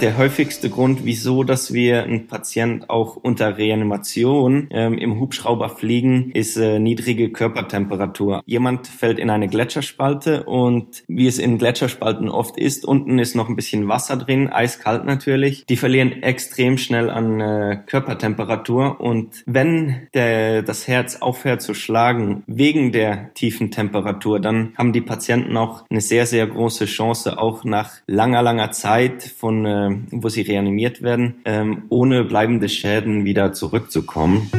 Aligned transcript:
der 0.00 0.18
häufigste 0.18 0.68
Grund, 0.68 1.04
wieso, 1.04 1.42
dass 1.42 1.72
wir 1.72 2.02
einen 2.02 2.26
Patient 2.26 2.90
auch 2.90 3.16
unter 3.16 3.56
Reanimation 3.56 4.68
ähm, 4.70 4.98
im 4.98 5.18
Hubschrauber 5.18 5.70
fliegen, 5.70 6.30
ist 6.32 6.56
äh, 6.56 6.78
niedrige 6.78 7.30
Körpertemperatur. 7.30 8.42
Jemand 8.44 8.86
fällt 8.86 9.18
in 9.18 9.30
eine 9.30 9.48
Gletscherspalte 9.48 10.44
und 10.44 11.04
wie 11.08 11.26
es 11.26 11.38
in 11.38 11.58
Gletscherspalten 11.58 12.28
oft 12.28 12.58
ist, 12.58 12.84
unten 12.84 13.18
ist 13.18 13.34
noch 13.34 13.48
ein 13.48 13.56
bisschen 13.56 13.88
Wasser 13.88 14.16
drin, 14.16 14.48
eiskalt 14.48 15.06
natürlich. 15.06 15.64
Die 15.66 15.76
verlieren 15.76 16.22
extrem 16.22 16.76
schnell 16.76 17.08
an 17.08 17.40
äh, 17.40 17.80
Körpertemperatur 17.86 19.00
und 19.00 19.42
wenn 19.46 20.08
der, 20.12 20.62
das 20.62 20.86
Herz 20.88 21.16
aufhört 21.16 21.62
zu 21.62 21.72
schlagen 21.72 22.42
wegen 22.46 22.92
der 22.92 23.32
tiefen 23.34 23.70
Temperatur, 23.70 24.40
dann 24.40 24.74
haben 24.76 24.92
die 24.92 25.00
Patienten 25.00 25.56
auch 25.56 25.84
eine 25.88 26.00
sehr, 26.00 26.26
sehr 26.26 26.46
große 26.46 26.84
Chance, 26.84 27.38
auch 27.38 27.64
nach 27.64 27.92
langer, 28.06 28.42
langer 28.42 28.72
Zeit 28.72 29.22
von 29.22 29.64
äh, 29.64 29.85
äh, 29.86 29.96
wo 30.10 30.28
sie 30.28 30.42
reanimiert 30.42 31.02
werden, 31.02 31.36
ähm, 31.44 31.84
ohne 31.88 32.24
bleibende 32.24 32.68
Schäden 32.68 33.24
wieder 33.24 33.52
zurückzukommen. 33.52 34.50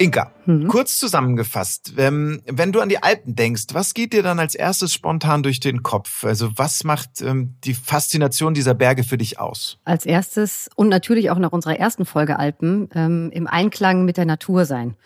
Inka, 0.00 0.32
mhm. 0.46 0.66
kurz 0.68 0.98
zusammengefasst, 0.98 1.92
ähm, 1.98 2.40
wenn 2.46 2.72
du 2.72 2.80
an 2.80 2.88
die 2.88 3.02
Alpen 3.02 3.36
denkst, 3.36 3.64
was 3.72 3.92
geht 3.92 4.14
dir 4.14 4.22
dann 4.22 4.38
als 4.38 4.54
erstes 4.54 4.94
spontan 4.94 5.42
durch 5.42 5.60
den 5.60 5.82
Kopf? 5.82 6.24
Also 6.24 6.48
was 6.56 6.84
macht 6.84 7.20
ähm, 7.20 7.56
die 7.64 7.74
Faszination 7.74 8.54
dieser 8.54 8.72
Berge 8.72 9.04
für 9.04 9.18
dich 9.18 9.38
aus? 9.38 9.78
Als 9.84 10.06
erstes 10.06 10.70
und 10.74 10.88
natürlich 10.88 11.30
auch 11.30 11.38
nach 11.38 11.52
unserer 11.52 11.78
ersten 11.78 12.06
Folge 12.06 12.38
Alpen 12.38 12.88
ähm, 12.94 13.30
im 13.34 13.46
Einklang 13.46 14.06
mit 14.06 14.16
der 14.16 14.24
Natur 14.24 14.64
sein. 14.64 14.96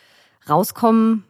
Rauskommen, 0.49 1.25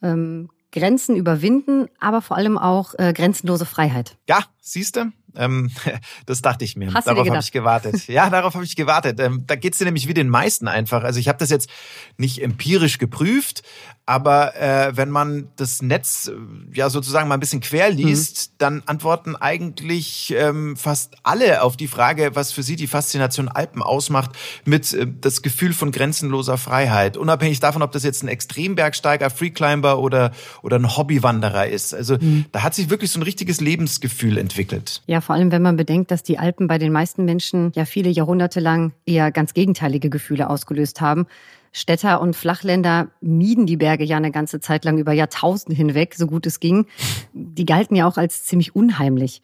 ähm, 0.00 0.48
Grenzen 0.72 1.16
überwinden, 1.16 1.88
aber 1.98 2.22
vor 2.22 2.36
allem 2.36 2.58
auch 2.58 2.94
äh, 2.98 3.12
grenzenlose 3.12 3.66
Freiheit. 3.66 4.16
Ja, 4.28 4.44
siehst 4.60 4.96
du? 4.96 5.12
Ähm, 5.36 5.70
das 6.26 6.42
dachte 6.42 6.64
ich 6.64 6.76
mir. 6.76 6.92
Hast 6.92 7.06
darauf 7.06 7.28
habe 7.28 7.40
ich 7.40 7.52
gewartet. 7.52 8.06
Ja, 8.08 8.30
darauf 8.30 8.54
habe 8.54 8.64
ich 8.64 8.76
gewartet. 8.76 9.20
Ähm, 9.20 9.44
da 9.46 9.56
geht's 9.56 9.78
dir 9.78 9.84
nämlich 9.84 10.08
wie 10.08 10.14
den 10.14 10.28
meisten 10.28 10.68
einfach. 10.68 11.04
Also 11.04 11.20
ich 11.20 11.28
habe 11.28 11.38
das 11.38 11.50
jetzt 11.50 11.68
nicht 12.16 12.42
empirisch 12.42 12.98
geprüft, 12.98 13.62
aber 14.08 14.56
äh, 14.56 14.96
wenn 14.96 15.10
man 15.10 15.48
das 15.56 15.82
Netz 15.82 16.28
äh, 16.28 16.34
ja 16.74 16.88
sozusagen 16.88 17.28
mal 17.28 17.34
ein 17.34 17.40
bisschen 17.40 17.60
quer 17.60 17.90
liest, 17.90 18.52
mhm. 18.52 18.54
dann 18.56 18.82
antworten 18.86 19.36
eigentlich 19.36 20.34
ähm, 20.34 20.76
fast 20.76 21.16
alle 21.24 21.62
auf 21.62 21.76
die 21.76 21.88
Frage, 21.88 22.30
was 22.34 22.50
für 22.50 22.62
sie 22.62 22.76
die 22.76 22.86
Faszination 22.86 23.48
Alpen 23.48 23.82
ausmacht, 23.82 24.30
mit 24.64 24.94
äh, 24.94 25.06
das 25.20 25.42
Gefühl 25.42 25.74
von 25.74 25.92
grenzenloser 25.92 26.56
Freiheit. 26.56 27.18
Unabhängig 27.18 27.60
davon, 27.60 27.82
ob 27.82 27.92
das 27.92 28.02
jetzt 28.02 28.22
ein 28.22 28.28
Extrembergsteiger, 28.28 29.28
Freeclimber 29.28 29.98
oder, 29.98 30.32
oder 30.62 30.78
ein 30.78 30.96
Hobbywanderer 30.96 31.66
ist. 31.66 31.94
Also 31.94 32.16
mhm. 32.18 32.46
da 32.52 32.62
hat 32.62 32.74
sich 32.74 32.88
wirklich 32.88 33.10
so 33.10 33.20
ein 33.20 33.24
richtiges 33.24 33.60
Lebensgefühl 33.60 34.38
entwickelt. 34.38 35.02
Ja, 35.06 35.17
vor 35.20 35.34
allem 35.34 35.52
wenn 35.52 35.62
man 35.62 35.76
bedenkt, 35.76 36.10
dass 36.10 36.22
die 36.22 36.38
Alpen 36.38 36.66
bei 36.66 36.78
den 36.78 36.92
meisten 36.92 37.24
Menschen 37.24 37.72
ja 37.74 37.84
viele 37.84 38.10
Jahrhunderte 38.10 38.60
lang 38.60 38.92
eher 39.06 39.30
ganz 39.30 39.54
gegenteilige 39.54 40.10
Gefühle 40.10 40.50
ausgelöst 40.50 41.00
haben. 41.00 41.26
Städter 41.72 42.20
und 42.20 42.34
Flachländer 42.34 43.08
mieden 43.20 43.66
die 43.66 43.76
Berge 43.76 44.04
ja 44.04 44.16
eine 44.16 44.30
ganze 44.30 44.60
Zeit 44.60 44.84
lang 44.84 44.98
über 44.98 45.12
Jahrtausende 45.12 45.76
hinweg, 45.76 46.14
so 46.14 46.26
gut 46.26 46.46
es 46.46 46.60
ging. 46.60 46.86
Die 47.32 47.66
galten 47.66 47.94
ja 47.94 48.06
auch 48.06 48.16
als 48.16 48.44
ziemlich 48.44 48.74
unheimlich. 48.74 49.42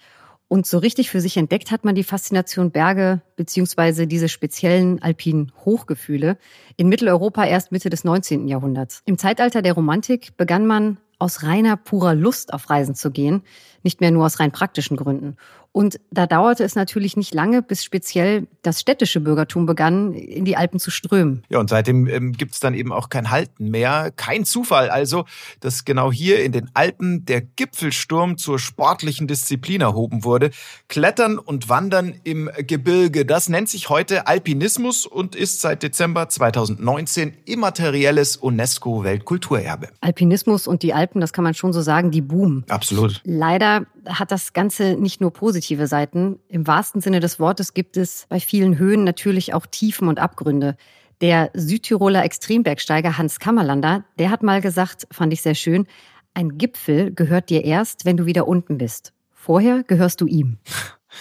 Und 0.48 0.66
so 0.66 0.78
richtig 0.78 1.10
für 1.10 1.20
sich 1.20 1.36
entdeckt 1.36 1.70
hat 1.70 1.84
man 1.84 1.94
die 1.94 2.04
Faszination 2.04 2.70
Berge 2.70 3.22
beziehungsweise 3.36 4.06
diese 4.06 4.28
speziellen 4.28 5.02
alpinen 5.02 5.52
Hochgefühle 5.64 6.36
in 6.76 6.88
Mitteleuropa 6.88 7.44
erst 7.44 7.72
Mitte 7.72 7.90
des 7.90 8.04
19. 8.04 8.46
Jahrhunderts. 8.46 9.02
Im 9.06 9.18
Zeitalter 9.18 9.62
der 9.62 9.72
Romantik 9.72 10.36
begann 10.36 10.66
man 10.66 10.98
aus 11.18 11.42
reiner 11.42 11.76
purer 11.76 12.14
Lust 12.14 12.52
auf 12.52 12.68
Reisen 12.68 12.94
zu 12.94 13.10
gehen, 13.10 13.42
nicht 13.82 14.00
mehr 14.00 14.10
nur 14.10 14.26
aus 14.26 14.40
rein 14.40 14.52
praktischen 14.52 14.96
Gründen. 14.96 15.36
Und 15.76 15.98
da 16.12 16.28
dauerte 16.28 16.62
es 16.62 16.76
natürlich 16.76 17.16
nicht 17.16 17.34
lange, 17.34 17.60
bis 17.60 17.82
speziell 17.82 18.46
das 18.62 18.78
städtische 18.78 19.18
Bürgertum 19.18 19.66
begann, 19.66 20.12
in 20.12 20.44
die 20.44 20.56
Alpen 20.56 20.78
zu 20.78 20.92
strömen. 20.92 21.42
Ja, 21.48 21.58
und 21.58 21.68
seitdem 21.68 22.06
ähm, 22.06 22.30
gibt 22.30 22.54
es 22.54 22.60
dann 22.60 22.74
eben 22.74 22.92
auch 22.92 23.08
kein 23.08 23.32
Halten 23.32 23.72
mehr. 23.72 24.12
Kein 24.14 24.44
Zufall 24.44 24.88
also, 24.88 25.24
dass 25.58 25.84
genau 25.84 26.12
hier 26.12 26.44
in 26.44 26.52
den 26.52 26.70
Alpen 26.74 27.24
der 27.24 27.40
Gipfelsturm 27.40 28.38
zur 28.38 28.60
sportlichen 28.60 29.26
Disziplin 29.26 29.80
erhoben 29.80 30.22
wurde. 30.22 30.50
Klettern 30.86 31.38
und 31.38 31.68
Wandern 31.68 32.14
im 32.22 32.48
Gebirge, 32.56 33.26
das 33.26 33.48
nennt 33.48 33.68
sich 33.68 33.88
heute 33.88 34.28
Alpinismus 34.28 35.06
und 35.06 35.34
ist 35.34 35.60
seit 35.60 35.82
Dezember 35.82 36.28
2019 36.28 37.36
immaterielles 37.46 38.36
UNESCO-Weltkulturerbe. 38.36 39.88
Alpinismus 40.00 40.68
und 40.68 40.84
die 40.84 40.94
Alpen, 40.94 41.20
das 41.20 41.32
kann 41.32 41.42
man 41.42 41.54
schon 41.54 41.72
so 41.72 41.82
sagen, 41.82 42.12
die 42.12 42.20
boomen. 42.20 42.64
Absolut. 42.68 43.20
Leider 43.24 43.86
hat 44.06 44.30
das 44.30 44.52
Ganze 44.52 44.96
nicht 44.96 45.20
nur 45.20 45.32
positive 45.32 45.86
Seiten. 45.86 46.38
Im 46.48 46.66
wahrsten 46.66 47.00
Sinne 47.00 47.20
des 47.20 47.38
Wortes 47.38 47.74
gibt 47.74 47.96
es 47.96 48.26
bei 48.28 48.40
vielen 48.40 48.78
Höhen 48.78 49.04
natürlich 49.04 49.54
auch 49.54 49.66
Tiefen 49.66 50.08
und 50.08 50.18
Abgründe. 50.18 50.76
Der 51.20 51.50
Südtiroler 51.54 52.24
Extrembergsteiger 52.24 53.18
Hans 53.18 53.38
Kammerlander, 53.38 54.04
der 54.18 54.30
hat 54.30 54.42
mal 54.42 54.60
gesagt, 54.60 55.06
fand 55.10 55.32
ich 55.32 55.42
sehr 55.42 55.54
schön, 55.54 55.86
ein 56.34 56.58
Gipfel 56.58 57.12
gehört 57.12 57.48
dir 57.48 57.64
erst, 57.64 58.04
wenn 58.04 58.16
du 58.16 58.26
wieder 58.26 58.48
unten 58.48 58.78
bist. 58.78 59.12
Vorher 59.32 59.84
gehörst 59.84 60.20
du 60.20 60.26
ihm. 60.26 60.58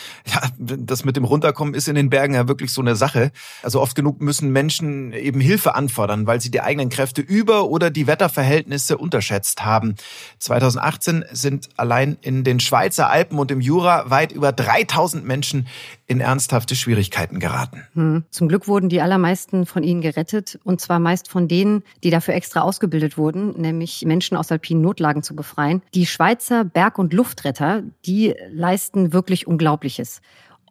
ja, 0.26 0.42
das 0.58 1.06
mit 1.06 1.16
dem 1.16 1.24
Runterkommen 1.24 1.74
ist 1.74 1.88
in 1.88 1.96
den 1.96 2.10
Bergen 2.10 2.34
ja 2.34 2.48
wirklich 2.48 2.72
so 2.72 2.82
eine 2.82 2.96
Sache. 2.96 3.32
Also 3.62 3.82
oft 3.82 3.96
genug 3.96 4.22
müssen 4.22 4.52
Menschen 4.52 5.14
eben 5.14 5.40
Hilfe 5.40 5.76
anfordern, 5.76 6.28
weil 6.28 6.42
sie 6.42 6.52
die 6.52 6.62
eigenen 6.62 6.90
Kräfte 6.90 7.22
über 7.22 7.66
oder 7.70 7.90
die 7.90 8.08
Wetterverhältnisse 8.08 8.98
unterschätzt 8.98 9.64
haben. 9.66 9.96
2018 10.40 11.26
sind 11.32 11.70
allein 11.78 12.18
in 12.22 12.44
den 12.44 12.60
Schweizer 12.60 13.10
Alpen 13.10 13.40
und 13.40 13.52
im 13.52 13.62
Jura 13.62 14.10
weit 14.10 14.32
über 14.32 14.52
3000 14.52 15.26
Menschen 15.26 15.68
in 16.08 16.20
ernsthafte 16.20 16.76
Schwierigkeiten 16.76 17.40
geraten. 17.40 17.84
Hm. 17.94 18.24
Zum 18.30 18.48
Glück 18.48 18.68
wurden 18.68 18.90
die 18.90 19.02
allermeisten 19.02 19.66
von 19.66 19.84
ihnen 19.84 20.02
gerettet 20.02 20.60
und 20.64 20.82
zwar 20.82 21.00
meist 21.00 21.30
von 21.30 21.48
denen, 21.48 21.84
die 22.04 22.10
dafür 22.10 22.34
extra 22.34 22.62
ausgebildet 22.62 23.18
wurden, 23.18 23.60
nämlich 23.60 24.04
Menschen 24.06 24.38
aus 24.38 24.52
alpinen 24.52 24.82
Notlagen 24.84 25.24
zu 25.24 25.36
befreien. 25.36 25.82
Die 25.94 26.06
Schweizer 26.06 26.66
Berg- 26.66 27.00
und 27.00 27.14
Luftretter, 27.14 27.84
die 28.06 28.36
leisten 28.52 29.14
wirklich 29.14 29.48
Unglaubliches. 29.48 30.22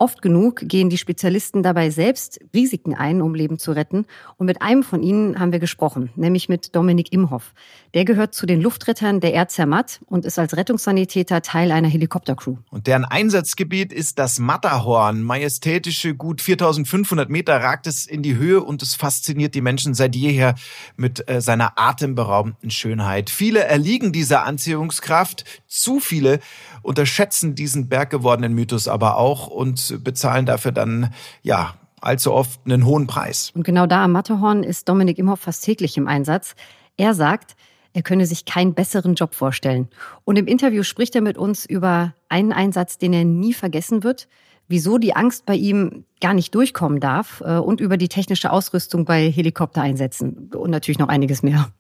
Oft 0.03 0.21
genug 0.21 0.63
gehen 0.65 0.91
die 0.91 0.99
Spezialisten 0.99 1.63
dabei 1.63 1.91
selbst 1.91 2.41
Risiken 2.53 2.93
ein, 2.93 3.23
um 3.23 3.37
Leben 3.37 3.61
zu 3.61 3.71
retten. 3.71 4.05
Und 4.37 4.47
mit 4.47 4.61
einem 4.61 4.83
von 4.83 5.01
ihnen 5.01 5.39
haben 5.39 5.53
wir 5.53 5.61
gesprochen, 5.61 6.11
nämlich 6.17 6.49
mit 6.49 6.75
Dominik 6.75 7.13
Imhoff. 7.13 7.55
Der 7.95 8.05
gehört 8.05 8.35
zu 8.35 8.45
den 8.45 8.61
Luftrettern 8.61 9.21
der 9.21 9.33
Air 9.33 9.47
Zermatt 9.47 10.01
und 10.07 10.25
ist 10.25 10.41
als 10.41 10.57
Rettungssanitäter 10.57 11.41
Teil 11.41 11.71
einer 11.71 11.87
Helikoptercrew. 11.87 12.57
Und 12.71 12.89
deren 12.89 13.05
Einsatzgebiet 13.05 13.93
ist 13.93 14.19
das 14.19 14.41
Matterhorn. 14.41 15.23
Majestätische 15.23 16.17
gut 16.17 16.41
4500 16.41 17.31
Meter 17.31 17.59
ragt 17.59 17.87
es 17.87 18.05
in 18.05 18.25
die 18.25 18.35
Höhe 18.35 18.61
und 18.61 18.83
es 18.83 18.97
fasziniert 18.97 19.55
die 19.55 19.61
Menschen 19.61 19.95
seit 19.95 20.17
jeher 20.17 20.57
mit 20.97 21.29
äh, 21.31 21.41
seiner 21.41 21.75
atemberaubenden 21.79 22.73
Schönheit. 22.73 23.31
Viele 23.31 23.61
erliegen 23.61 24.13
dieser 24.13 24.47
Anziehungskraft, 24.47 25.45
zu 25.69 26.01
viele 26.01 26.41
unterschätzen 26.83 27.55
diesen 27.55 27.89
berggewordenen 27.89 28.53
Mythos 28.53 28.89
aber 28.89 29.17
auch 29.17 29.47
und 29.47 29.92
bezahlen 29.99 30.47
dafür 30.47 30.73
dann, 30.73 31.13
ja, 31.43 31.75
allzu 32.01 32.33
oft 32.33 32.61
einen 32.65 32.85
hohen 32.85 33.07
Preis. 33.07 33.53
Und 33.55 33.65
genau 33.65 33.87
da 33.87 34.05
am 34.05 34.13
Matterhorn 34.13 34.63
ist 34.63 34.89
Dominik 34.89 35.19
Imhoff 35.19 35.41
fast 35.41 35.65
täglich 35.65 35.97
im 35.97 36.09
Einsatz. 36.09 36.55
Er 36.97 37.15
sagt, 37.15 37.57
er 37.93 38.03
könne 38.03 38.27
sich 38.27 38.45
keinen 38.45 38.75
besseren 38.75 39.15
Job 39.15 39.35
vorstellen. 39.35 39.89
Und 40.25 40.39
im 40.39 40.47
Interview 40.47 40.83
spricht 40.83 41.15
er 41.15 41.21
mit 41.21 41.39
uns 41.39 41.67
über 41.67 42.15
einen 42.29 42.53
Einsatz, 42.53 42.99
den 42.99 43.13
er 43.13 43.25
nie 43.25 43.53
vergessen 43.53 44.03
wird, 44.03 44.29
wieso 44.69 44.99
die 44.99 45.15
Angst 45.15 45.45
bei 45.47 45.55
ihm 45.55 46.05
gar 46.21 46.35
nicht 46.35 46.55
durchkommen 46.55 47.01
darf 47.01 47.43
äh, 47.45 47.59
und 47.59 47.81
über 47.81 47.97
die 47.97 48.09
technische 48.09 48.51
Ausrüstung 48.51 49.05
bei 49.05 49.31
Helikoptereinsätzen 49.31 50.51
und 50.55 50.71
natürlich 50.71 50.99
noch 50.99 51.09
einiges 51.09 51.43
mehr. 51.43 51.71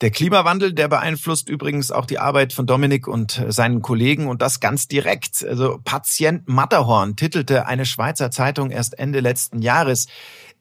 Der 0.00 0.10
Klimawandel, 0.10 0.72
der 0.72 0.88
beeinflusst 0.88 1.50
übrigens 1.50 1.90
auch 1.90 2.06
die 2.06 2.18
Arbeit 2.18 2.54
von 2.54 2.66
Dominik 2.66 3.06
und 3.06 3.44
seinen 3.48 3.82
Kollegen 3.82 4.28
und 4.28 4.40
das 4.40 4.58
ganz 4.58 4.88
direkt. 4.88 5.44
Also 5.46 5.78
Patient 5.84 6.48
Matterhorn 6.48 7.16
titelte 7.16 7.66
eine 7.66 7.84
Schweizer 7.84 8.30
Zeitung 8.30 8.70
erst 8.70 8.98
Ende 8.98 9.20
letzten 9.20 9.60
Jahres. 9.60 10.06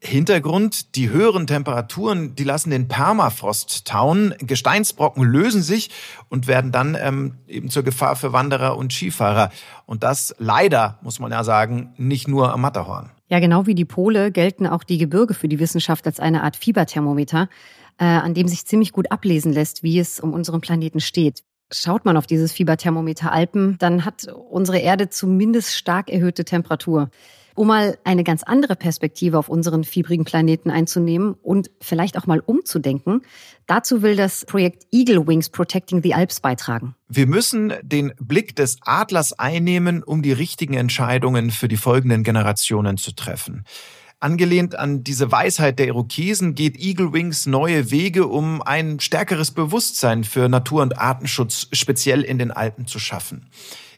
Hintergrund, 0.01 0.95
die 0.95 1.09
höheren 1.09 1.47
Temperaturen, 1.47 2.35
die 2.35 2.43
lassen 2.43 2.69
den 2.69 2.89
Permafrost 2.89 3.85
tauen, 3.85 4.33
Gesteinsbrocken 4.39 5.23
lösen 5.23 5.61
sich 5.61 5.89
und 6.27 6.47
werden 6.47 6.73
dann 6.73 6.97
ähm, 6.99 7.35
eben 7.47 7.69
zur 7.69 7.83
Gefahr 7.83 8.17
für 8.17 8.33
Wanderer 8.33 8.75
und 8.75 8.91
Skifahrer. 8.91 9.51
Und 9.85 10.03
das 10.03 10.35
leider, 10.37 10.99
muss 11.01 11.19
man 11.19 11.31
ja 11.31 11.45
sagen, 11.45 11.93
nicht 11.95 12.27
nur 12.27 12.51
am 12.51 12.59
Matterhorn. 12.59 13.09
Ja, 13.29 13.39
genau 13.39 13.67
wie 13.67 13.75
die 13.75 13.85
Pole 13.85 14.31
gelten 14.31 14.67
auch 14.67 14.83
die 14.83 14.97
Gebirge 14.97 15.33
für 15.33 15.47
die 15.47 15.59
Wissenschaft 15.59 16.07
als 16.07 16.19
eine 16.19 16.43
Art 16.43 16.55
Fieberthermometer 16.55 17.47
äh, 17.99 18.05
an 18.05 18.33
dem 18.33 18.47
sich 18.47 18.65
ziemlich 18.65 18.93
gut 18.93 19.11
ablesen 19.11 19.53
lässt, 19.53 19.83
wie 19.83 19.99
es 19.99 20.19
um 20.19 20.33
unseren 20.33 20.61
Planeten 20.61 20.99
steht. 21.01 21.43
Schaut 21.71 22.05
man 22.05 22.17
auf 22.17 22.25
dieses 22.25 22.51
Fieberthermometer 22.51 23.31
Alpen, 23.31 23.77
dann 23.77 24.03
hat 24.03 24.27
unsere 24.49 24.79
Erde 24.79 25.09
zumindest 25.09 25.75
stark 25.75 26.09
erhöhte 26.09 26.43
Temperatur. 26.43 27.11
Um 27.55 27.67
mal 27.67 27.97
eine 28.05 28.23
ganz 28.23 28.43
andere 28.43 28.77
Perspektive 28.77 29.37
auf 29.37 29.49
unseren 29.49 29.83
fiebrigen 29.83 30.23
Planeten 30.23 30.71
einzunehmen 30.71 31.33
und 31.33 31.69
vielleicht 31.81 32.17
auch 32.17 32.25
mal 32.25 32.39
umzudenken, 32.39 33.21
dazu 33.67 34.01
will 34.01 34.15
das 34.15 34.45
Projekt 34.45 34.87
Eagle 34.91 35.27
Wings 35.27 35.49
Protecting 35.49 36.01
the 36.01 36.13
Alps 36.13 36.39
beitragen. 36.39 36.95
Wir 37.09 37.27
müssen 37.27 37.73
den 37.81 38.13
Blick 38.17 38.55
des 38.55 38.77
Adlers 38.83 39.33
einnehmen, 39.37 40.03
um 40.03 40.21
die 40.21 40.31
richtigen 40.31 40.75
Entscheidungen 40.75 41.51
für 41.51 41.67
die 41.67 41.75
folgenden 41.75 42.23
Generationen 42.23 42.95
zu 42.95 43.13
treffen. 43.13 43.65
Angelehnt 44.21 44.77
an 44.77 45.05
diese 45.05 45.31
Weisheit 45.31 45.79
der 45.79 45.87
Irokesen 45.87 46.53
geht 46.53 46.77
Eagle 46.77 47.13
Wings 47.13 47.45
neue 47.45 47.89
Wege, 47.89 48.27
um 48.27 48.61
ein 48.61 48.99
stärkeres 48.99 49.51
Bewusstsein 49.51 50.25
für 50.25 50.49
Natur- 50.49 50.81
und 50.81 50.97
Artenschutz 50.97 51.67
speziell 51.71 52.23
in 52.23 52.37
den 52.37 52.51
Alpen 52.51 52.85
zu 52.85 52.99
schaffen. 52.99 53.49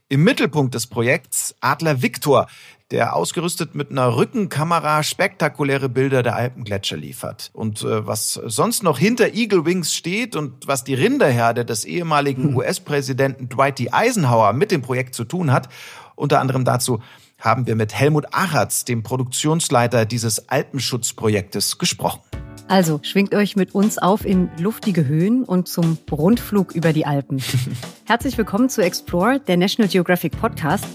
Im 0.10 0.24
Mittelpunkt 0.24 0.76
des 0.76 0.86
Projekts 0.86 1.56
Adler 1.60 2.04
Victor, 2.04 2.46
der 2.92 3.16
ausgerüstet 3.16 3.74
mit 3.74 3.90
einer 3.90 4.16
Rückenkamera 4.16 5.02
spektakuläre 5.02 5.90
Bilder 5.90 6.22
der 6.22 6.36
Alpengletscher 6.36 6.98
liefert. 6.98 7.50
Und 7.54 7.82
äh, 7.82 8.06
was 8.06 8.34
sonst 8.34 8.84
noch 8.84 9.00
hinter 9.00 9.34
Eagle 9.34 9.66
Wings 9.66 9.96
steht 9.96 10.36
und 10.36 10.68
was 10.68 10.84
die 10.84 10.94
Rinderherde 10.94 11.66
des 11.66 11.84
ehemaligen 11.84 12.50
hm. 12.50 12.58
US-Präsidenten 12.58 13.50
Dwight 13.50 13.80
D. 13.80 13.90
Eisenhower 13.92 14.54
mit 14.54 14.70
dem 14.70 14.84
Projekt 14.84 15.16
zu 15.16 15.24
tun 15.24 15.52
hat, 15.52 15.68
unter 16.16 16.40
anderem 16.40 16.64
dazu 16.64 17.00
haben 17.42 17.68
wir 17.68 17.76
mit 17.76 17.94
Helmut 17.94 18.28
Achatz, 18.32 18.86
dem 18.86 19.04
Produktionsleiter 19.04 20.06
dieses 20.06 20.48
Alpenschutzprojektes, 20.50 21.78
gesprochen. 21.78 22.22
Also 22.68 23.02
schwingt 23.04 23.36
euch 23.36 23.58
mit 23.58 23.76
uns 23.76 23.98
auf 23.98 24.26
in 24.26 24.50
luftige 24.58 25.06
Höhen 25.06 25.44
und 25.44 25.68
zum 25.68 25.98
Rundflug 26.10 26.74
über 26.74 26.94
die 26.94 27.06
Alpen. 27.06 27.42
Herzlich 28.06 28.38
willkommen 28.38 28.70
zu 28.70 28.82
Explore, 28.82 29.42
der 29.42 29.58
National 29.58 29.90
Geographic 29.90 30.40
Podcast. 30.40 30.86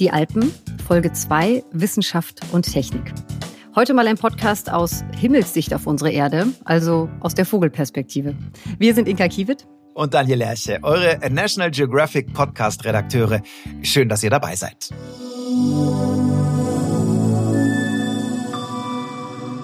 Die 0.00 0.10
Alpen, 0.10 0.52
Folge 0.88 1.12
2, 1.12 1.62
Wissenschaft 1.72 2.40
und 2.52 2.72
Technik. 2.72 3.12
Heute 3.76 3.94
mal 3.94 4.08
ein 4.08 4.16
Podcast 4.16 4.72
aus 4.72 5.04
Himmelssicht 5.16 5.72
auf 5.74 5.86
unsere 5.86 6.10
Erde, 6.10 6.48
also 6.64 7.08
aus 7.20 7.34
der 7.34 7.46
Vogelperspektive. 7.46 8.34
Wir 8.78 8.94
sind 8.94 9.06
Inka 9.06 9.28
Kiewit 9.28 9.68
und 9.94 10.14
Daniel 10.14 10.38
Lerche, 10.38 10.80
eure 10.82 11.20
National 11.30 11.70
Geographic 11.70 12.32
Podcast 12.32 12.84
Redakteure. 12.84 13.42
Schön, 13.82 14.08
dass 14.08 14.24
ihr 14.24 14.30
dabei 14.30 14.56
seid. 14.56 14.90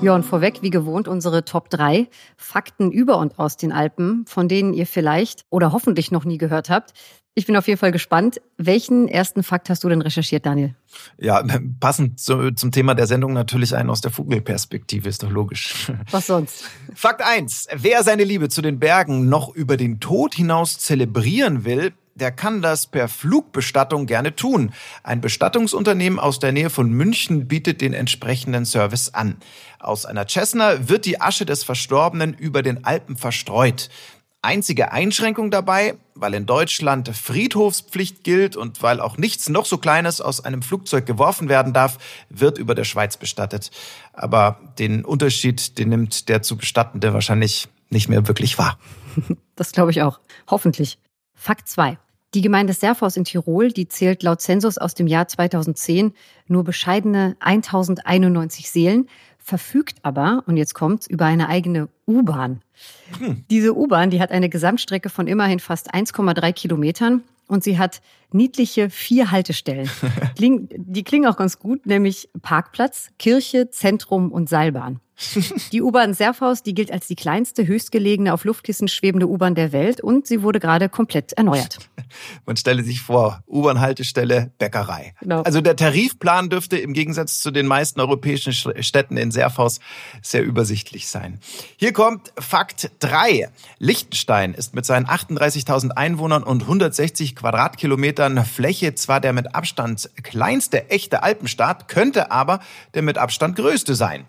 Ja, 0.03 0.15
und 0.15 0.25
vorweg, 0.25 0.63
wie 0.63 0.71
gewohnt, 0.71 1.09
unsere 1.09 1.45
Top 1.45 1.69
3 1.69 2.07
Fakten 2.37 2.93
über 2.93 3.19
und 3.19 3.41
aus 3.41 3.57
den 3.57 3.73
Alpen, 3.73 4.25
von 4.27 4.47
denen 4.47 4.73
ihr 4.73 4.87
vielleicht 4.87 5.45
oder 5.51 5.73
hoffentlich 5.73 6.13
noch 6.13 6.25
nie 6.25 6.39
gehört 6.39 6.71
habt. 6.71 6.93
Ich 7.35 7.45
bin 7.45 7.57
auf 7.57 7.67
jeden 7.67 7.79
Fall 7.79 7.93
gespannt. 7.93 8.41
Welchen 8.57 9.09
ersten 9.09 9.43
Fakt 9.43 9.69
hast 9.69 9.85
du 9.85 9.89
denn 9.89 10.01
recherchiert, 10.01 10.47
Daniel? 10.47 10.75
Ja, 11.19 11.43
passend 11.81 12.21
zu, 12.21 12.53
zum 12.53 12.73
Thema 12.73 12.95
der 12.95 13.07
Sendung 13.07 13.33
natürlich 13.33 13.75
einen 13.75 13.91
aus 13.91 14.01
der 14.01 14.11
Vogelperspektive, 14.11 15.09
ist 15.09 15.23
doch 15.23 15.31
logisch. 15.31 15.93
Was 16.13 16.29
sonst? 16.29 16.65
Fakt 16.95 17.23
1. 17.23 17.67
Wer 17.75 18.05
seine 18.05 18.25
Liebe 18.25 18.49
zu 18.49 18.63
den 18.63 18.79
Bergen 18.79 19.29
noch 19.29 19.55
über 19.55 19.77
den 19.77 19.99
Tod 19.99 20.35
hinaus 20.35 20.79
zelebrieren 20.79 21.65
will, 21.65 21.93
der 22.17 22.33
kann 22.33 22.63
das 22.63 22.87
per 22.87 23.09
Flugbestattung 23.09 24.07
gerne 24.07 24.35
tun. 24.35 24.73
Ein 25.03 25.21
Bestattungsunternehmen 25.21 26.19
aus 26.19 26.39
der 26.39 26.53
Nähe 26.53 26.71
von 26.71 26.91
München 26.91 27.47
bietet 27.47 27.81
den 27.81 27.93
entsprechenden 27.93 28.65
Service 28.65 29.15
an. 29.15 29.37
Aus 29.79 30.07
einer 30.07 30.27
Cessna 30.27 30.89
wird 30.89 31.05
die 31.05 31.21
Asche 31.21 31.47
des 31.47 31.63
Verstorbenen 31.63 32.35
über 32.35 32.63
den 32.63 32.85
Alpen 32.85 33.17
verstreut. 33.17 33.91
Einzige 34.43 34.93
Einschränkung 34.93 35.51
dabei, 35.51 35.97
weil 36.15 36.33
in 36.35 36.47
Deutschland 36.47 37.09
Friedhofspflicht 37.09 38.23
gilt 38.23 38.57
und 38.57 38.83
weil 38.83 39.01
auch 39.01 39.19
nichts 39.19 39.49
noch 39.49 39.67
so 39.67 39.77
Kleines 39.77 40.21
aus 40.21 40.45
einem 40.45 40.63
Flugzeug 40.63 41.05
geworfen 41.05 41.49
werden 41.49 41.73
darf, 41.73 41.99
wird 42.29 42.57
über 42.57 42.75
der 42.75 42.85
Schweiz 42.85 43.17
bestattet. 43.17 43.71
Aber 44.13 44.61
den 44.79 45.05
Unterschied, 45.05 45.79
den 45.79 45.89
nimmt 45.89 46.29
der 46.29 46.43
zu 46.43 46.57
Bestattende 46.57 47.13
wahrscheinlich 47.13 47.69
nicht 47.91 48.09
mehr 48.09 48.27
wirklich 48.27 48.59
wahr. 48.59 48.79
Das 49.57 49.73
glaube 49.73 49.91
ich 49.91 50.03
auch. 50.03 50.21
Hoffentlich. 50.49 50.99
Fakt 51.35 51.67
2. 51.67 51.97
Die 52.37 52.43
Gemeinde 52.43 52.75
Serfhaus 52.75 53.17
in 53.17 53.25
Tirol, 53.25 53.73
die 53.73 53.89
zählt 53.89 54.23
laut 54.23 54.43
Zensus 54.43 54.77
aus 54.77 54.93
dem 54.93 55.07
Jahr 55.07 55.27
2010 55.27 56.13
nur 56.49 56.65
bescheidene 56.65 57.35
1091 57.41 58.71
Seelen, 58.71 59.09
verfügt 59.39 60.01
aber, 60.03 60.45
und 60.45 60.59
jetzt 60.59 60.75
kommt's, 60.75 61.07
über 61.07 61.25
eine 61.25 61.49
eigene 61.49 61.89
U-Bahn. 62.07 62.61
Hm. 63.21 63.47
Diese 63.49 63.75
U-Bahn, 63.75 64.11
die 64.11 64.21
hat 64.21 64.33
eine 64.33 64.51
Gesamtstrecke 64.51 65.09
von 65.09 65.29
immerhin 65.29 65.61
fast 65.61 65.95
1,3 65.95 66.53
Kilometern 66.53 67.23
und 67.49 67.65
sie 67.65 67.79
hat 67.79 68.03
niedliche 68.33 68.91
vier 68.91 69.31
Haltestellen. 69.31 69.89
die 70.39 71.05
klingen 71.05 71.31
auch 71.31 71.39
ganz 71.39 71.59
gut, 71.59 71.87
nämlich 71.87 72.29
Parkplatz, 72.43 73.13
Kirche, 73.19 73.71
Zentrum 73.71 74.31
und 74.31 74.51
Seilbahn. 74.51 75.01
Die 75.73 75.83
U-Bahn 75.83 76.15
Serfhaus, 76.15 76.63
die 76.63 76.75
gilt 76.75 76.93
als 76.93 77.07
die 77.07 77.17
kleinste, 77.17 77.67
höchstgelegene, 77.67 78.35
auf 78.35 78.45
Luftkissen 78.45 78.89
schwebende 78.89 79.27
U-Bahn 79.29 79.55
der 79.55 79.73
Welt 79.73 80.01
und 80.01 80.27
sie 80.27 80.43
wurde 80.43 80.61
gerade 80.61 80.89
komplett 80.89 81.33
erneuert. 81.33 81.79
Man 82.47 82.57
stelle 82.57 82.83
sich 82.83 83.01
vor, 83.01 83.43
U-Bahn-Haltestelle, 83.49 84.53
Bäckerei. 84.59 85.15
Genau. 85.21 85.43
Also 85.43 85.61
der 85.61 85.77
Tarifplan 85.77 86.51
dürfte 86.51 86.77
im 86.77 86.93
Gegensatz 86.93 87.41
zu 87.41 87.51
den 87.51 87.67
meisten 87.67 88.01
europäischen 88.01 88.53
Städten 88.53 89.17
in 89.17 89.31
Serfhaus 89.31 89.81
sehr 90.23 90.45
übersichtlich 90.45 91.09
sein. 91.09 91.41
Hier 91.77 91.93
kommt 91.93 92.33
Fakt 92.39 92.91
3. 93.01 93.49
Liechtenstein 93.79 94.55
ist 94.55 94.75
mit 94.75 94.85
seinen 94.85 95.07
38.000 95.07 95.93
Einwohnern 95.93 96.43
und 96.43 96.63
160 96.63 97.37
Quadratkilometern 97.37 98.45
Fläche 98.45 98.95
zwar 98.95 99.21
der 99.21 99.33
mit 99.33 99.55
Abstand 99.55 100.11
kleinste 100.23 100.91
echte 100.91 101.23
Alpenstaat, 101.23 101.89
könnte 101.89 102.31
aber 102.31 102.61
der 102.95 103.03
mit 103.03 103.19
Abstand 103.19 103.57
größte 103.57 103.95
sein. 103.95 104.27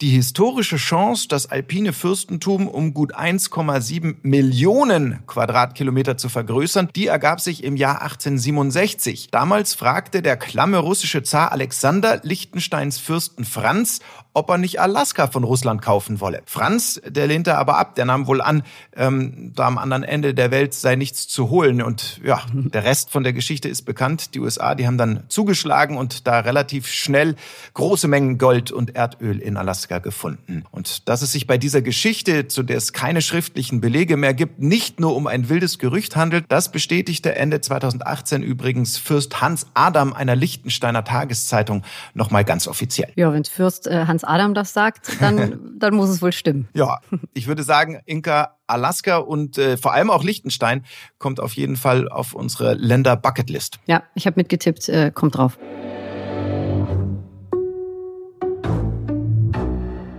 Die 0.00 0.10
historische 0.10 0.76
Chance, 0.76 1.28
das 1.28 1.46
alpine 1.46 1.92
Fürstentum 1.92 2.66
um 2.66 2.94
gut 2.94 3.14
1,7 3.14 4.16
Millionen 4.22 5.24
Quadratkilometer 5.28 6.16
zu 6.16 6.28
vergrößern, 6.28 6.88
die 6.96 7.06
ergab 7.06 7.40
sich 7.40 7.62
im 7.62 7.76
Jahr 7.76 8.02
1867. 8.02 9.28
Damals 9.30 9.74
fragte 9.74 10.20
der 10.20 10.36
klamme 10.36 10.78
russische 10.78 11.22
Zar 11.22 11.52
Alexander 11.52 12.18
Liechtensteins 12.24 12.98
Fürsten 12.98 13.44
Franz, 13.44 14.00
ob 14.34 14.50
er 14.50 14.58
nicht 14.58 14.80
Alaska 14.80 15.28
von 15.28 15.44
Russland 15.44 15.80
kaufen 15.80 16.20
wolle. 16.20 16.42
Franz, 16.44 17.00
der 17.06 17.28
lehnte 17.28 17.56
aber 17.56 17.78
ab, 17.78 17.94
der 17.94 18.04
nahm 18.04 18.26
wohl 18.26 18.42
an, 18.42 18.64
ähm, 18.96 19.52
da 19.54 19.66
am 19.66 19.78
anderen 19.78 20.02
Ende 20.02 20.34
der 20.34 20.50
Welt 20.50 20.74
sei 20.74 20.96
nichts 20.96 21.28
zu 21.28 21.50
holen. 21.50 21.80
Und 21.80 22.20
ja, 22.24 22.42
der 22.52 22.84
Rest 22.84 23.10
von 23.10 23.22
der 23.22 23.32
Geschichte 23.32 23.68
ist 23.68 23.82
bekannt. 23.82 24.34
Die 24.34 24.40
USA, 24.40 24.74
die 24.74 24.86
haben 24.86 24.98
dann 24.98 25.22
zugeschlagen 25.28 25.96
und 25.96 26.26
da 26.26 26.40
relativ 26.40 26.88
schnell 26.88 27.36
große 27.74 28.08
Mengen 28.08 28.36
Gold 28.38 28.72
und 28.72 28.96
Erdöl 28.96 29.38
in 29.38 29.56
Alaska 29.56 30.00
gefunden. 30.00 30.64
Und 30.72 31.08
dass 31.08 31.22
es 31.22 31.32
sich 31.32 31.46
bei 31.46 31.56
dieser 31.56 31.80
Geschichte, 31.80 32.48
zu 32.48 32.64
der 32.64 32.76
es 32.76 32.92
keine 32.92 33.22
schriftlichen 33.22 33.80
Belege 33.80 34.16
mehr 34.16 34.34
gibt, 34.34 34.60
nicht 34.60 34.98
nur 34.98 35.14
um 35.14 35.28
ein 35.28 35.48
wildes 35.48 35.78
Gerücht 35.78 36.16
handelt, 36.16 36.44
das 36.48 36.72
bestätigte 36.72 37.36
Ende 37.36 37.60
2018 37.60 38.42
übrigens 38.42 38.98
Fürst 38.98 39.40
Hans 39.40 39.68
Adam 39.74 40.12
einer 40.12 40.34
Liechtensteiner 40.34 41.04
Tageszeitung 41.04 41.84
nochmal 42.14 42.44
ganz 42.44 42.66
offiziell. 42.66 43.12
Ja, 43.14 43.32
wenn 43.32 43.44
Fürst 43.44 43.86
äh, 43.86 44.06
Hans 44.06 44.23
Adam 44.24 44.54
das 44.54 44.72
sagt, 44.72 45.20
dann, 45.20 45.74
dann 45.78 45.94
muss 45.94 46.08
es 46.08 46.22
wohl 46.22 46.32
stimmen. 46.32 46.68
Ja, 46.74 47.00
ich 47.32 47.46
würde 47.46 47.62
sagen, 47.62 48.00
Inka, 48.06 48.56
Alaska 48.66 49.18
und 49.18 49.58
äh, 49.58 49.76
vor 49.76 49.92
allem 49.92 50.10
auch 50.10 50.24
Liechtenstein 50.24 50.84
kommt 51.18 51.40
auf 51.40 51.54
jeden 51.54 51.76
Fall 51.76 52.08
auf 52.08 52.34
unsere 52.34 52.74
Länder-Bucketlist. 52.74 53.78
Ja, 53.86 54.02
ich 54.14 54.26
habe 54.26 54.40
mitgetippt, 54.40 54.88
äh, 54.88 55.10
kommt 55.12 55.36
drauf. 55.36 55.58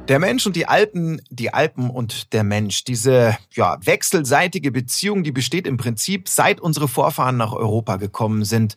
Der 0.07 0.19
Mensch 0.19 0.45
und 0.45 0.55
die 0.55 0.67
Alpen, 0.67 1.19
die 1.31 1.51
Alpen 1.51 1.89
und 1.89 2.31
der 2.31 2.43
Mensch. 2.43 2.83
Diese 2.83 3.35
ja, 3.53 3.79
wechselseitige 3.83 4.71
Beziehung, 4.71 5.23
die 5.23 5.31
besteht 5.31 5.65
im 5.65 5.77
Prinzip 5.77 6.29
seit 6.29 6.61
unsere 6.61 6.87
Vorfahren 6.87 7.37
nach 7.37 7.53
Europa 7.53 7.95
gekommen 7.95 8.45
sind. 8.45 8.75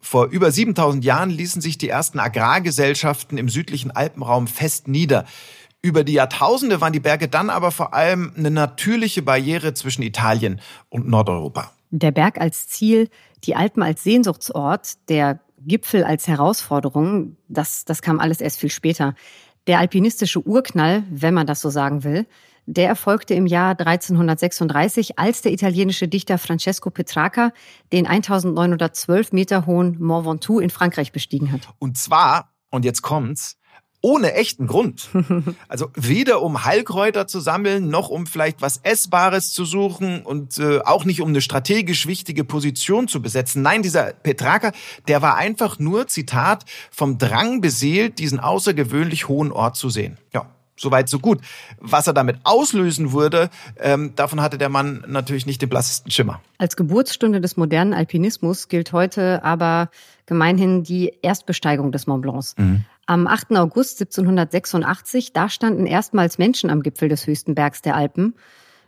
Vor 0.00 0.26
über 0.26 0.50
7000 0.50 1.04
Jahren 1.04 1.30
ließen 1.30 1.60
sich 1.60 1.78
die 1.78 1.88
ersten 1.88 2.18
Agrargesellschaften 2.18 3.38
im 3.38 3.48
südlichen 3.48 3.90
Alpenraum 3.90 4.46
fest 4.46 4.88
nieder. 4.88 5.26
Über 5.82 6.04
die 6.04 6.14
Jahrtausende 6.14 6.80
waren 6.80 6.92
die 6.92 7.00
Berge 7.00 7.28
dann 7.28 7.50
aber 7.50 7.70
vor 7.70 7.94
allem 7.94 8.32
eine 8.36 8.50
natürliche 8.50 9.22
Barriere 9.22 9.74
zwischen 9.74 10.02
Italien 10.02 10.60
und 10.88 11.08
Nordeuropa. 11.08 11.72
Der 11.90 12.10
Berg 12.12 12.38
als 12.40 12.68
Ziel, 12.68 13.08
die 13.44 13.56
Alpen 13.56 13.82
als 13.82 14.04
Sehnsuchtsort, 14.04 15.08
der 15.08 15.40
Gipfel 15.58 16.04
als 16.04 16.28
Herausforderung, 16.28 17.36
das, 17.48 17.84
das 17.84 18.02
kam 18.02 18.20
alles 18.20 18.40
erst 18.40 18.60
viel 18.60 18.70
später. 18.70 19.14
Der 19.70 19.78
alpinistische 19.78 20.44
Urknall, 20.44 21.04
wenn 21.12 21.32
man 21.32 21.46
das 21.46 21.60
so 21.60 21.70
sagen 21.70 22.02
will, 22.02 22.26
der 22.66 22.88
erfolgte 22.88 23.34
im 23.34 23.46
Jahr 23.46 23.78
1336, 23.78 25.16
als 25.16 25.42
der 25.42 25.52
italienische 25.52 26.08
Dichter 26.08 26.38
Francesco 26.38 26.90
Petrarca 26.90 27.52
den 27.92 28.04
1912 28.04 29.30
Meter 29.30 29.66
hohen 29.66 29.96
Mont 30.02 30.26
Ventoux 30.26 30.58
in 30.58 30.70
Frankreich 30.70 31.12
bestiegen 31.12 31.52
hat. 31.52 31.68
Und 31.78 31.96
zwar, 31.96 32.52
und 32.70 32.84
jetzt 32.84 33.02
kommt's, 33.02 33.59
ohne 34.00 34.34
echten 34.34 34.66
Grund. 34.66 35.08
Also 35.68 35.90
weder 35.94 36.42
um 36.42 36.64
Heilkräuter 36.64 37.26
zu 37.26 37.38
sammeln, 37.40 37.88
noch 37.88 38.08
um 38.08 38.26
vielleicht 38.26 38.60
was 38.60 38.78
Essbares 38.78 39.52
zu 39.52 39.64
suchen 39.64 40.22
und 40.22 40.58
äh, 40.58 40.80
auch 40.80 41.04
nicht 41.04 41.20
um 41.20 41.28
eine 41.28 41.40
strategisch 41.40 42.06
wichtige 42.06 42.44
Position 42.44 43.08
zu 43.08 43.22
besetzen. 43.22 43.62
Nein, 43.62 43.82
dieser 43.82 44.12
Petrarca, 44.12 44.72
der 45.06 45.22
war 45.22 45.36
einfach 45.36 45.78
nur, 45.78 46.08
Zitat, 46.08 46.64
vom 46.90 47.18
Drang 47.18 47.60
beseelt, 47.60 48.18
diesen 48.18 48.40
außergewöhnlich 48.40 49.28
hohen 49.28 49.52
Ort 49.52 49.76
zu 49.76 49.90
sehen. 49.90 50.18
Ja. 50.32 50.46
Soweit, 50.80 51.10
so 51.10 51.18
gut. 51.18 51.42
Was 51.78 52.06
er 52.06 52.14
damit 52.14 52.38
auslösen 52.44 53.12
würde, 53.12 53.50
ähm, 53.78 54.14
davon 54.16 54.40
hatte 54.40 54.56
der 54.56 54.70
Mann 54.70 55.04
natürlich 55.06 55.44
nicht 55.44 55.60
den 55.60 55.68
blassesten 55.68 56.10
Schimmer. 56.10 56.40
Als 56.56 56.74
Geburtsstunde 56.74 57.42
des 57.42 57.58
modernen 57.58 57.92
Alpinismus 57.92 58.68
gilt 58.68 58.94
heute 58.94 59.44
aber 59.44 59.90
gemeinhin 60.24 60.82
die 60.82 61.12
Erstbesteigung 61.20 61.92
des 61.92 62.06
Mont 62.06 62.22
Blancs. 62.22 62.54
Mhm. 62.56 62.86
Am 63.06 63.26
8. 63.26 63.56
August 63.56 64.00
1786, 64.00 65.32
da 65.32 65.48
standen 65.48 65.86
erstmals 65.86 66.38
Menschen 66.38 66.70
am 66.70 66.82
Gipfel 66.82 67.08
des 67.08 67.26
höchsten 67.26 67.54
Bergs 67.54 67.82
der 67.82 67.96
Alpen. 67.96 68.34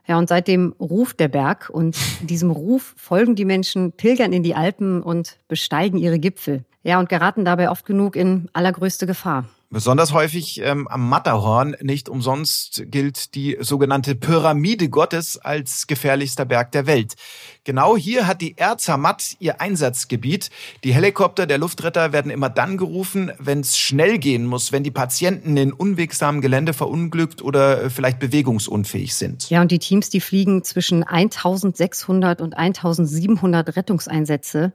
Ja, 0.07 0.19
und 0.19 0.29
seitdem 0.29 0.75
ruft 0.81 1.21
der 1.21 1.29
Berg 1.29 1.71
und 1.71 1.97
diesem 2.23 2.51
Ruf 2.51 2.95
folgen 2.97 3.35
die 3.35 3.45
Menschen, 3.45 3.93
pilgern 3.93 4.33
in 4.33 4.43
die 4.43 4.55
Alpen 4.55 5.03
und 5.03 5.39
besteigen 5.49 5.99
ihre 5.99 6.19
Gipfel. 6.19 6.65
Ja, 6.83 6.99
und 6.99 7.09
geraten 7.09 7.45
dabei 7.45 7.71
oft 7.71 7.87
genug 7.87 8.17
in 8.17 8.49
allergrößte 8.53 9.07
Gefahr. 9.07 9.49
Besonders 9.73 10.13
häufig 10.13 10.61
ähm, 10.61 10.87
am 10.87 11.09
Matterhorn, 11.09 11.75
nicht 11.81 12.11
umsonst 12.11 12.83
gilt 12.89 13.35
die 13.35 13.57
sogenannte 13.59 14.15
Pyramide 14.15 14.91
Gottes 14.91 15.39
als 15.39 15.87
gefährlichster 15.87 16.45
Berg 16.45 16.73
der 16.73 16.87
Welt. 16.87 17.15
Genau 17.65 17.97
hier 17.97 18.27
hat 18.27 18.43
die 18.43 18.55
Air 18.59 18.77
Zermatt 18.77 19.35
ihr 19.39 19.63
Einsatzgebiet. 19.63 20.51
Die 20.85 20.93
Helikopter 20.93 21.47
der 21.47 21.57
Luftretter 21.57 22.13
werden 22.13 22.31
immer 22.31 22.51
dann 22.51 22.77
gerufen, 22.77 23.33
wenn 23.39 23.61
es 23.61 23.79
schnell 23.79 24.19
gehen 24.19 24.45
muss, 24.45 24.73
wenn 24.73 24.85
die 24.85 24.91
Patienten 24.91 25.57
in 25.57 25.73
unwegsamen 25.73 26.43
Gelände 26.43 26.75
verunglückt 26.75 27.41
oder 27.41 27.85
äh, 27.85 27.89
vielleicht 27.89 28.19
bewegungsunfähig 28.19 29.15
sind. 29.15 29.49
Ja, 29.49 29.63
und 29.63 29.71
die 29.71 29.79
Teams, 29.79 30.11
die 30.11 30.21
fliegen 30.21 30.65
zwischen 30.65 31.03
1600 31.03 32.43
und 32.43 32.59
1700 32.59 33.75
Rettungseinsätze 33.75 34.75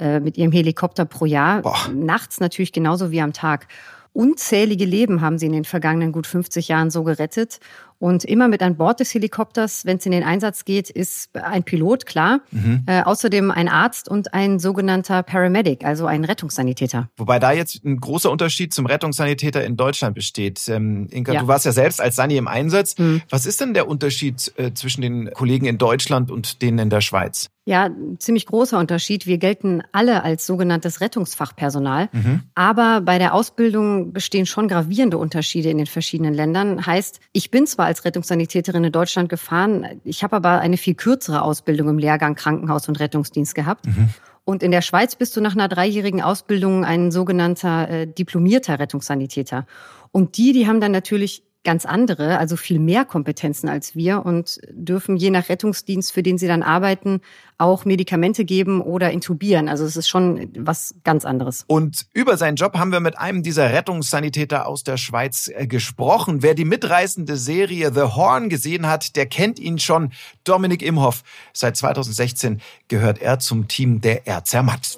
äh, 0.00 0.20
mit 0.20 0.38
ihrem 0.38 0.52
Helikopter 0.52 1.04
pro 1.04 1.26
Jahr. 1.26 1.60
Boah. 1.60 1.90
Nachts 1.92 2.40
natürlich 2.40 2.72
genauso 2.72 3.10
wie 3.10 3.20
am 3.20 3.34
Tag. 3.34 3.68
Unzählige 4.18 4.84
Leben 4.84 5.20
haben 5.20 5.38
sie 5.38 5.46
in 5.46 5.52
den 5.52 5.64
vergangenen 5.64 6.10
gut 6.10 6.26
50 6.26 6.66
Jahren 6.66 6.90
so 6.90 7.04
gerettet. 7.04 7.60
Und 8.00 8.24
immer 8.24 8.46
mit 8.46 8.62
an 8.62 8.76
Bord 8.76 9.00
des 9.00 9.12
Helikopters, 9.12 9.84
wenn 9.84 9.98
es 9.98 10.06
in 10.06 10.12
den 10.12 10.22
Einsatz 10.22 10.64
geht, 10.64 10.88
ist 10.88 11.34
ein 11.34 11.64
Pilot, 11.64 12.06
klar. 12.06 12.40
Mhm. 12.52 12.84
Äh, 12.86 13.02
außerdem 13.02 13.50
ein 13.50 13.68
Arzt 13.68 14.08
und 14.08 14.34
ein 14.34 14.60
sogenannter 14.60 15.22
Paramedic, 15.24 15.84
also 15.84 16.06
ein 16.06 16.24
Rettungssanitäter. 16.24 17.10
Wobei 17.16 17.40
da 17.40 17.50
jetzt 17.50 17.84
ein 17.84 17.98
großer 17.98 18.30
Unterschied 18.30 18.72
zum 18.72 18.86
Rettungssanitäter 18.86 19.64
in 19.64 19.76
Deutschland 19.76 20.14
besteht. 20.14 20.68
Ähm, 20.68 21.08
Inka, 21.10 21.32
ja. 21.32 21.40
du 21.40 21.48
warst 21.48 21.64
ja 21.64 21.72
selbst 21.72 22.00
als 22.00 22.16
Sani 22.16 22.36
im 22.36 22.46
Einsatz. 22.46 22.96
Mhm. 22.98 23.22
Was 23.30 23.46
ist 23.46 23.60
denn 23.60 23.74
der 23.74 23.88
Unterschied 23.88 24.52
äh, 24.56 24.72
zwischen 24.74 25.02
den 25.02 25.32
Kollegen 25.32 25.66
in 25.66 25.78
Deutschland 25.78 26.30
und 26.30 26.62
denen 26.62 26.78
in 26.78 26.90
der 26.90 27.00
Schweiz? 27.00 27.48
Ja, 27.68 27.90
ziemlich 28.18 28.46
großer 28.46 28.78
Unterschied. 28.78 29.26
Wir 29.26 29.36
gelten 29.36 29.82
alle 29.92 30.22
als 30.22 30.46
sogenanntes 30.46 31.02
Rettungsfachpersonal. 31.02 32.08
Mhm. 32.12 32.44
Aber 32.54 33.02
bei 33.02 33.18
der 33.18 33.34
Ausbildung 33.34 34.14
bestehen 34.14 34.46
schon 34.46 34.68
gravierende 34.68 35.18
Unterschiede 35.18 35.68
in 35.68 35.76
den 35.76 35.86
verschiedenen 35.86 36.32
Ländern. 36.32 36.86
Heißt, 36.86 37.20
ich 37.34 37.50
bin 37.50 37.66
zwar 37.66 37.84
als 37.88 38.04
Rettungssanitäterin 38.04 38.84
in 38.84 38.92
Deutschland 38.92 39.28
gefahren. 39.28 40.00
Ich 40.04 40.22
habe 40.22 40.36
aber 40.36 40.60
eine 40.60 40.76
viel 40.76 40.94
kürzere 40.94 41.42
Ausbildung 41.42 41.88
im 41.88 41.98
Lehrgang 41.98 42.34
Krankenhaus 42.36 42.88
und 42.88 43.00
Rettungsdienst 43.00 43.54
gehabt. 43.54 43.86
Mhm. 43.86 44.10
Und 44.44 44.62
in 44.62 44.70
der 44.70 44.82
Schweiz 44.82 45.16
bist 45.16 45.36
du 45.36 45.40
nach 45.40 45.54
einer 45.54 45.68
dreijährigen 45.68 46.22
Ausbildung 46.22 46.84
ein 46.84 47.10
sogenannter 47.10 47.88
äh, 47.90 48.06
diplomierter 48.06 48.78
Rettungssanitäter. 48.78 49.66
Und 50.12 50.38
die, 50.38 50.52
die 50.52 50.66
haben 50.66 50.80
dann 50.80 50.92
natürlich 50.92 51.42
ganz 51.68 51.84
andere, 51.84 52.38
also 52.38 52.56
viel 52.56 52.78
mehr 52.78 53.04
Kompetenzen 53.04 53.68
als 53.68 53.94
wir 53.94 54.24
und 54.24 54.58
dürfen 54.70 55.18
je 55.18 55.28
nach 55.28 55.50
Rettungsdienst, 55.50 56.14
für 56.14 56.22
den 56.22 56.38
sie 56.38 56.46
dann 56.46 56.62
arbeiten, 56.62 57.20
auch 57.58 57.84
Medikamente 57.84 58.46
geben 58.46 58.80
oder 58.80 59.10
intubieren. 59.10 59.68
Also 59.68 59.84
es 59.84 59.94
ist 59.94 60.08
schon 60.08 60.50
was 60.56 60.94
ganz 61.04 61.26
anderes. 61.26 61.64
Und 61.66 62.06
über 62.14 62.38
seinen 62.38 62.56
Job 62.56 62.78
haben 62.78 62.90
wir 62.90 63.00
mit 63.00 63.18
einem 63.18 63.42
dieser 63.42 63.70
Rettungssanitäter 63.70 64.66
aus 64.66 64.82
der 64.82 64.96
Schweiz 64.96 65.50
äh, 65.54 65.66
gesprochen. 65.66 66.42
Wer 66.42 66.54
die 66.54 66.64
mitreißende 66.64 67.36
Serie 67.36 67.92
The 67.92 68.14
Horn 68.16 68.48
gesehen 68.48 68.86
hat, 68.86 69.14
der 69.14 69.26
kennt 69.26 69.58
ihn 69.58 69.78
schon. 69.78 70.12
Dominik 70.44 70.80
Imhoff. 70.80 71.22
Seit 71.52 71.76
2016 71.76 72.62
gehört 72.88 73.20
er 73.20 73.40
zum 73.40 73.68
Team 73.68 74.00
der 74.00 74.26
Erzermatt. 74.26 74.96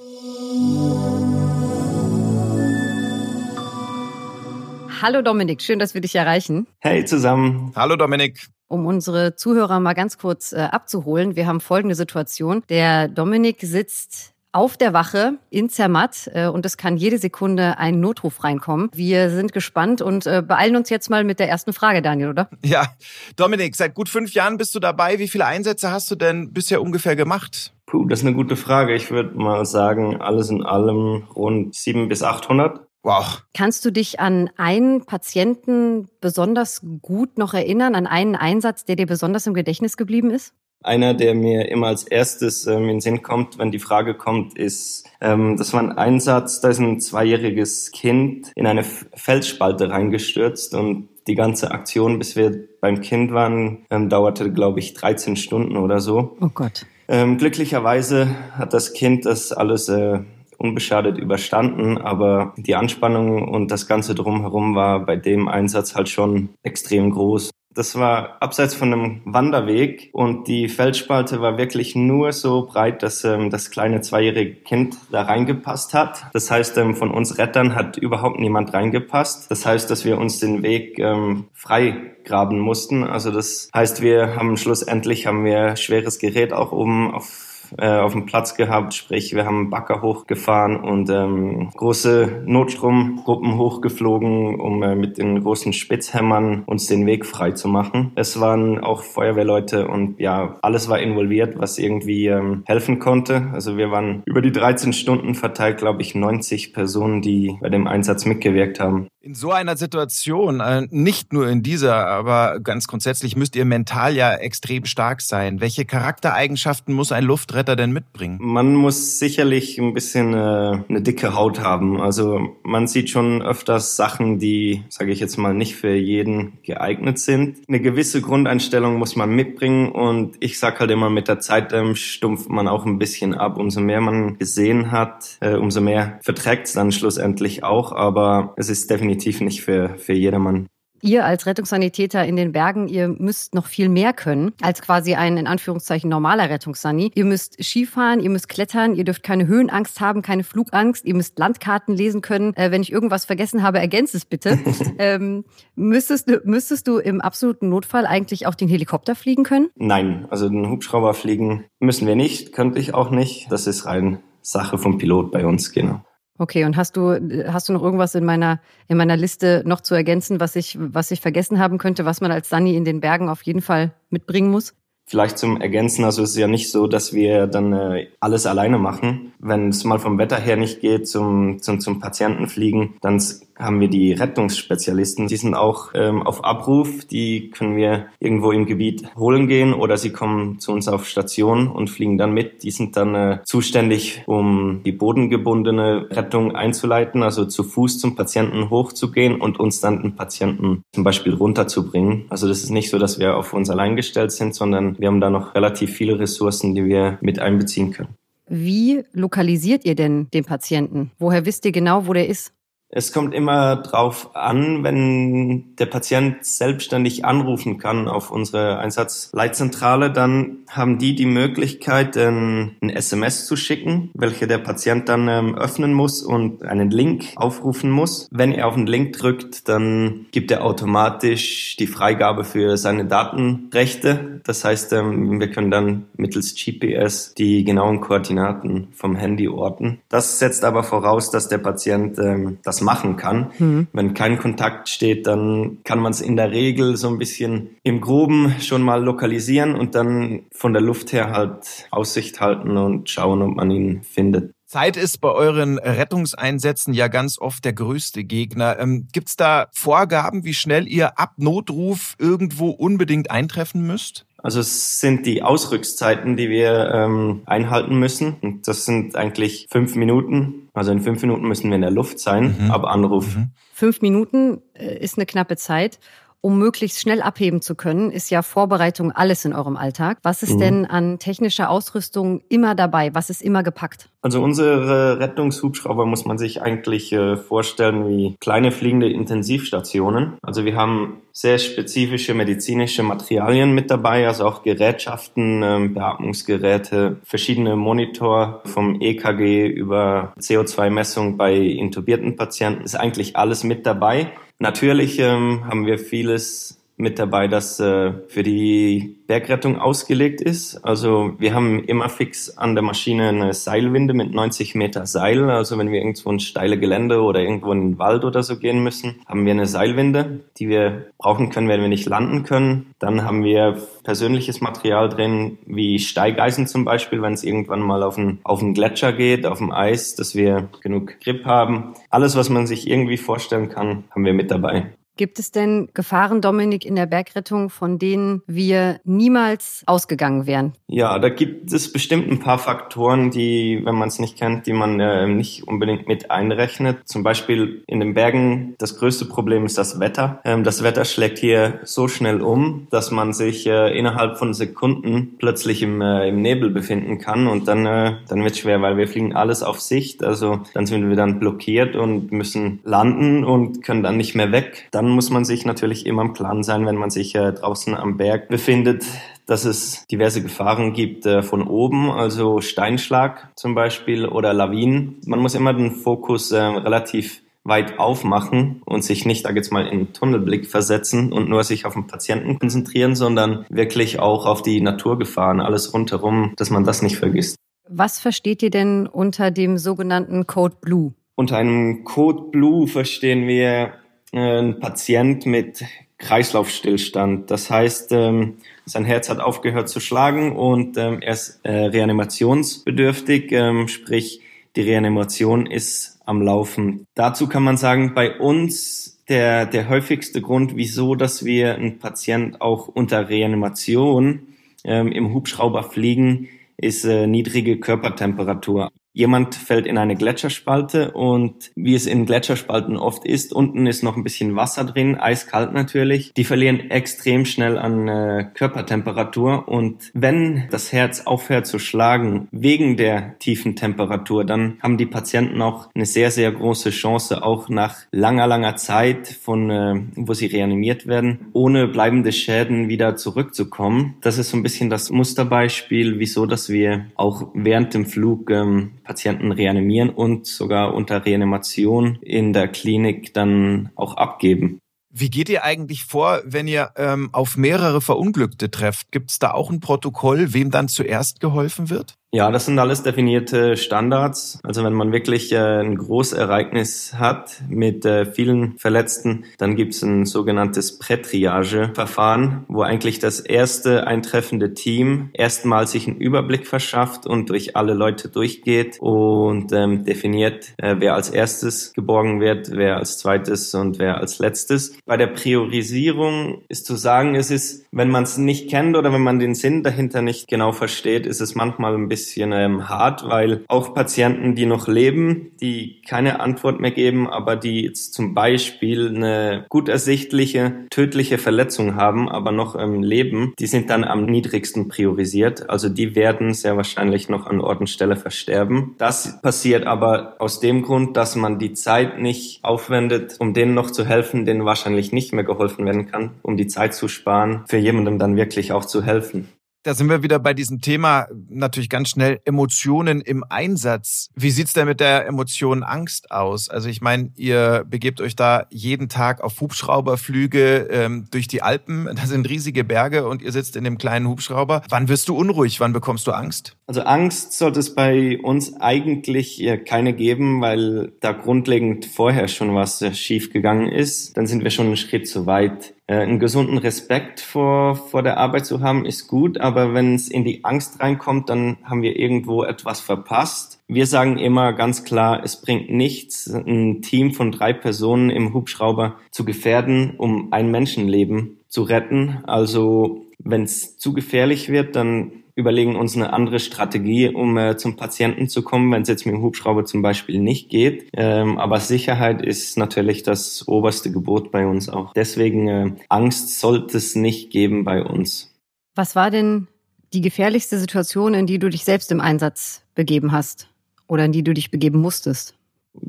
Hallo 5.03 5.23
Dominik, 5.23 5.63
schön, 5.63 5.79
dass 5.79 5.95
wir 5.95 6.03
dich 6.03 6.15
erreichen. 6.15 6.67
Hey 6.79 7.07
zusammen. 7.07 7.73
Hallo 7.75 7.97
Dominik. 7.97 8.49
Um 8.69 8.85
unsere 8.85 9.35
Zuhörer 9.35 9.81
mal 9.81 9.95
ganz 9.95 10.19
kurz 10.19 10.53
äh, 10.53 10.59
abzuholen, 10.59 11.37
wir 11.37 11.47
haben 11.47 11.61
folgende 11.61 11.95
Situation. 11.95 12.63
Der 12.69 13.09
Dominik 13.09 13.61
sitzt 13.63 14.35
auf 14.53 14.77
der 14.77 14.93
Wache 14.93 15.39
in 15.49 15.71
Zermatt 15.71 16.31
äh, 16.35 16.49
und 16.49 16.67
es 16.67 16.77
kann 16.77 16.99
jede 16.99 17.17
Sekunde 17.17 17.79
ein 17.79 17.99
Notruf 17.99 18.45
reinkommen. 18.45 18.91
Wir 18.93 19.31
sind 19.31 19.55
gespannt 19.55 20.03
und 20.03 20.27
äh, 20.27 20.43
beeilen 20.47 20.77
uns 20.77 20.91
jetzt 20.91 21.09
mal 21.09 21.25
mit 21.25 21.41
der 21.41 21.49
ersten 21.49 21.73
Frage, 21.73 22.03
Daniel, 22.03 22.29
oder? 22.29 22.51
Ja, 22.63 22.89
Dominik, 23.37 23.77
seit 23.77 23.95
gut 23.95 24.11
fünf 24.11 24.35
Jahren 24.35 24.59
bist 24.59 24.75
du 24.75 24.81
dabei. 24.81 25.19
Wie 25.19 25.29
viele 25.29 25.47
Einsätze 25.47 25.91
hast 25.91 26.11
du 26.11 26.15
denn 26.15 26.53
bisher 26.53 26.83
ungefähr 26.83 27.17
gemacht? 27.17 27.73
Puh, 27.87 28.07
das 28.07 28.21
ist 28.21 28.27
eine 28.27 28.37
gute 28.37 28.57
Frage. 28.57 28.95
Ich 28.95 29.11
würde 29.11 29.37
mal 29.37 29.65
sagen, 29.65 30.21
alles 30.21 30.51
in 30.51 30.63
allem 30.63 31.25
rund 31.35 31.75
sieben 31.75 32.09
bis 32.09 32.23
achthundert. 32.23 32.90
Wow. 33.03 33.43
Kannst 33.55 33.85
du 33.85 33.91
dich 33.91 34.21
an 34.21 34.51
einen 34.57 35.07
Patienten 35.07 36.09
besonders 36.21 36.83
gut 37.01 37.39
noch 37.39 37.55
erinnern, 37.55 37.95
an 37.95 38.07
einen 38.07 38.37
Einsatz, 38.37 38.85
der 38.85 38.97
dir 38.97 39.07
besonders 39.07 39.47
im 39.47 39.55
Gedächtnis 39.55 39.97
geblieben 39.97 40.31
ist? 40.31 40.53
Einer, 40.83 41.13
der 41.13 41.35
mir 41.35 41.69
immer 41.69 41.89
als 41.89 42.05
erstes 42.05 42.67
ähm, 42.67 42.85
in 42.85 42.89
den 42.89 43.01
Sinn 43.01 43.23
kommt, 43.23 43.59
wenn 43.59 43.71
die 43.71 43.79
Frage 43.79 44.15
kommt, 44.15 44.57
ist, 44.57 45.07
ähm, 45.21 45.57
das 45.59 45.75
war 45.75 45.81
ein 45.81 45.93
Einsatz, 45.93 46.63
da 46.63 46.71
ist 46.71 46.79
ein 46.79 47.01
zweijähriges 47.01 47.91
Kind 47.93 48.51
in 48.55 48.67
eine 48.67 48.83
Felsspalte 48.83 49.91
reingestürzt 49.91 50.75
und 50.75 51.11
die 51.27 51.35
ganze 51.35 51.71
Aktion, 51.71 52.19
bis 52.19 52.35
wir 52.35 52.67
beim 52.81 53.03
Kind 53.03 53.33
waren, 53.33 53.85
ähm, 53.91 54.09
dauerte, 54.09 54.51
glaube 54.53 54.81
ich, 54.81 54.95
13 54.95 55.37
Stunden 55.37 55.77
oder 55.77 56.01
so. 56.01 56.37
Oh 56.41 56.49
Gott. 56.53 56.87
Ähm, 57.09 57.37
glücklicherweise 57.37 58.29
hat 58.53 58.73
das 58.73 58.95
Kind 58.95 59.27
das 59.27 59.53
alles 59.53 59.89
äh, 59.89 60.21
unbeschadet 60.61 61.19
überstanden, 61.19 61.99
aber 61.99 62.53
die 62.57 62.75
Anspannung 62.75 63.49
und 63.49 63.71
das 63.71 63.87
Ganze 63.87 64.15
drumherum 64.15 64.75
war 64.75 65.05
bei 65.07 65.17
dem 65.17 65.49
Einsatz 65.49 65.95
halt 65.95 66.09
schon 66.09 66.51
extrem 66.63 67.11
groß. 67.11 67.51
Das 67.73 67.97
war 67.97 68.43
abseits 68.43 68.75
von 68.75 68.93
einem 68.93 69.21
Wanderweg 69.25 70.11
und 70.13 70.49
die 70.49 70.69
Felsspalte 70.69 71.41
war 71.41 71.57
wirklich 71.57 71.95
nur 71.95 72.33
so 72.33 72.67
breit, 72.67 73.05
dass 73.05 73.23
ähm, 73.23 73.49
das 73.49 73.71
kleine 73.71 74.01
zweijährige 74.01 74.57
Kind 74.57 74.97
da 75.13 75.23
reingepasst 75.23 75.95
hat. 75.95 76.27
Das 76.33 76.51
heißt, 76.51 76.77
ähm, 76.79 76.97
von 76.97 77.13
uns 77.13 77.39
Rettern 77.39 77.77
hat 77.77 77.97
überhaupt 77.97 78.41
niemand 78.41 78.75
reingepasst. 78.75 79.49
Das 79.53 79.65
heißt, 79.65 79.89
dass 79.89 80.05
wir 80.05 80.19
uns 80.19 80.41
den 80.41 80.65
Weg 80.65 80.99
ähm, 80.99 81.45
frei 81.55 82.17
graben 82.25 82.59
mussten. 82.59 83.05
Also 83.05 83.31
das 83.31 83.71
heißt, 83.73 84.03
wir 84.03 84.35
haben 84.35 84.57
schlussendlich 84.57 85.29
haben 85.29 85.45
wir 85.45 85.77
schweres 85.77 86.19
Gerät 86.19 86.53
auch 86.53 86.73
oben 86.73 87.15
auf 87.15 87.50
äh, 87.79 87.99
auf 87.99 88.13
dem 88.13 88.27
Platz 88.27 88.55
gehabt, 88.55 88.95
sprich 88.95 89.35
wir 89.35 89.45
haben 89.45 89.71
Backer 89.71 90.03
hochgefahren 90.03 90.77
und 90.77 91.11
ähm, 91.11 91.71
große 91.77 92.43
Notstromgruppen 92.47 93.57
hochgeflogen, 93.57 94.61
um 94.61 94.83
äh, 94.83 94.95
mit 94.95 95.19
den 95.19 95.43
großen 95.43 95.73
Spitzhämmern 95.73 96.65
uns 96.67 96.87
den 96.87 97.07
Weg 97.07 97.27
frei 97.27 97.53
zu 97.53 97.69
machen. 97.69 98.13
Es 98.15 98.41
waren 98.41 98.79
auch 98.81 99.03
Feuerwehrleute 99.03 99.89
und 99.89 100.19
ja, 100.21 100.59
alles 100.63 100.89
war 100.89 101.01
involviert, 101.01 101.59
was 101.59 101.79
irgendwie 101.79 102.27
ähm, 102.27 102.63
helfen 102.67 102.99
konnte. 102.99 103.49
Also 103.53 103.77
wir 103.77 103.91
waren 103.91 104.23
über 104.27 104.43
die 104.43 104.53
13 104.53 104.93
Stunden 104.93 105.35
verteilt, 105.35 105.79
glaube 105.79 106.03
ich, 106.03 106.15
90 106.15 106.73
Personen, 106.73 107.23
die 107.23 107.57
bei 107.61 107.69
dem 107.69 107.87
Einsatz 107.87 108.25
mitgewirkt 108.27 108.81
haben. 108.81 109.09
In 109.23 109.35
so 109.35 109.53
einer 109.53 109.77
Situation, 109.77 110.61
äh, 110.61 110.87
nicht 110.89 111.35
nur 111.35 111.47
in 111.47 111.63
dieser, 111.63 112.07
aber 112.07 112.59
ganz 112.59 112.87
grundsätzlich 112.87 113.37
müsst 113.37 113.55
ihr 113.55 113.67
mental 113.67 114.17
ja 114.17 114.35
extrem 114.35 114.87
stark 114.87 115.21
sein. 115.21 115.61
Welche 115.61 115.85
Charaktereigenschaften 115.85 116.95
muss 116.95 117.13
ein 117.13 117.25
Luftretter 117.25 117.77
denn 117.77 117.93
mitbringen? 117.93 118.39
Man 118.41 118.75
muss 118.75 119.19
sicherlich 119.19 119.77
ein 119.77 119.93
bisschen 119.93 120.33
äh, 120.33 120.79
eine 120.89 121.03
dicke 121.03 121.35
Haut 121.35 121.61
haben. 121.61 122.01
Also 122.01 122.57
man 122.63 122.87
sieht 122.87 123.11
schon 123.11 123.43
öfters 123.43 123.95
Sachen, 123.95 124.39
die, 124.39 124.85
sage 124.89 125.13
ich 125.13 125.21
jetzt 125.21 125.37
mal, 125.37 125.53
nicht 125.53 125.77
für 125.77 125.95
jeden 125.95 126.55
geeignet 126.63 127.19
sind. 127.19 127.59
Eine 127.69 127.81
gewisse 127.81 128.23
Grundeinstellung 128.23 128.97
muss 128.97 129.17
man 129.17 129.29
mitbringen 129.29 129.93
und 129.93 130.37
ich 130.41 130.59
sag 130.59 130.81
halt 130.81 130.91
immer, 130.91 131.11
mit 131.11 131.29
der 131.29 131.41
Zeit 131.41 131.75
ähm, 131.75 131.95
stumpft 131.95 132.49
man 132.49 132.69
auch 132.69 132.87
ein 132.87 132.99
bisschen 132.99 133.35
ab. 133.35 133.59
Umso 133.59 133.83
mehr 133.83 134.01
man 134.01 134.39
gesehen 134.39 134.93
hat, 134.93 135.37
äh, 135.41 135.57
umso 135.57 135.83
mehr 135.83 136.19
verträgt 136.23 136.69
es 136.69 136.73
dann 136.73 136.91
schlussendlich 136.91 137.65
auch. 137.65 137.93
Aber 137.93 138.55
es 138.57 138.71
ist 138.71 138.91
definitiv 138.91 139.10
definitiv 139.11 139.41
nicht 139.41 139.63
für, 139.63 139.97
für 139.99 140.13
jedermann. 140.13 140.67
Ihr 141.03 141.25
als 141.25 141.47
Rettungssanitäter 141.47 142.27
in 142.27 142.37
den 142.37 142.53
Bergen, 142.53 142.87
ihr 142.87 143.09
müsst 143.09 143.55
noch 143.55 143.65
viel 143.65 143.89
mehr 143.89 144.13
können 144.13 144.53
als 144.61 144.83
quasi 144.83 145.15
ein 145.15 145.39
in 145.39 145.47
Anführungszeichen 145.47 146.11
normaler 146.11 146.51
Rettungssani. 146.51 147.11
Ihr 147.15 147.25
müsst 147.25 147.57
Skifahren, 147.65 148.21
ihr 148.21 148.29
müsst 148.29 148.51
klettern, 148.51 148.95
ihr 148.95 149.05
dürft 149.05 149.23
keine 149.23 149.47
Höhenangst 149.47 149.99
haben, 150.03 150.21
keine 150.21 150.45
Flugangst, 150.45 151.07
ihr 151.07 151.15
müsst 151.15 151.39
Landkarten 151.39 151.97
lesen 151.97 152.21
können. 152.21 152.55
Äh, 152.55 152.71
wenn 152.71 152.83
ich 152.83 152.93
irgendwas 152.93 153.25
vergessen 153.25 153.63
habe, 153.63 153.79
ergänzt 153.79 154.15
es 154.15 154.27
bitte. 154.27 154.59
ähm, 154.99 155.45
müsstest, 155.75 156.29
du, 156.29 156.43
müsstest 156.45 156.87
du 156.87 156.99
im 156.99 157.23
absoluten 157.23 157.71
Notfall 157.71 158.05
eigentlich 158.05 158.47
auch 158.47 158.55
den 158.55 158.69
Helikopter 158.69 159.15
fliegen 159.15 159.45
können? 159.45 159.71
Nein, 159.77 160.27
also 160.29 160.51
den 160.51 160.69
Hubschrauber 160.69 161.15
fliegen 161.15 161.65
müssen 161.79 162.07
wir 162.07 162.15
nicht, 162.15 162.53
könnte 162.53 162.79
ich 162.79 162.93
auch 162.93 163.11
nicht. 163.11 163.51
Das 163.51 163.67
ist 163.67 163.87
rein 163.87 164.19
Sache 164.43 164.77
vom 164.77 164.99
Pilot 164.99 165.33
bei 165.33 165.47
uns, 165.47 165.73
genau. 165.73 166.03
Okay, 166.41 166.65
und 166.65 166.79
hast 166.79 166.97
du, 166.97 167.21
hast 167.53 167.69
du 167.69 167.75
noch 167.75 167.83
irgendwas 167.83 168.15
in 168.15 168.25
meiner, 168.25 168.61
in 168.89 168.97
meiner 168.97 169.19
Liste 169.19 169.63
noch 169.67 169.83
zu 169.83 169.95
ergänzen, 169.95 170.41
was 170.41 170.57
ich, 170.57 170.79
was 170.81 171.11
ich 171.11 171.21
vergessen 171.21 171.59
haben 171.59 171.77
könnte, 171.77 172.07
was 172.07 172.23
man 172.23 172.33
als 172.33 172.49
Sunny 172.49 172.77
in 172.77 172.87
den 172.87 173.03
Bergen 173.03 173.29
auf 173.29 173.43
jeden 173.43 173.61
Fall 173.61 173.93
mitbringen 174.09 174.51
muss? 174.51 174.73
Vielleicht 175.05 175.37
zum 175.37 175.61
Ergänzen, 175.61 176.03
also 176.03 176.23
es 176.23 176.31
ist 176.31 176.37
ja 176.39 176.47
nicht 176.47 176.71
so, 176.71 176.87
dass 176.87 177.13
wir 177.13 177.47
dann 177.47 177.75
äh, 177.75 178.07
alles 178.21 178.47
alleine 178.47 178.79
machen. 178.79 179.35
Wenn 179.39 179.69
es 179.69 179.85
mal 179.85 179.99
vom 179.99 180.17
Wetter 180.17 180.39
her 180.39 180.57
nicht 180.57 180.81
geht, 180.81 181.07
zum, 181.07 181.61
zum, 181.61 181.79
zum 181.79 182.01
Patienten 182.01 182.49
fliegen, 182.49 182.95
dann 183.03 183.23
haben 183.61 183.81
wir 183.81 183.89
die 183.89 184.13
Rettungsspezialisten. 184.13 185.29
Die 185.29 185.37
sind 185.37 185.55
auch 185.55 185.91
ähm, 185.95 186.23
auf 186.23 186.45
Abruf. 186.45 187.05
Die 187.05 187.51
können 187.51 187.77
wir 187.77 188.07
irgendwo 188.19 188.53
im 188.53 188.67
Gebiet 188.67 189.05
holen 189.17 189.49
gehen 189.49 189.75
oder 189.75 189.97
sie 189.97 190.11
kommen 190.11 190.59
zu 190.59 190.73
uns 190.73 190.89
auf 190.89 191.07
Station 191.07 191.69
und 191.69 191.91
fliegen 191.91 192.19
dann 192.19 192.33
mit. 192.33 192.63
Die 192.63 192.71
sind 192.71 192.97
dann 192.97 193.15
äh, 193.15 193.39
zuständig, 193.45 194.23
um 194.27 194.83
die 194.85 194.93
bodengebundene 194.93 196.09
Rettung 196.11 196.55
einzuleiten, 196.55 197.23
also 197.23 197.45
zu 197.45 197.63
Fuß 197.63 197.99
zum 197.99 198.17
Patienten 198.17 198.71
hochzugehen 198.71 199.41
und 199.41 199.61
uns 199.61 199.81
dann 199.81 200.03
den 200.03 200.17
Patienten 200.17 200.83
zum 200.93 201.05
Beispiel 201.05 201.35
runterzubringen. 201.35 202.25
Also 202.29 202.49
das 202.49 202.63
ist 202.63 202.71
nicht 202.71 202.91
so, 202.91 202.99
dass 202.99 203.19
wir 203.19 203.37
auf 203.37 203.53
uns 203.53 203.71
allein 203.71 203.97
gestellt 203.97 204.33
sind, 204.33 204.55
sondern 204.55 204.99
wir 204.99 205.09
haben 205.09 205.21
da 205.21 205.31
noch 205.31 205.55
relativ 205.55 205.93
viele 205.93 206.19
Ressourcen, 206.19 206.75
die 206.75 206.85
wir 206.85 207.19
mit 207.21 207.39
einbeziehen 207.39 207.93
können. 207.93 208.15
Wie 208.53 209.05
lokalisiert 209.13 209.85
ihr 209.85 209.95
denn 209.95 210.29
den 210.35 210.45
Patienten? 210.45 211.13
Woher 211.21 211.47
wisst 211.47 211.65
ihr 211.67 211.73
genau, 211.73 212.09
wo 212.09 212.13
der 212.13 212.27
ist? 212.27 212.53
Es 212.93 213.13
kommt 213.13 213.35
immer 213.35 213.77
drauf 213.77 214.35
an, 214.35 214.83
wenn 214.83 215.77
der 215.77 215.87
Patient 215.87 216.45
selbstständig 216.45 217.25
anrufen 217.25 217.79
kann 217.79 218.09
auf 218.09 218.33
unsere 218.33 218.79
Einsatzleitzentrale, 218.79 220.11
dann 220.11 220.59
haben 220.69 220.99
die 220.99 221.15
die 221.15 221.27
Möglichkeit, 221.27 222.17
ein, 222.17 222.77
ein 222.83 222.91
SMS 222.91 223.47
zu 223.47 223.55
schicken, 223.55 224.11
welche 224.15 224.49
der 224.49 224.59
Patient 224.59 225.09
dann 225.09 225.29
ähm, 225.29 225.55
öffnen 225.55 225.95
muss 225.95 226.23
und 226.23 226.65
einen 226.65 226.91
Link 226.91 227.27
aufrufen 227.37 227.91
muss. 227.91 228.29
Wenn 228.33 228.53
er 228.53 228.67
auf 228.67 228.75
den 228.75 228.87
Link 228.87 229.17
drückt, 229.17 229.69
dann 229.69 230.27
gibt 230.33 230.51
er 230.51 230.65
automatisch 230.65 231.77
die 231.77 231.87
Freigabe 231.87 232.45
für 232.45 232.77
seine 232.77 233.05
Datenrechte. 233.05 234.41
Das 234.45 234.65
heißt, 234.65 234.93
ähm, 234.95 235.39
wir 235.39 235.51
können 235.51 235.71
dann 235.71 236.07
mittels 236.17 236.55
GPS 236.55 237.35
die 237.35 237.63
genauen 237.63 238.01
Koordinaten 238.01 238.89
vom 238.93 239.15
Handy 239.15 239.49
orten. 239.49 240.01
Das 240.09 240.41
setzt 240.41 240.65
aber 240.65 240.83
voraus, 240.83 241.31
dass 241.31 241.49
der 241.49 241.59
Patient 241.59 242.19
ähm, 242.19 242.59
machen 242.81 243.17
kann. 243.17 243.53
Mhm. 243.59 243.89
Wenn 243.93 244.15
kein 244.15 244.39
Kontakt 244.39 244.89
steht, 244.89 245.27
dann 245.27 245.79
kann 245.85 246.01
man 246.01 246.13
es 246.13 246.21
in 246.21 246.37
der 246.37 246.51
Regel 246.51 246.97
so 246.97 247.09
ein 247.09 247.19
bisschen 247.19 247.77
im 247.83 248.01
Groben 248.01 248.55
schon 248.61 248.83
mal 248.83 249.03
lokalisieren 249.03 249.75
und 249.75 249.95
dann 249.95 250.43
von 250.53 250.73
der 250.73 250.83
Luft 250.83 251.13
her 251.13 251.31
halt 251.31 251.89
Aussicht 251.91 252.41
halten 252.41 252.77
und 252.77 253.09
schauen, 253.09 253.43
ob 253.43 253.57
man 253.57 253.71
ihn 253.71 254.03
findet. 254.03 254.53
Zeit 254.71 254.97
ist 254.97 255.21
bei 255.21 255.33
euren 255.33 255.79
Rettungseinsätzen 255.81 256.95
ja 256.95 257.09
ganz 257.09 257.41
oft 257.41 257.65
der 257.65 257.73
größte 257.73 258.23
Gegner. 258.23 258.79
Ähm, 258.79 259.09
Gibt 259.13 259.29
es 259.29 259.35
da 259.35 259.67
Vorgaben, 259.73 260.45
wie 260.45 260.55
schnell 260.55 260.87
ihr 260.87 261.19
ab 261.19 261.33
Notruf 261.39 262.15
irgendwo 262.21 262.71
unbedingt 262.71 263.33
eintreffen 263.33 263.85
müsst? 263.85 264.27
Also 264.43 264.61
es 264.61 265.01
sind 265.01 265.27
die 265.27 265.43
Ausrückszeiten, 265.43 266.37
die 266.37 266.49
wir 266.49 266.91
ähm, 266.93 267.43
einhalten 267.47 267.99
müssen. 267.99 268.37
Und 268.41 268.67
das 268.69 268.85
sind 268.85 269.17
eigentlich 269.17 269.67
fünf 269.71 269.95
Minuten. 269.97 270.69
Also 270.73 270.93
in 270.93 271.01
fünf 271.01 271.23
Minuten 271.23 271.47
müssen 271.47 271.71
wir 271.71 271.77
in 271.77 271.83
der 271.83 271.91
Luft 271.91 272.19
sein, 272.19 272.57
mhm. 272.59 272.71
ab 272.71 272.85
Anruf. 272.85 273.37
Mhm. 273.37 273.51
Fünf 273.75 274.01
Minuten 274.01 274.63
äh, 274.75 274.99
ist 274.99 275.19
eine 275.19 275.27
knappe 275.27 275.57
Zeit 275.57 275.99
um 276.43 276.59
möglichst 276.59 277.01
schnell 277.01 277.21
abheben 277.23 277.61
zu 277.61 277.75
können, 277.75 278.11
ist 278.11 278.31
ja 278.31 278.43
Vorbereitung 278.43 279.13
alles 279.13 279.45
in 279.45 279.53
eurem 279.53 279.77
Alltag. 279.77 280.19
Was 280.23 280.43
ist 280.43 280.55
mhm. 280.55 280.61
denn 280.61 280.87
an 280.87 281.19
technischer 281.19 281.71
Ausrüstung 281.71 282.41
immer 282.49 282.75
dabei? 282.75 283.15
Was 283.15 283.31
ist 283.31 283.43
immer 283.43 283.63
gepackt? 283.63 284.09
Also 284.23 284.43
unsere 284.43 285.19
Rettungshubschrauber 285.19 286.05
muss 286.05 286.25
man 286.25 286.37
sich 286.37 286.61
eigentlich 286.61 287.13
äh, 287.13 287.37
vorstellen 287.37 288.07
wie 288.09 288.37
kleine 288.41 288.71
fliegende 288.71 289.11
Intensivstationen. 289.11 290.35
Also 290.43 290.65
wir 290.65 290.77
haben 290.77 291.23
sehr 291.33 291.59
spezifische 291.59 292.35
medizinische 292.35 293.03
Materialien 293.03 293.75
mit 293.75 293.91
dabei, 293.91 294.27
also 294.27 294.47
auch 294.47 294.63
Gerätschaften, 294.63 295.63
ähm, 295.63 295.95
Beatmungsgeräte, 295.95 297.17
verschiedene 297.23 297.77
Monitor 297.77 298.61
vom 298.67 299.01
EKG 299.01 299.67
über 299.67 300.35
CO2-Messung 300.39 301.39
bei 301.39 301.55
intubierten 301.57 302.37
Patienten, 302.37 302.85
ist 302.85 302.97
eigentlich 302.97 303.37
alles 303.37 303.65
mit 303.65 303.87
dabei. 303.87 304.33
Natürlich 304.63 305.19
ähm, 305.19 305.65
haben 305.65 305.87
wir 305.87 305.99
vieles 305.99 306.80
mit 307.01 307.19
dabei, 307.19 307.49
das 307.49 307.81
äh, 307.81 308.13
für 308.29 308.43
die 308.43 309.17
Bergrettung 309.27 309.79
ausgelegt 309.79 310.41
ist. 310.41 310.77
Also 310.85 311.35
wir 311.39 311.55
haben 311.55 311.85
immer 311.85 312.09
fix 312.09 312.57
an 312.59 312.75
der 312.75 312.83
Maschine 312.83 313.29
eine 313.29 313.55
Seilwinde 313.55 314.13
mit 314.13 314.33
90 314.35 314.75
Meter 314.75 315.07
Seil. 315.07 315.51
Also 315.51 315.79
wenn 315.79 315.91
wir 315.91 316.01
irgendwo 316.01 316.31
ein 316.31 316.41
steile 316.41 316.79
Gelände 316.79 317.23
oder 317.23 317.41
irgendwo 317.41 317.73
in 317.73 317.81
den 317.81 317.99
Wald 317.99 318.25
oder 318.25 318.43
so 318.43 318.59
gehen 318.59 318.83
müssen, 318.83 319.17
haben 319.27 319.45
wir 319.47 319.53
eine 319.53 319.67
Seilwinde, 319.67 320.41
die 320.59 320.69
wir 320.69 321.07
brauchen 321.17 321.51
können, 321.51 321.69
wenn 321.69 321.81
wir 321.81 321.89
nicht 321.89 322.09
landen 322.09 322.43
können. 322.45 322.95
Dann 322.99 323.25
haben 323.25 323.45
wir 323.45 323.79
persönliches 324.05 324.61
Material 324.61 325.09
drin, 325.09 325.59
wie 325.67 325.99
Steigeisen 325.99 326.67
zum 326.67 326.85
Beispiel, 326.85 327.23
wenn 327.23 327.33
es 327.33 327.45
irgendwann 327.45 327.81
mal 327.81 328.03
auf 328.03 328.19
einen, 328.19 328.41
auf 328.43 328.61
einen 328.61 328.75
Gletscher 328.75 329.13
geht, 329.13 329.47
auf 329.47 329.59
dem 329.59 329.73
Eis, 329.73 330.17
dass 330.17 330.35
wir 330.35 330.69
genug 330.83 331.21
Grip 331.21 331.45
haben. 331.45 331.95
Alles, 332.11 332.37
was 332.37 332.51
man 332.51 332.67
sich 332.67 332.89
irgendwie 332.89 333.17
vorstellen 333.17 333.69
kann, 333.69 334.05
haben 334.11 334.25
wir 334.25 334.35
mit 334.35 334.51
dabei. 334.51 334.91
Gibt 335.17 335.39
es 335.39 335.51
denn 335.51 335.89
Gefahren, 335.93 336.41
Dominik, 336.41 336.87
in 336.87 336.97
der 336.97 337.07
Bergrettung, 337.07 337.69
von 337.69 337.99
denen 337.99 338.43
wir 338.47 339.01
niemals 339.05 339.83
ausgegangen 339.87 340.47
wären? 340.47 340.73
Ja, 340.87 341.19
da 341.19 341.29
gibt 341.29 341.73
es 341.73 341.93
bestimmt 341.93 342.31
ein 342.31 342.39
paar 342.39 342.59
Faktoren, 342.59 343.31
die, 343.31 343.83
wenn 343.85 343.97
man 343.97 344.09
es 344.09 344.19
nicht 344.19 344.39
kennt, 344.39 344.67
die 344.67 344.73
man 344.73 344.99
äh, 344.99 345.27
nicht 345.27 345.69
unbedingt 345.69 346.09
mit 346.09 346.31
einrechnet. 346.31 347.07
Zum 347.07 347.23
Beispiel 347.23 347.85
in 347.87 348.01
den 348.01 348.15
Bergen, 348.15 348.75
das 348.79 348.99
größte 348.99 349.27
Problem 349.27 349.67
ist 349.67 349.77
das 349.77 350.01
Wetter. 350.01 350.41
Ähm, 350.45 350.65
das 350.65 350.83
Wetter 350.83 351.05
schlägt 351.05 351.39
hier 351.39 351.81
so 351.85 352.09
schnell 352.09 352.41
um, 352.41 352.87
dass 352.91 353.11
man 353.11 353.35
sich 353.35 353.67
äh, 353.67 353.97
innerhalb 353.97 354.39
von 354.39 354.55
Sekunden 354.55 355.37
plötzlich 355.39 355.83
im, 355.83 356.01
äh, 356.01 356.29
im 356.29 356.41
Nebel 356.41 356.71
befinden 356.71 357.19
kann 357.19 357.47
und 357.47 357.69
dann, 357.69 357.85
äh, 357.85 358.15
dann 358.29 358.43
wird 358.43 358.57
schwer, 358.57 358.81
weil 358.81 358.97
wir 358.97 359.07
fliegen 359.07 359.35
alles 359.35 359.63
auf 359.63 359.81
Sicht. 359.81 360.25
Also 360.25 360.61
dann 360.73 360.87
sind 360.87 361.09
wir 361.09 361.17
dann 361.17 361.41
blockiert 361.41 361.95
und 361.95 362.33
müssen 362.33 362.81
landen 362.85 363.45
und 363.45 363.83
können 363.83 364.03
dann 364.03 364.17
nicht 364.17 364.35
mehr 364.35 364.51
weg. 364.53 364.89
Dann 364.93 365.10
muss 365.11 365.31
man 365.31 365.45
sich 365.45 365.65
natürlich 365.65 366.07
immer 366.07 366.23
im 366.23 366.33
Klaren 366.33 366.63
sein, 366.63 366.87
wenn 366.87 366.97
man 366.97 367.11
sich 367.11 367.35
äh, 367.35 367.53
draußen 367.53 367.95
am 367.95 368.17
Berg 368.17 368.49
befindet, 368.49 369.05
dass 369.47 369.65
es 369.65 370.07
diverse 370.07 370.43
Gefahren 370.43 370.93
gibt 370.93 371.27
äh, 371.27 371.43
von 371.43 371.67
oben, 371.67 372.11
also 372.11 372.61
Steinschlag 372.61 373.51
zum 373.57 373.75
Beispiel 373.75 374.27
oder 374.27 374.53
Lawinen. 374.53 375.21
Man 375.27 375.41
muss 375.41 375.55
immer 375.55 375.75
den 375.75 375.91
Fokus 375.91 376.53
äh, 376.53 376.61
relativ 376.61 377.43
weit 377.65 377.99
aufmachen 377.99 378.83
und 378.87 379.05
sich 379.05 379.27
nicht, 379.27 379.45
da 379.45 379.51
jetzt 379.51 379.73
mal 379.73 379.87
in 379.87 380.13
Tunnelblick 380.13 380.67
versetzen 380.67 381.33
und 381.33 381.49
nur 381.49 381.63
sich 381.65 381.85
auf 381.85 381.95
den 381.95 382.07
Patienten 382.07 382.59
konzentrieren, 382.59 383.15
sondern 383.15 383.67
wirklich 383.69 384.19
auch 384.19 384.47
auf 384.47 384.63
die 384.63 384.81
Naturgefahren, 384.81 385.61
alles 385.61 385.93
rundherum, 385.93 386.55
dass 386.57 386.71
man 386.71 386.85
das 386.85 387.03
nicht 387.03 387.17
vergisst. 387.17 387.57
Was 387.89 388.21
versteht 388.21 388.63
ihr 388.63 388.71
denn 388.71 389.07
unter 389.07 389.51
dem 389.51 389.77
sogenannten 389.77 390.47
Code 390.47 390.77
Blue? 390.81 391.13
Unter 391.35 391.57
einem 391.57 392.05
Code 392.05 392.51
Blue 392.51 392.87
verstehen 392.87 393.47
wir 393.47 393.95
ein 394.33 394.79
Patient 394.81 395.47
mit 395.47 395.85
Kreislaufstillstand. 396.19 397.51
Das 397.51 397.71
heißt, 397.71 398.13
ähm, 398.13 398.59
sein 398.85 399.05
Herz 399.05 399.29
hat 399.29 399.41
aufgehört 399.41 399.89
zu 399.89 400.01
schlagen 400.01 400.57
und 400.57 400.97
ähm, 400.97 401.23
er 401.23 401.33
ist 401.33 401.61
äh, 401.65 401.73
reanimationsbedürftig, 401.73 403.53
ähm, 403.53 403.89
sprich 403.89 404.43
die 404.77 404.83
Reanimation 404.83 405.67
ist 405.67 406.21
am 406.27 406.43
Laufen. 406.43 407.07
Dazu 407.15 407.49
kann 407.49 407.63
man 407.63 407.77
sagen, 407.77 408.15
bei 408.15 408.39
uns 408.39 409.21
der, 409.29 409.67
der 409.67 409.89
häufigste 409.89 410.41
Grund, 410.43 410.77
wieso, 410.77 411.15
dass 411.15 411.45
wir 411.45 411.75
einen 411.75 411.99
Patient 411.99 412.61
auch 412.61 412.89
unter 412.89 413.29
Reanimation 413.29 414.49
ähm, 414.85 415.11
im 415.13 415.33
Hubschrauber 415.33 415.85
fliegen, 415.85 416.49
ist 416.77 417.05
äh, 417.05 417.27
niedrige 417.27 417.79
Körpertemperatur. 417.79 418.91
Jemand 419.13 419.57
fällt 419.57 419.87
in 419.87 419.99
eine 419.99 420.15
Gletscherspalte 420.15 421.11
und 421.11 421.73
wie 421.75 421.95
es 421.95 422.07
in 422.07 422.27
Gletscherspalten 422.27 422.97
oft 422.97 423.25
ist, 423.25 423.53
unten 423.53 423.87
ist 423.89 424.05
noch 424.05 424.17
ein 424.17 424.23
bisschen 424.23 424.55
Wasser 424.55 424.85
drin, 424.85 425.17
eiskalt 425.17 425.73
natürlich. 425.73 426.33
Die 426.35 426.45
verlieren 426.45 426.91
extrem 426.91 427.45
schnell 427.45 427.77
an 427.77 428.07
äh, 428.07 428.47
Körpertemperatur 428.55 429.67
und 429.69 430.11
wenn 430.15 430.69
das 430.71 430.93
Herz 430.93 431.23
aufhört 431.27 431.67
zu 431.67 431.81
schlagen 431.81 432.47
wegen 432.53 432.97
der 432.97 433.37
tiefen 433.41 433.75
Temperatur, 433.75 434.45
dann 434.45 434.79
haben 434.81 434.97
die 434.97 435.07
Patienten 435.07 435.61
auch 435.61 435.89
eine 435.93 436.07
sehr, 436.07 436.31
sehr 436.31 436.53
große 436.53 436.91
Chance, 436.91 437.43
auch 437.43 437.69
nach 437.69 437.97
langer, 438.13 438.47
langer 438.47 438.77
Zeit 438.77 439.27
von, 439.27 439.71
äh, 439.71 440.01
wo 440.15 440.35
sie 440.35 440.47
reanimiert 440.47 441.09
werden, 441.09 441.49
ohne 441.53 441.89
bleibende 441.89 442.31
Schäden 442.31 442.89
wieder 442.89 443.17
zurückzukommen. 443.17 444.15
Das 444.21 444.39
ist 444.39 444.51
so 444.51 444.57
ein 444.57 444.63
bisschen 444.63 444.89
das 444.89 445.11
Musterbeispiel, 445.11 446.21
wieso, 446.21 446.47
dass 446.47 446.69
wir 446.69 447.07
auch 447.17 447.49
während 447.55 447.93
dem 447.95 448.07
Flug 448.07 448.51
ähm, 448.51 448.93
Patienten 449.11 449.51
reanimieren 449.51 450.09
und 450.09 450.47
sogar 450.47 450.95
unter 450.95 451.27
Reanimation 451.27 452.21
in 452.23 452.53
der 452.53 452.69
Klinik 452.69 453.35
dann 453.35 453.91
auch 453.97 454.17
abgeben. 454.17 454.79
Wie 455.13 455.31
geht 455.31 455.49
ihr 455.49 455.65
eigentlich 455.65 456.05
vor, 456.05 456.41
wenn 456.45 456.69
ihr 456.69 456.93
ähm, 456.95 457.31
auf 457.33 457.57
mehrere 457.57 458.01
Verunglückte 458.01 458.71
trefft? 458.71 459.11
Gibt 459.11 459.33
es 459.33 459.41
da 459.41 459.51
auch 459.51 459.69
ein 459.69 459.81
Protokoll, 459.81 460.55
wem 460.55 460.71
dann 460.71 460.87
zuerst 460.87 461.41
geholfen 461.41 461.91
wird? 461.91 462.20
Ja, 462.33 462.53
das 462.53 462.67
sind 462.67 462.79
alles 462.79 463.03
definierte 463.03 463.77
Standards. 463.77 464.61
Also 464.63 464.85
wenn 464.85 464.93
man 464.93 465.11
wirklich 465.11 465.51
äh, 465.51 465.81
ein 465.81 465.97
Großereignis 465.97 467.15
hat 467.15 467.61
mit 467.69 468.05
äh, 468.05 468.25
vielen 468.25 468.79
Verletzten, 468.79 469.47
dann 469.59 469.75
gibt 469.75 469.95
es 469.95 470.03
ein 470.03 470.27
sogenanntes 470.27 471.01
Prätriage-Verfahren, 471.01 472.67
wo 472.69 472.83
eigentlich 472.83 473.19
das 473.19 473.41
erste 473.41 474.07
eintreffende 474.07 474.75
Team 474.75 475.31
erstmal 475.33 475.89
sich 475.89 476.07
einen 476.07 476.19
Überblick 476.19 476.69
verschafft 476.69 477.27
und 477.27 477.51
durch 477.51 477.75
alle 477.75 477.95
Leute 477.95 478.29
durchgeht 478.29 478.99
und 479.01 479.73
ähm, 479.73 480.05
definiert, 480.05 480.73
äh, 480.77 480.95
wer 481.01 481.17
als 481.17 481.31
erstes 481.31 481.93
geborgen 481.95 482.41
wird, 482.41 482.71
wer 482.71 482.99
als 482.99 483.19
zweites 483.19 483.75
und 483.75 483.99
wer 483.99 484.19
als 484.19 484.39
letztes. 484.39 484.97
Bei 485.05 485.17
der 485.17 485.27
Priorisierung 485.27 486.63
ist 486.69 486.87
zu 486.87 486.95
sagen, 486.95 487.35
es 487.35 487.51
ist, 487.51 487.87
wenn 487.91 488.09
man 488.09 488.23
es 488.23 488.39
nicht 488.39 488.71
kennt 488.71 488.97
oder 488.97 489.13
wenn 489.13 489.21
man 489.21 489.41
den 489.41 489.57
Sinn 489.57 489.83
dahinter 489.83 490.23
nicht 490.23 490.47
genau 490.47 490.71
versteht, 490.71 491.27
ist 491.27 491.41
es 491.41 491.57
manchmal 491.57 491.97
ein 491.97 492.09
bisschen 492.09 492.20
bisschen 492.21 492.53
ähm, 492.53 492.89
hart, 492.89 493.29
weil 493.29 493.65
auch 493.69 493.95
Patienten, 493.95 494.55
die 494.55 494.67
noch 494.67 494.89
leben, 494.89 495.53
die 495.61 496.01
keine 496.07 496.41
Antwort 496.41 496.81
mehr 496.81 496.91
geben, 496.91 497.29
aber 497.29 497.57
die 497.57 497.83
jetzt 497.83 498.15
zum 498.15 498.35
Beispiel 498.35 499.09
eine 499.09 499.67
gut 499.69 499.89
ersichtliche 499.89 500.87
tödliche 500.91 501.39
Verletzung 501.39 501.97
haben, 501.97 502.29
aber 502.29 502.53
noch 502.53 502.79
ähm, 502.79 503.03
leben, 503.03 503.55
die 503.59 503.67
sind 503.67 503.91
dann 503.91 504.05
am 504.05 504.27
niedrigsten 504.27 504.89
priorisiert. 504.89 505.69
Also 505.71 505.89
die 505.89 506.15
werden 506.15 506.53
sehr 506.55 506.77
wahrscheinlich 506.77 507.29
noch 507.29 507.47
an 507.47 507.61
Ort 507.61 507.81
und 507.81 507.91
Stelle 507.91 508.17
versterben. 508.17 508.95
Das 508.99 509.41
passiert 509.41 509.87
aber 509.87 510.37
aus 510.39 510.61
dem 510.61 510.83
Grund, 510.83 511.17
dass 511.17 511.37
man 511.37 511.59
die 511.59 511.73
Zeit 511.73 512.21
nicht 512.21 512.63
aufwendet, 512.65 513.37
um 513.39 513.55
denen 513.55 513.75
noch 513.75 513.91
zu 513.91 514.05
helfen, 514.05 514.45
denen 514.45 514.65
wahrscheinlich 514.65 515.13
nicht 515.13 515.33
mehr 515.33 515.45
geholfen 515.45 515.87
werden 515.87 516.07
kann, 516.07 516.33
um 516.43 516.57
die 516.57 516.67
Zeit 516.67 516.95
zu 516.95 517.09
sparen, 517.09 517.65
für 517.69 517.79
jemandem 517.79 518.19
dann 518.19 518.37
wirklich 518.37 518.73
auch 518.73 518.85
zu 518.85 519.03
helfen. 519.03 519.49
Da 519.83 519.95
sind 519.95 520.11
wir 520.11 520.23
wieder 520.23 520.39
bei 520.39 520.53
diesem 520.53 520.83
Thema 520.83 521.27
natürlich 521.49 521.89
ganz 521.89 522.11
schnell 522.11 522.39
Emotionen 522.45 523.23
im 523.23 523.45
Einsatz. 523.49 524.29
Wie 524.35 524.51
sieht's 524.51 524.75
denn 524.75 524.87
mit 524.87 525.01
der 525.01 525.27
Emotion 525.27 525.83
Angst 525.83 526.31
aus? 526.31 526.69
Also 526.69 526.91
ich 526.91 527.01
meine, 527.01 527.31
ihr 527.37 527.87
begebt 527.89 528.21
euch 528.21 528.37
da 528.37 528.67
jeden 528.69 529.09
Tag 529.09 529.41
auf 529.41 529.59
Hubschrauberflüge 529.59 530.89
ähm, 530.91 531.29
durch 531.31 531.49
die 531.49 531.63
Alpen. 531.63 532.11
Da 532.15 532.27
sind 532.27 532.47
riesige 532.47 532.85
Berge 532.85 533.27
und 533.27 533.41
ihr 533.41 533.53
sitzt 533.53 533.75
in 533.75 533.85
dem 533.85 533.97
kleinen 533.97 534.29
Hubschrauber. 534.29 534.83
Wann 534.91 535.09
wirst 535.09 535.31
du 535.31 535.35
unruhig? 535.35 535.81
Wann 535.81 535.95
bekommst 535.95 536.27
du 536.27 536.33
Angst? 536.33 536.77
Also 536.91 537.03
Angst 537.03 537.53
sollte 537.53 537.79
es 537.79 537.95
bei 537.95 538.41
uns 538.43 538.81
eigentlich 538.81 539.65
keine 539.85 540.13
geben, 540.13 540.61
weil 540.61 541.13
da 541.21 541.31
grundlegend 541.31 542.05
vorher 542.05 542.49
schon 542.49 542.75
was 542.75 543.17
schief 543.17 543.53
gegangen 543.53 543.87
ist. 543.87 544.37
Dann 544.37 544.49
sind 544.49 544.65
wir 544.65 544.73
schon 544.73 544.87
einen 544.87 544.97
Schritt 544.97 545.29
zu 545.29 545.47
weit. 545.47 545.95
Äh, 546.09 546.17
einen 546.17 546.41
gesunden 546.41 546.79
Respekt 546.79 547.39
vor, 547.39 547.95
vor 547.95 548.25
der 548.25 548.39
Arbeit 548.39 548.67
zu 548.67 548.81
haben, 548.81 549.07
ist 549.07 549.29
gut, 549.29 549.61
aber 549.61 549.95
wenn 549.95 550.17
es 550.17 550.27
in 550.27 550.43
die 550.43 550.65
Angst 550.65 550.99
reinkommt, 550.99 551.49
dann 551.49 551.77
haben 551.85 552.03
wir 552.03 552.17
irgendwo 552.17 552.65
etwas 552.65 552.99
verpasst. 552.99 553.79
Wir 553.87 554.07
sagen 554.07 554.37
immer 554.37 554.73
ganz 554.73 555.05
klar, 555.05 555.43
es 555.45 555.61
bringt 555.61 555.91
nichts, 555.91 556.53
ein 556.53 557.03
Team 557.03 557.35
von 557.35 557.53
drei 557.53 557.73
Personen 557.73 558.31
im 558.31 558.53
Hubschrauber 558.53 559.15
zu 559.31 559.45
gefährden, 559.45 560.15
um 560.19 560.53
ein 560.53 560.73
Menschenleben 560.73 561.61
zu 561.69 561.83
retten. 561.83 562.41
Also 562.49 563.27
wenn 563.39 563.63
es 563.63 563.97
zu 563.97 564.13
gefährlich 564.13 564.71
wird, 564.71 564.97
dann 564.97 565.40
überlegen 565.61 565.95
uns 565.95 566.17
eine 566.17 566.33
andere 566.33 566.59
Strategie, 566.59 567.29
um 567.29 567.57
äh, 567.57 567.77
zum 567.77 567.97
Patienten 567.97 568.49
zu 568.49 568.63
kommen, 568.63 568.91
wenn 568.91 569.03
es 569.03 569.09
jetzt 569.09 569.27
mit 569.27 569.35
dem 569.35 569.43
Hubschrauber 569.43 569.85
zum 569.85 570.03
Beispiel 570.03 570.41
nicht 570.41 570.69
geht. 570.69 571.09
Ähm, 571.13 571.59
aber 571.59 571.79
Sicherheit 571.79 572.43
ist 572.43 572.77
natürlich 572.77 573.23
das 573.23 573.69
oberste 573.69 574.11
Gebot 574.11 574.51
bei 574.51 574.67
uns 574.67 574.89
auch. 574.89 575.13
Deswegen 575.13 575.69
äh, 575.69 575.93
Angst 576.09 576.59
sollte 576.59 576.97
es 576.97 577.15
nicht 577.15 577.51
geben 577.51 577.85
bei 577.85 578.03
uns. 578.03 578.53
Was 578.97 579.15
war 579.15 579.31
denn 579.31 579.69
die 580.13 580.21
gefährlichste 580.21 580.79
Situation, 580.79 581.35
in 581.35 581.47
die 581.47 581.59
du 581.59 581.69
dich 581.69 581.85
selbst 581.85 582.11
im 582.11 582.21
Einsatz 582.21 582.83
begeben 582.95 583.31
hast 583.31 583.69
oder 584.09 584.25
in 584.25 584.33
die 584.33 584.43
du 584.43 584.53
dich 584.53 584.71
begeben 584.71 585.01
musstest? 585.01 585.55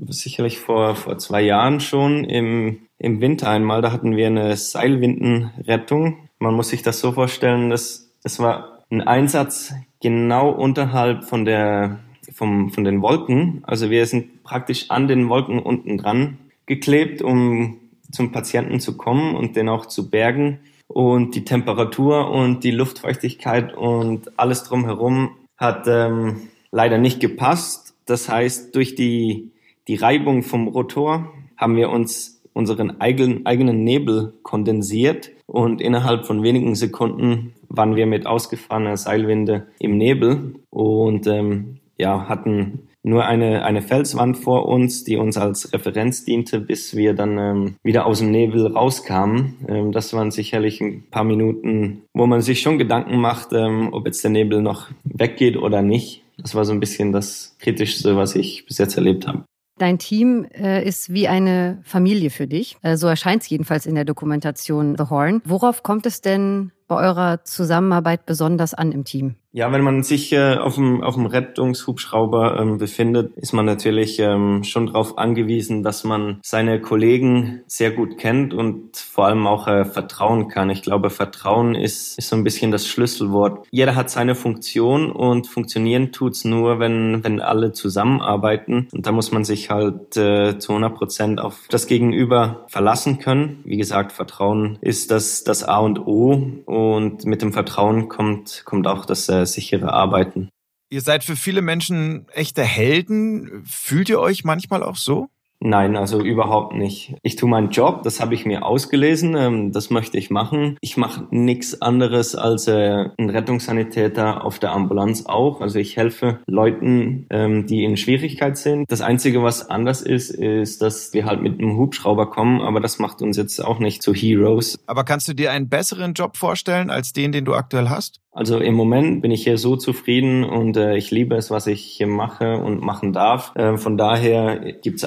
Sicherlich 0.08 0.60
vor, 0.60 0.96
vor 0.96 1.18
zwei 1.18 1.42
Jahren 1.42 1.80
schon 1.80 2.24
im, 2.24 2.88
im 2.98 3.22
Winter 3.22 3.50
einmal. 3.50 3.82
Da 3.82 3.92
hatten 3.92 4.16
wir 4.16 4.28
eine 4.28 4.56
Seilwindenrettung. 4.56 6.30
Man 6.40 6.56
muss 6.56 6.70
sich 6.70 6.82
das 6.82 7.00
so 7.00 7.12
vorstellen, 7.12 7.70
dass 7.70 8.12
das 8.24 8.40
war 8.40 8.81
ein 8.92 9.02
Einsatz 9.02 9.74
genau 10.02 10.50
unterhalb 10.50 11.24
von 11.24 11.46
der 11.46 12.00
vom, 12.34 12.70
von 12.72 12.84
den 12.84 13.02
Wolken. 13.02 13.62
Also 13.64 13.90
wir 13.90 14.06
sind 14.06 14.44
praktisch 14.44 14.90
an 14.90 15.08
den 15.08 15.30
Wolken 15.30 15.60
unten 15.60 15.98
dran 15.98 16.38
geklebt, 16.66 17.22
um 17.22 17.78
zum 18.12 18.32
Patienten 18.32 18.80
zu 18.80 18.98
kommen 18.98 19.36
und 19.36 19.56
den 19.56 19.70
auch 19.70 19.86
zu 19.86 20.10
bergen. 20.10 20.60
Und 20.88 21.36
die 21.36 21.46
Temperatur 21.46 22.30
und 22.30 22.64
die 22.64 22.72
Luftfeuchtigkeit 22.72 23.74
und 23.74 24.38
alles 24.38 24.64
drumherum 24.64 25.32
hat 25.58 25.86
ähm, 25.88 26.50
leider 26.72 26.98
nicht 26.98 27.20
gepasst. 27.20 27.94
Das 28.06 28.28
heißt, 28.28 28.76
durch 28.76 28.96
die, 28.96 29.52
die 29.88 29.96
Reibung 29.96 30.44
vom 30.44 30.68
Rotor 30.68 31.32
haben 31.56 31.78
wir 31.78 31.90
uns 31.90 32.42
unseren 32.54 33.00
eigenen, 33.00 33.46
eigenen 33.46 33.84
Nebel 33.84 34.34
kondensiert 34.44 35.32
und 35.46 35.80
innerhalb 35.80 36.26
von 36.26 36.44
wenigen 36.44 36.76
Sekunden 36.76 37.54
waren 37.72 37.96
wir 37.96 38.06
mit 38.06 38.26
ausgefahrener 38.26 38.98
Seilwinde 38.98 39.68
im 39.80 39.98
Nebel 39.98 40.56
und 40.70 41.28
ähm, 41.28 41.80
ja, 41.98 42.28
hatten 42.28 42.88
nur 43.04 43.26
eine, 43.26 43.64
eine 43.64 43.82
Felswand 43.82 44.38
vor 44.38 44.68
uns, 44.68 45.04
die 45.04 45.18
uns 45.18 45.38
als 45.38 45.74
Referenz 45.74 46.24
diente, 46.24 46.60
bis 46.60 46.96
wir 46.96 47.14
dann 47.14 47.38
ähm, 47.38 47.76
wieder 47.84 48.06
aus 48.06 48.20
dem 48.20 48.32
Nebel 48.32 48.68
rauskamen. 48.68 49.56
Ähm, 49.68 49.92
das 49.92 50.14
waren 50.14 50.32
sicherlich 50.32 50.82
ein 50.82 51.10
paar 51.10 51.24
Minuten, 51.24 52.04
wo 52.14 52.28
man 52.28 52.42
sich 52.42 52.62
schon 52.62 52.78
Gedanken 52.78 53.20
macht, 53.20 53.54
ähm, 53.54 53.90
ob 53.92 54.06
jetzt 54.06 54.24
der 54.24 54.32
Nebel 54.32 54.62
noch 54.62 54.90
weggeht 55.04 55.58
oder 55.58 55.82
nicht. 55.82 56.24
Das 56.38 56.54
war 56.54 56.66
so 56.66 56.74
ein 56.74 56.80
bisschen 56.80 57.12
das 57.12 57.56
Kritischste, 57.60 58.16
was 58.16 58.36
ich 58.36 58.66
bis 58.66 58.78
jetzt 58.78 58.98
erlebt 58.98 59.28
habe. 59.28 59.44
Dein 59.80 59.98
Team 59.98 60.46
äh, 60.54 60.88
ist 60.88 61.12
wie 61.12 61.28
eine 61.28 61.80
Familie 61.84 62.30
für 62.30 62.46
dich. 62.46 62.78
Äh, 62.84 62.98
so 62.98 63.08
erscheint 63.08 63.42
es 63.42 63.50
jedenfalls 63.50 63.88
in 63.88 63.96
der 63.96 64.06
Dokumentation 64.06 64.96
The 64.96 65.06
Horn. 65.10 65.42
Worauf 65.44 65.82
kommt 65.82 66.06
es 66.06 66.22
denn 66.22 66.72
bei 66.92 67.08
eurer 67.08 67.46
Zusammenarbeit 67.46 68.26
besonders 68.26 68.74
an 68.74 68.92
im 68.92 69.06
Team? 69.06 69.38
Ja, 69.54 69.70
wenn 69.74 69.84
man 69.84 70.02
sich 70.02 70.32
äh, 70.32 70.56
auf, 70.56 70.76
dem, 70.76 71.04
auf 71.04 71.16
dem 71.16 71.26
Rettungshubschrauber 71.26 72.58
ähm, 72.58 72.78
befindet, 72.78 73.36
ist 73.36 73.52
man 73.52 73.66
natürlich 73.66 74.18
ähm, 74.20 74.64
schon 74.64 74.88
darauf 74.88 75.18
angewiesen, 75.18 75.84
dass 75.84 76.06
man 76.06 76.40
seine 76.42 76.80
Kollegen 76.80 77.62
sehr 77.68 77.92
gut 77.92 78.18
kennt 78.18 78.54
und 78.54 78.96
vor 78.96 79.26
allem 79.26 79.48
auch 79.48 79.68
äh, 79.68 79.84
vertrauen 79.84 80.48
kann. 80.48 80.70
Ich 80.70 80.84
glaube, 80.84 81.10
Vertrauen 81.10 81.76
ist, 81.76 82.18
ist 82.18 82.30
so 82.30 82.38
ein 82.38 82.46
bisschen 82.46 82.72
das 82.72 82.88
Schlüsselwort. 82.88 83.68
Jeder 83.72 83.96
hat 83.96 84.10
seine 84.10 84.36
Funktion 84.36 85.12
und 85.12 85.48
funktionieren 85.48 86.14
tut's 86.14 86.46
nur, 86.46 86.80
wenn, 86.80 87.22
wenn 87.26 87.42
alle 87.42 87.74
zusammenarbeiten. 87.74 88.88
Und 88.94 89.06
da 89.06 89.12
muss 89.12 89.34
man 89.34 89.44
sich 89.44 89.70
halt 89.70 90.16
äh, 90.16 90.60
zu 90.60 90.72
100 90.72 90.96
Prozent 90.96 91.42
auf 91.42 91.60
das 91.70 91.88
Gegenüber 91.88 92.64
verlassen 92.70 93.20
können. 93.20 93.60
Wie 93.66 93.76
gesagt, 93.76 94.14
Vertrauen 94.14 94.78
ist 94.80 95.12
das, 95.12 95.44
das 95.44 95.66
A 95.66 95.80
und 95.80 96.00
O. 96.08 96.42
Und 96.66 97.26
mit 97.26 97.42
dem 97.42 97.52
Vertrauen 97.52 98.08
kommt, 98.08 98.64
kommt 98.64 98.88
auch 98.88 99.06
das 99.06 99.28
äh, 99.28 99.41
sichere 99.46 99.94
Arbeiten. 99.94 100.50
Ihr 100.90 101.02
seid 101.02 101.24
für 101.24 101.36
viele 101.36 101.62
Menschen 101.62 102.28
echte 102.30 102.64
Helden. 102.64 103.64
Fühlt 103.66 104.10
ihr 104.10 104.20
euch 104.20 104.44
manchmal 104.44 104.84
auch 104.84 104.98
so? 104.98 105.30
Nein, 105.64 105.96
also 105.96 106.22
überhaupt 106.22 106.74
nicht. 106.74 107.14
Ich 107.22 107.36
tue 107.36 107.48
meinen 107.48 107.70
Job, 107.70 108.02
das 108.02 108.20
habe 108.20 108.34
ich 108.34 108.48
mir 108.48 108.66
ausgelesen, 108.66 109.36
ähm, 109.36 109.72
das 109.72 109.92
möchte 109.92 110.18
ich 110.18 110.32
machen. 110.32 110.76
Ich 110.82 110.98
mache 110.98 111.28
nichts 111.30 111.84
anderes 111.84 112.36
als 112.36 112.68
äh, 112.68 113.06
ein 113.18 113.30
Rettungssanitäter 113.30 114.44
auf 114.44 114.58
der 114.58 114.72
Ambulanz 114.72 115.28
auch. 115.28 115.62
Also 115.62 115.78
ich 115.78 115.98
helfe 115.98 116.40
Leuten, 116.48 117.28
ähm, 117.30 117.68
die 117.68 117.84
in 117.84 117.96
Schwierigkeit 117.96 118.58
sind. 118.58 118.92
Das 118.92 119.02
Einzige, 119.02 119.44
was 119.44 119.70
anders 119.70 120.02
ist, 120.02 120.32
ist, 120.32 120.82
dass 120.82 121.14
wir 121.14 121.26
halt 121.26 121.44
mit 121.44 121.60
einem 121.60 121.78
Hubschrauber 121.78 122.32
kommen, 122.32 122.62
aber 122.62 122.80
das 122.80 122.98
macht 122.98 123.22
uns 123.22 123.38
jetzt 123.38 123.64
auch 123.64 123.78
nicht 123.78 124.02
zu 124.02 124.16
Heroes. 124.16 124.80
Aber 124.88 125.04
kannst 125.04 125.28
du 125.28 125.36
dir 125.36 125.52
einen 125.52 125.70
besseren 125.70 126.14
Job 126.14 126.38
vorstellen 126.38 126.90
als 126.90 127.14
den, 127.14 127.32
den 127.32 127.46
du 127.46 127.54
aktuell 127.54 127.90
hast? 127.90 128.22
Also 128.34 128.60
im 128.60 128.76
Moment 128.76 129.22
bin 129.22 129.32
ich 129.32 129.44
hier 129.44 129.58
so 129.58 129.76
zufrieden 129.76 130.46
und 130.46 130.78
äh, 130.78 130.96
ich 130.96 131.12
liebe 131.12 131.36
es, 131.36 131.52
was 131.52 131.68
ich 131.68 131.84
hier 131.84 132.08
mache 132.08 132.58
und 132.58 132.82
machen 132.82 133.12
darf. 133.12 133.54
Äh, 133.56 133.76
von 133.76 133.98
daher 133.98 134.72
gibt 134.82 135.00
es 135.00 135.04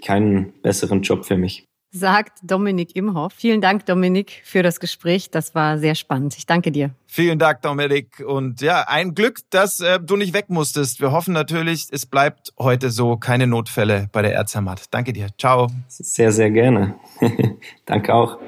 keinen 0.00 0.52
besseren 0.62 1.02
Job 1.02 1.24
für 1.24 1.36
mich. 1.36 1.64
Sagt 1.96 2.38
Dominik 2.42 2.96
Imhoff. 2.96 3.32
Vielen 3.36 3.60
Dank, 3.60 3.86
Dominik, 3.86 4.42
für 4.44 4.64
das 4.64 4.80
Gespräch. 4.80 5.30
Das 5.30 5.54
war 5.54 5.78
sehr 5.78 5.94
spannend. 5.94 6.34
Ich 6.36 6.44
danke 6.44 6.72
dir. 6.72 6.90
Vielen 7.06 7.38
Dank, 7.38 7.62
Dominik. 7.62 8.18
Und 8.26 8.60
ja, 8.60 8.84
ein 8.88 9.14
Glück, 9.14 9.38
dass 9.50 9.78
äh, 9.78 10.00
du 10.00 10.16
nicht 10.16 10.34
weg 10.34 10.46
musstest. 10.48 11.00
Wir 11.00 11.12
hoffen 11.12 11.32
natürlich, 11.32 11.86
es 11.92 12.04
bleibt 12.04 12.52
heute 12.58 12.90
so. 12.90 13.16
Keine 13.16 13.46
Notfälle 13.46 14.08
bei 14.10 14.22
der 14.22 14.34
Erzheimat. 14.34 14.86
Danke 14.90 15.12
dir. 15.12 15.28
Ciao. 15.38 15.68
Sehr, 15.86 16.32
sehr 16.32 16.50
gerne. 16.50 16.96
danke 17.86 18.12
auch. 18.12 18.38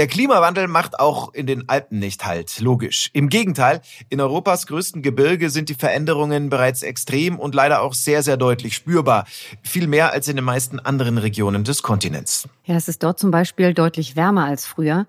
Der 0.00 0.06
Klimawandel 0.06 0.66
macht 0.66 0.98
auch 0.98 1.34
in 1.34 1.46
den 1.46 1.68
Alpen 1.68 1.98
nicht 1.98 2.24
halt, 2.24 2.58
logisch. 2.60 3.10
Im 3.12 3.28
Gegenteil, 3.28 3.82
in 4.08 4.18
Europas 4.18 4.66
größten 4.66 5.02
Gebirge 5.02 5.50
sind 5.50 5.68
die 5.68 5.74
Veränderungen 5.74 6.48
bereits 6.48 6.82
extrem 6.82 7.38
und 7.38 7.54
leider 7.54 7.82
auch 7.82 7.92
sehr, 7.92 8.22
sehr 8.22 8.38
deutlich 8.38 8.74
spürbar. 8.74 9.26
Viel 9.62 9.86
mehr 9.86 10.14
als 10.14 10.26
in 10.26 10.36
den 10.36 10.44
meisten 10.46 10.80
anderen 10.80 11.18
Regionen 11.18 11.64
des 11.64 11.82
Kontinents. 11.82 12.48
Ja, 12.64 12.76
es 12.76 12.88
ist 12.88 13.02
dort 13.02 13.18
zum 13.18 13.30
Beispiel 13.30 13.74
deutlich 13.74 14.16
wärmer 14.16 14.46
als 14.46 14.64
früher. 14.64 15.06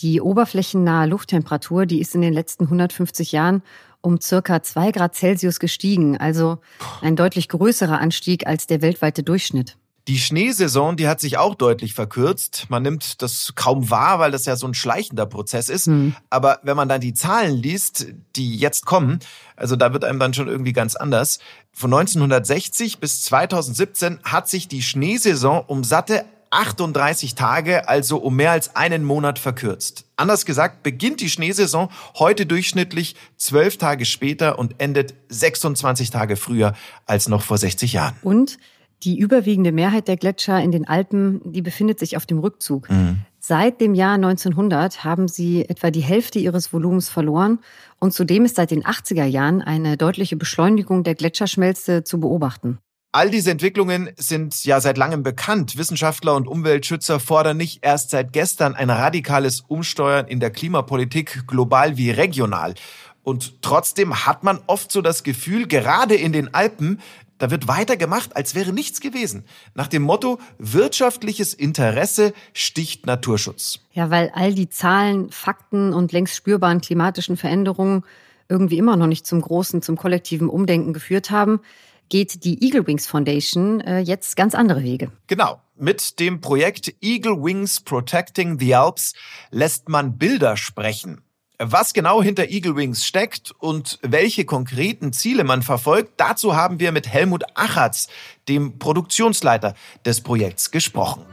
Die 0.00 0.20
oberflächennahe 0.20 1.06
Lufttemperatur, 1.06 1.86
die 1.86 2.02
ist 2.02 2.14
in 2.14 2.20
den 2.20 2.34
letzten 2.34 2.64
150 2.64 3.32
Jahren 3.32 3.62
um 4.02 4.20
circa 4.20 4.62
zwei 4.62 4.90
Grad 4.90 5.14
Celsius 5.14 5.58
gestiegen, 5.58 6.18
also 6.18 6.58
ein 7.00 7.16
deutlich 7.16 7.48
größerer 7.48 7.98
Anstieg 7.98 8.46
als 8.46 8.66
der 8.66 8.82
weltweite 8.82 9.22
Durchschnitt. 9.22 9.78
Die 10.06 10.18
Schneesaison, 10.18 10.96
die 10.96 11.08
hat 11.08 11.18
sich 11.18 11.38
auch 11.38 11.54
deutlich 11.54 11.94
verkürzt. 11.94 12.66
Man 12.68 12.82
nimmt 12.82 13.22
das 13.22 13.52
kaum 13.54 13.88
wahr, 13.88 14.18
weil 14.18 14.32
das 14.32 14.44
ja 14.44 14.54
so 14.54 14.66
ein 14.66 14.74
schleichender 14.74 15.24
Prozess 15.24 15.70
ist. 15.70 15.86
Mhm. 15.86 16.14
Aber 16.28 16.60
wenn 16.62 16.76
man 16.76 16.90
dann 16.90 17.00
die 17.00 17.14
Zahlen 17.14 17.56
liest, 17.56 18.08
die 18.36 18.56
jetzt 18.56 18.84
kommen, 18.84 19.20
also 19.56 19.76
da 19.76 19.94
wird 19.94 20.04
einem 20.04 20.18
dann 20.18 20.34
schon 20.34 20.48
irgendwie 20.48 20.74
ganz 20.74 20.94
anders. 20.94 21.38
Von 21.72 21.92
1960 21.94 22.98
bis 22.98 23.22
2017 23.22 24.18
hat 24.24 24.46
sich 24.48 24.68
die 24.68 24.82
Schneesaison 24.82 25.64
um 25.66 25.84
satte 25.84 26.26
38 26.50 27.34
Tage, 27.34 27.88
also 27.88 28.18
um 28.18 28.36
mehr 28.36 28.52
als 28.52 28.76
einen 28.76 29.04
Monat 29.04 29.38
verkürzt. 29.38 30.04
Anders 30.16 30.46
gesagt, 30.46 30.84
beginnt 30.84 31.20
die 31.20 31.28
Schneesaison 31.28 31.88
heute 32.16 32.46
durchschnittlich 32.46 33.16
zwölf 33.36 33.76
Tage 33.76 34.04
später 34.04 34.58
und 34.58 34.76
endet 34.78 35.14
26 35.30 36.10
Tage 36.10 36.36
früher 36.36 36.74
als 37.06 37.28
noch 37.28 37.42
vor 37.42 37.58
60 37.58 37.94
Jahren. 37.94 38.14
Und 38.22 38.58
die 39.02 39.18
überwiegende 39.18 39.72
Mehrheit 39.72 40.08
der 40.08 40.16
Gletscher 40.16 40.62
in 40.62 40.72
den 40.72 40.88
Alpen, 40.88 41.40
die 41.44 41.62
befindet 41.62 41.98
sich 41.98 42.16
auf 42.16 42.26
dem 42.26 42.38
Rückzug. 42.38 42.88
Mhm. 42.90 43.18
Seit 43.38 43.80
dem 43.80 43.94
Jahr 43.94 44.14
1900 44.14 45.04
haben 45.04 45.28
sie 45.28 45.68
etwa 45.68 45.90
die 45.90 46.00
Hälfte 46.00 46.38
ihres 46.38 46.72
Volumens 46.72 47.10
verloren 47.10 47.58
und 47.98 48.14
zudem 48.14 48.46
ist 48.46 48.56
seit 48.56 48.70
den 48.70 48.82
80er 48.82 49.24
Jahren 49.24 49.60
eine 49.60 49.98
deutliche 49.98 50.36
Beschleunigung 50.36 51.04
der 51.04 51.14
Gletscherschmelze 51.14 52.04
zu 52.04 52.20
beobachten. 52.20 52.78
All 53.12 53.30
diese 53.30 53.52
Entwicklungen 53.52 54.10
sind 54.16 54.64
ja 54.64 54.80
seit 54.80 54.98
langem 54.98 55.22
bekannt. 55.22 55.76
Wissenschaftler 55.78 56.34
und 56.34 56.48
Umweltschützer 56.48 57.20
fordern 57.20 57.58
nicht 57.58 57.84
erst 57.84 58.10
seit 58.10 58.32
gestern 58.32 58.74
ein 58.74 58.90
radikales 58.90 59.60
Umsteuern 59.60 60.26
in 60.26 60.40
der 60.40 60.50
Klimapolitik, 60.50 61.46
global 61.46 61.96
wie 61.96 62.10
regional. 62.10 62.74
Und 63.22 63.62
trotzdem 63.62 64.26
hat 64.26 64.42
man 64.42 64.58
oft 64.66 64.90
so 64.90 65.00
das 65.00 65.22
Gefühl, 65.22 65.66
gerade 65.66 66.14
in 66.14 66.32
den 66.32 66.52
Alpen 66.52 67.00
da 67.38 67.50
wird 67.50 67.68
weitergemacht, 67.68 68.36
als 68.36 68.54
wäre 68.54 68.72
nichts 68.72 69.00
gewesen. 69.00 69.44
Nach 69.74 69.88
dem 69.88 70.02
Motto, 70.02 70.38
wirtschaftliches 70.58 71.54
Interesse 71.54 72.32
sticht 72.52 73.06
Naturschutz. 73.06 73.80
Ja, 73.92 74.10
weil 74.10 74.30
all 74.34 74.54
die 74.54 74.68
Zahlen, 74.68 75.30
Fakten 75.30 75.92
und 75.92 76.12
längst 76.12 76.34
spürbaren 76.34 76.80
klimatischen 76.80 77.36
Veränderungen 77.36 78.04
irgendwie 78.48 78.78
immer 78.78 78.96
noch 78.96 79.06
nicht 79.06 79.26
zum 79.26 79.40
großen, 79.40 79.82
zum 79.82 79.96
kollektiven 79.96 80.48
Umdenken 80.48 80.92
geführt 80.92 81.30
haben, 81.30 81.60
geht 82.08 82.44
die 82.44 82.62
Eagle 82.64 82.86
Wings 82.86 83.06
Foundation 83.06 83.80
äh, 83.80 84.00
jetzt 84.00 84.36
ganz 84.36 84.54
andere 84.54 84.82
Wege. 84.82 85.10
Genau. 85.26 85.60
Mit 85.76 86.20
dem 86.20 86.40
Projekt 86.40 86.94
Eagle 87.00 87.42
Wings 87.42 87.80
Protecting 87.80 88.60
the 88.60 88.76
Alps 88.76 89.14
lässt 89.50 89.88
man 89.88 90.18
Bilder 90.18 90.56
sprechen. 90.56 91.22
Was 91.60 91.94
genau 91.94 92.20
hinter 92.20 92.50
Eagle 92.50 92.74
Wings 92.74 93.06
steckt 93.06 93.52
und 93.60 94.00
welche 94.02 94.44
konkreten 94.44 95.12
Ziele 95.12 95.44
man 95.44 95.62
verfolgt, 95.62 96.14
dazu 96.16 96.56
haben 96.56 96.80
wir 96.80 96.90
mit 96.90 97.06
Helmut 97.06 97.44
Achatz, 97.54 98.08
dem 98.48 98.80
Produktionsleiter 98.80 99.74
des 100.04 100.20
Projekts, 100.20 100.72
gesprochen. 100.72 101.24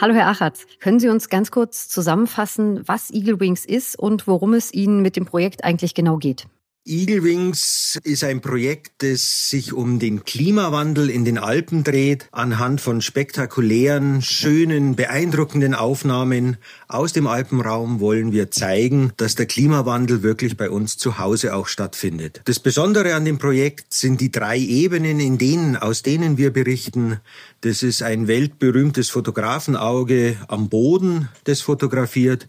Hallo 0.00 0.14
Herr 0.14 0.28
Achatz, 0.28 0.64
können 0.80 1.00
Sie 1.00 1.08
uns 1.10 1.28
ganz 1.28 1.50
kurz 1.50 1.88
zusammenfassen, 1.88 2.86
was 2.88 3.10
Eagle 3.10 3.40
Wings 3.40 3.66
ist 3.66 3.98
und 3.98 4.26
worum 4.26 4.54
es 4.54 4.72
Ihnen 4.72 5.02
mit 5.02 5.16
dem 5.16 5.26
Projekt 5.26 5.64
eigentlich 5.64 5.92
genau 5.92 6.16
geht? 6.16 6.46
Eagle 6.88 7.22
Wings 7.22 7.98
ist 8.02 8.24
ein 8.24 8.40
Projekt, 8.40 9.02
das 9.02 9.50
sich 9.50 9.74
um 9.74 9.98
den 9.98 10.24
Klimawandel 10.24 11.10
in 11.10 11.26
den 11.26 11.36
Alpen 11.36 11.84
dreht, 11.84 12.28
anhand 12.32 12.80
von 12.80 13.02
spektakulären, 13.02 14.22
schönen, 14.22 14.96
beeindruckenden 14.96 15.74
Aufnahmen 15.74 16.56
aus 16.90 17.12
dem 17.12 17.26
Alpenraum 17.26 18.00
wollen 18.00 18.32
wir 18.32 18.50
zeigen, 18.50 19.12
dass 19.18 19.34
der 19.34 19.44
Klimawandel 19.44 20.22
wirklich 20.22 20.56
bei 20.56 20.70
uns 20.70 20.96
zu 20.96 21.18
Hause 21.18 21.54
auch 21.54 21.66
stattfindet. 21.66 22.40
Das 22.46 22.60
Besondere 22.60 23.14
an 23.14 23.26
dem 23.26 23.36
Projekt 23.36 23.92
sind 23.92 24.22
die 24.22 24.32
drei 24.32 24.56
Ebenen, 24.56 25.20
in 25.20 25.36
denen, 25.36 25.76
aus 25.76 26.02
denen 26.02 26.38
wir 26.38 26.50
berichten. 26.50 27.20
Das 27.60 27.82
ist 27.82 28.02
ein 28.02 28.26
weltberühmtes 28.26 29.10
Fotografenauge 29.10 30.38
am 30.48 30.70
Boden, 30.70 31.28
das 31.44 31.60
fotografiert. 31.60 32.48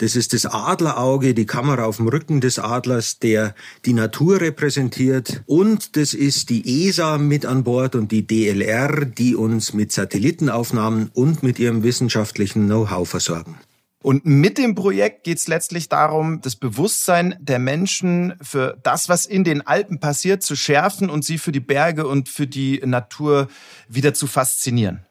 Das 0.00 0.16
ist 0.16 0.32
das 0.32 0.46
Adlerauge, 0.46 1.34
die 1.34 1.44
Kamera 1.44 1.84
auf 1.84 1.98
dem 1.98 2.08
Rücken 2.08 2.40
des 2.40 2.58
Adlers, 2.58 3.18
der 3.18 3.54
die 3.84 3.92
Natur 3.92 4.40
repräsentiert. 4.40 5.42
Und 5.44 5.94
das 5.94 6.14
ist 6.14 6.48
die 6.48 6.86
ESA 6.86 7.18
mit 7.18 7.44
an 7.44 7.64
Bord 7.64 7.94
und 7.94 8.10
die 8.10 8.26
DLR, 8.26 9.04
die 9.04 9.36
uns 9.36 9.74
mit 9.74 9.92
Satellitenaufnahmen 9.92 11.10
und 11.12 11.42
mit 11.42 11.58
ihrem 11.58 11.82
wissenschaftlichen 11.82 12.64
Know-how 12.64 13.06
versorgen. 13.06 13.58
Und 14.02 14.24
mit 14.24 14.56
dem 14.56 14.74
Projekt 14.74 15.24
geht 15.24 15.36
es 15.36 15.48
letztlich 15.48 15.90
darum, 15.90 16.40
das 16.40 16.56
Bewusstsein 16.56 17.36
der 17.38 17.58
Menschen 17.58 18.32
für 18.40 18.78
das, 18.82 19.10
was 19.10 19.26
in 19.26 19.44
den 19.44 19.66
Alpen 19.66 20.00
passiert, 20.00 20.42
zu 20.42 20.56
schärfen 20.56 21.10
und 21.10 21.26
sie 21.26 21.36
für 21.36 21.52
die 21.52 21.60
Berge 21.60 22.06
und 22.06 22.30
für 22.30 22.46
die 22.46 22.80
Natur 22.82 23.48
wieder 23.86 24.14
zu 24.14 24.26
faszinieren. 24.26 25.04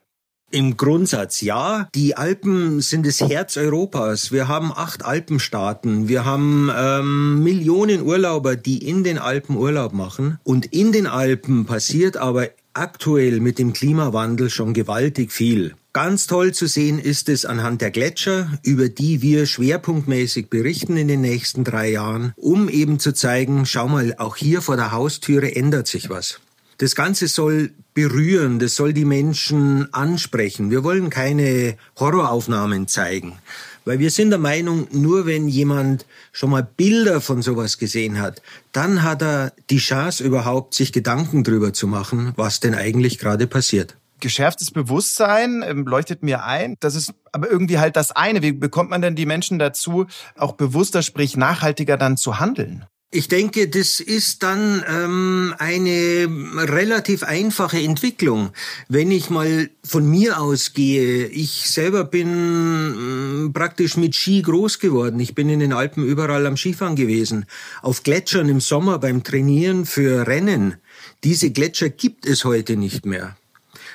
Im 0.52 0.76
Grundsatz 0.76 1.40
ja. 1.42 1.88
Die 1.94 2.16
Alpen 2.16 2.80
sind 2.80 3.06
das 3.06 3.20
Herz 3.20 3.56
Europas. 3.56 4.32
Wir 4.32 4.48
haben 4.48 4.72
acht 4.72 5.04
Alpenstaaten. 5.04 6.08
Wir 6.08 6.24
haben 6.24 6.70
ähm, 6.76 7.44
Millionen 7.44 8.02
Urlauber, 8.02 8.56
die 8.56 8.78
in 8.78 9.04
den 9.04 9.18
Alpen 9.18 9.56
Urlaub 9.56 9.92
machen. 9.92 10.40
Und 10.42 10.66
in 10.66 10.90
den 10.90 11.06
Alpen 11.06 11.66
passiert 11.66 12.16
aber 12.16 12.48
aktuell 12.72 13.38
mit 13.38 13.60
dem 13.60 13.72
Klimawandel 13.72 14.50
schon 14.50 14.74
gewaltig 14.74 15.30
viel. 15.32 15.74
Ganz 15.92 16.26
toll 16.26 16.52
zu 16.52 16.66
sehen 16.66 16.98
ist 16.98 17.28
es 17.28 17.44
anhand 17.44 17.80
der 17.80 17.90
Gletscher, 17.92 18.58
über 18.62 18.88
die 18.88 19.22
wir 19.22 19.46
schwerpunktmäßig 19.46 20.48
berichten 20.48 20.96
in 20.96 21.08
den 21.08 21.20
nächsten 21.20 21.62
drei 21.62 21.90
Jahren, 21.90 22.32
um 22.36 22.68
eben 22.68 22.98
zu 22.98 23.12
zeigen, 23.12 23.66
schau 23.66 23.88
mal, 23.88 24.14
auch 24.18 24.36
hier 24.36 24.62
vor 24.62 24.76
der 24.76 24.92
Haustüre 24.92 25.54
ändert 25.54 25.88
sich 25.88 26.08
was. 26.08 26.40
Das 26.78 26.94
Ganze 26.94 27.28
soll 27.28 27.72
berühren, 27.94 28.58
das 28.58 28.76
soll 28.76 28.92
die 28.92 29.04
Menschen 29.04 29.92
ansprechen. 29.92 30.70
Wir 30.70 30.84
wollen 30.84 31.10
keine 31.10 31.76
Horroraufnahmen 31.98 32.88
zeigen, 32.88 33.38
weil 33.84 33.98
wir 33.98 34.10
sind 34.10 34.30
der 34.30 34.38
Meinung, 34.38 34.86
nur 34.92 35.26
wenn 35.26 35.48
jemand 35.48 36.06
schon 36.32 36.50
mal 36.50 36.66
Bilder 36.76 37.20
von 37.20 37.42
sowas 37.42 37.78
gesehen 37.78 38.20
hat, 38.20 38.42
dann 38.72 39.02
hat 39.02 39.22
er 39.22 39.52
die 39.70 39.78
Chance 39.78 40.22
überhaupt, 40.22 40.74
sich 40.74 40.92
Gedanken 40.92 41.44
drüber 41.44 41.72
zu 41.72 41.86
machen, 41.86 42.32
was 42.36 42.60
denn 42.60 42.74
eigentlich 42.74 43.18
gerade 43.18 43.46
passiert 43.46 43.96
geschärftes 44.20 44.70
Bewusstsein 44.70 45.64
ähm, 45.66 45.86
leuchtet 45.86 46.22
mir 46.22 46.44
ein. 46.44 46.76
Das 46.80 46.94
ist 46.94 47.14
aber 47.32 47.50
irgendwie 47.50 47.78
halt 47.78 47.96
das 47.96 48.12
eine. 48.12 48.42
Wie 48.42 48.52
bekommt 48.52 48.90
man 48.90 49.02
denn 49.02 49.16
die 49.16 49.26
Menschen 49.26 49.58
dazu, 49.58 50.06
auch 50.36 50.52
bewusster, 50.52 51.02
sprich 51.02 51.36
nachhaltiger 51.36 51.96
dann 51.96 52.16
zu 52.16 52.38
handeln? 52.38 52.84
Ich 53.12 53.26
denke, 53.26 53.66
das 53.66 53.98
ist 53.98 54.44
dann 54.44 54.84
ähm, 54.88 55.52
eine 55.58 56.28
relativ 56.68 57.24
einfache 57.24 57.80
Entwicklung. 57.80 58.50
Wenn 58.88 59.10
ich 59.10 59.30
mal 59.30 59.68
von 59.82 60.08
mir 60.08 60.40
ausgehe, 60.40 61.26
ich 61.26 61.68
selber 61.68 62.04
bin 62.04 63.48
äh, 63.48 63.52
praktisch 63.52 63.96
mit 63.96 64.14
Ski 64.14 64.42
groß 64.42 64.78
geworden. 64.78 65.18
Ich 65.18 65.34
bin 65.34 65.48
in 65.48 65.58
den 65.58 65.72
Alpen 65.72 66.04
überall 66.06 66.46
am 66.46 66.56
Skifahren 66.56 66.94
gewesen. 66.94 67.46
Auf 67.82 68.04
Gletschern 68.04 68.48
im 68.48 68.60
Sommer 68.60 69.00
beim 69.00 69.24
Trainieren 69.24 69.86
für 69.86 70.28
Rennen. 70.28 70.76
Diese 71.24 71.50
Gletscher 71.50 71.88
gibt 71.88 72.26
es 72.26 72.44
heute 72.44 72.76
nicht 72.76 73.06
mehr. 73.06 73.36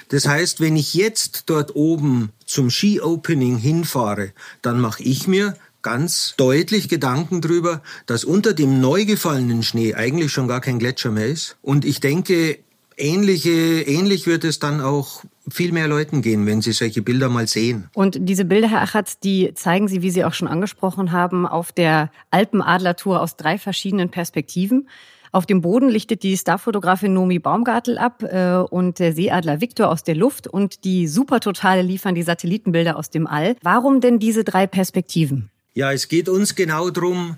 Das 0.10 0.28
heißt, 0.28 0.60
wenn 0.60 0.76
ich 0.76 0.94
jetzt 0.94 1.44
dort 1.46 1.74
oben 1.74 2.34
zum 2.46 2.70
Ski-Opening 2.70 3.60
hinfahre, 3.60 4.34
dann 4.62 4.82
mache 4.82 5.04
ich 5.04 5.26
mir 5.26 5.56
ganz 5.86 6.34
deutlich 6.36 6.90
Gedanken 6.90 7.42
drüber, 7.42 7.84
dass 8.08 8.24
unter 8.26 8.54
dem 8.54 8.82
neu 8.82 9.06
gefallenen 9.06 9.62
Schnee 9.62 9.94
eigentlich 9.94 10.32
schon 10.32 10.48
gar 10.48 10.60
kein 10.60 10.80
Gletscher 10.80 11.12
mehr 11.12 11.28
ist. 11.28 11.58
Und 11.62 11.86
ich 11.86 12.00
denke, 12.00 12.58
ähnliche, 12.98 13.84
ähnlich 13.84 14.26
wird 14.26 14.46
es 14.46 14.58
dann 14.58 14.82
auch 14.82 15.24
viel 15.48 15.72
mehr 15.72 15.88
Leuten 15.88 16.24
gehen, 16.24 16.48
wenn 16.48 16.62
sie 16.62 16.72
solche 16.72 17.04
Bilder 17.04 17.30
mal 17.30 17.48
sehen. 17.48 17.88
Und 17.94 18.18
diese 18.20 18.46
Bilder, 18.46 18.68
Herr 18.68 18.82
Achatz, 18.82 19.20
die 19.20 19.54
zeigen 19.54 19.88
Sie, 19.88 20.02
wie 20.02 20.10
Sie 20.10 20.26
auch 20.26 20.34
schon 20.34 20.48
angesprochen 20.48 21.12
haben, 21.12 21.46
auf 21.46 21.72
der 21.72 22.10
Alpenadler-Tour 22.32 23.22
aus 23.22 23.38
drei 23.38 23.60
verschiedenen 23.60 24.10
Perspektiven. 24.10 24.90
Auf 25.32 25.46
dem 25.46 25.62
Boden 25.62 25.90
lichtet 25.90 26.24
die 26.24 26.36
Starfotografin 26.36 27.14
Nomi 27.14 27.38
Baumgartel 27.38 28.00
ab 28.00 28.24
äh, 28.24 28.56
und 28.56 28.98
der 28.98 29.14
Seeadler 29.14 29.62
Victor 29.62 29.90
aus 29.90 30.02
der 30.02 30.16
Luft 30.16 30.48
und 30.48 30.84
die 30.84 31.08
Supertotale 31.08 31.84
liefern 31.84 32.16
die 32.16 32.24
Satellitenbilder 32.24 32.98
aus 32.98 33.12
dem 33.12 33.28
All. 33.28 33.56
Warum 33.62 34.02
denn 34.02 34.18
diese 34.18 34.44
drei 34.44 34.66
Perspektiven? 34.66 35.52
Ja, 35.78 35.92
es 35.92 36.08
geht 36.08 36.30
uns 36.30 36.56
genau 36.56 36.90
drum, 36.90 37.36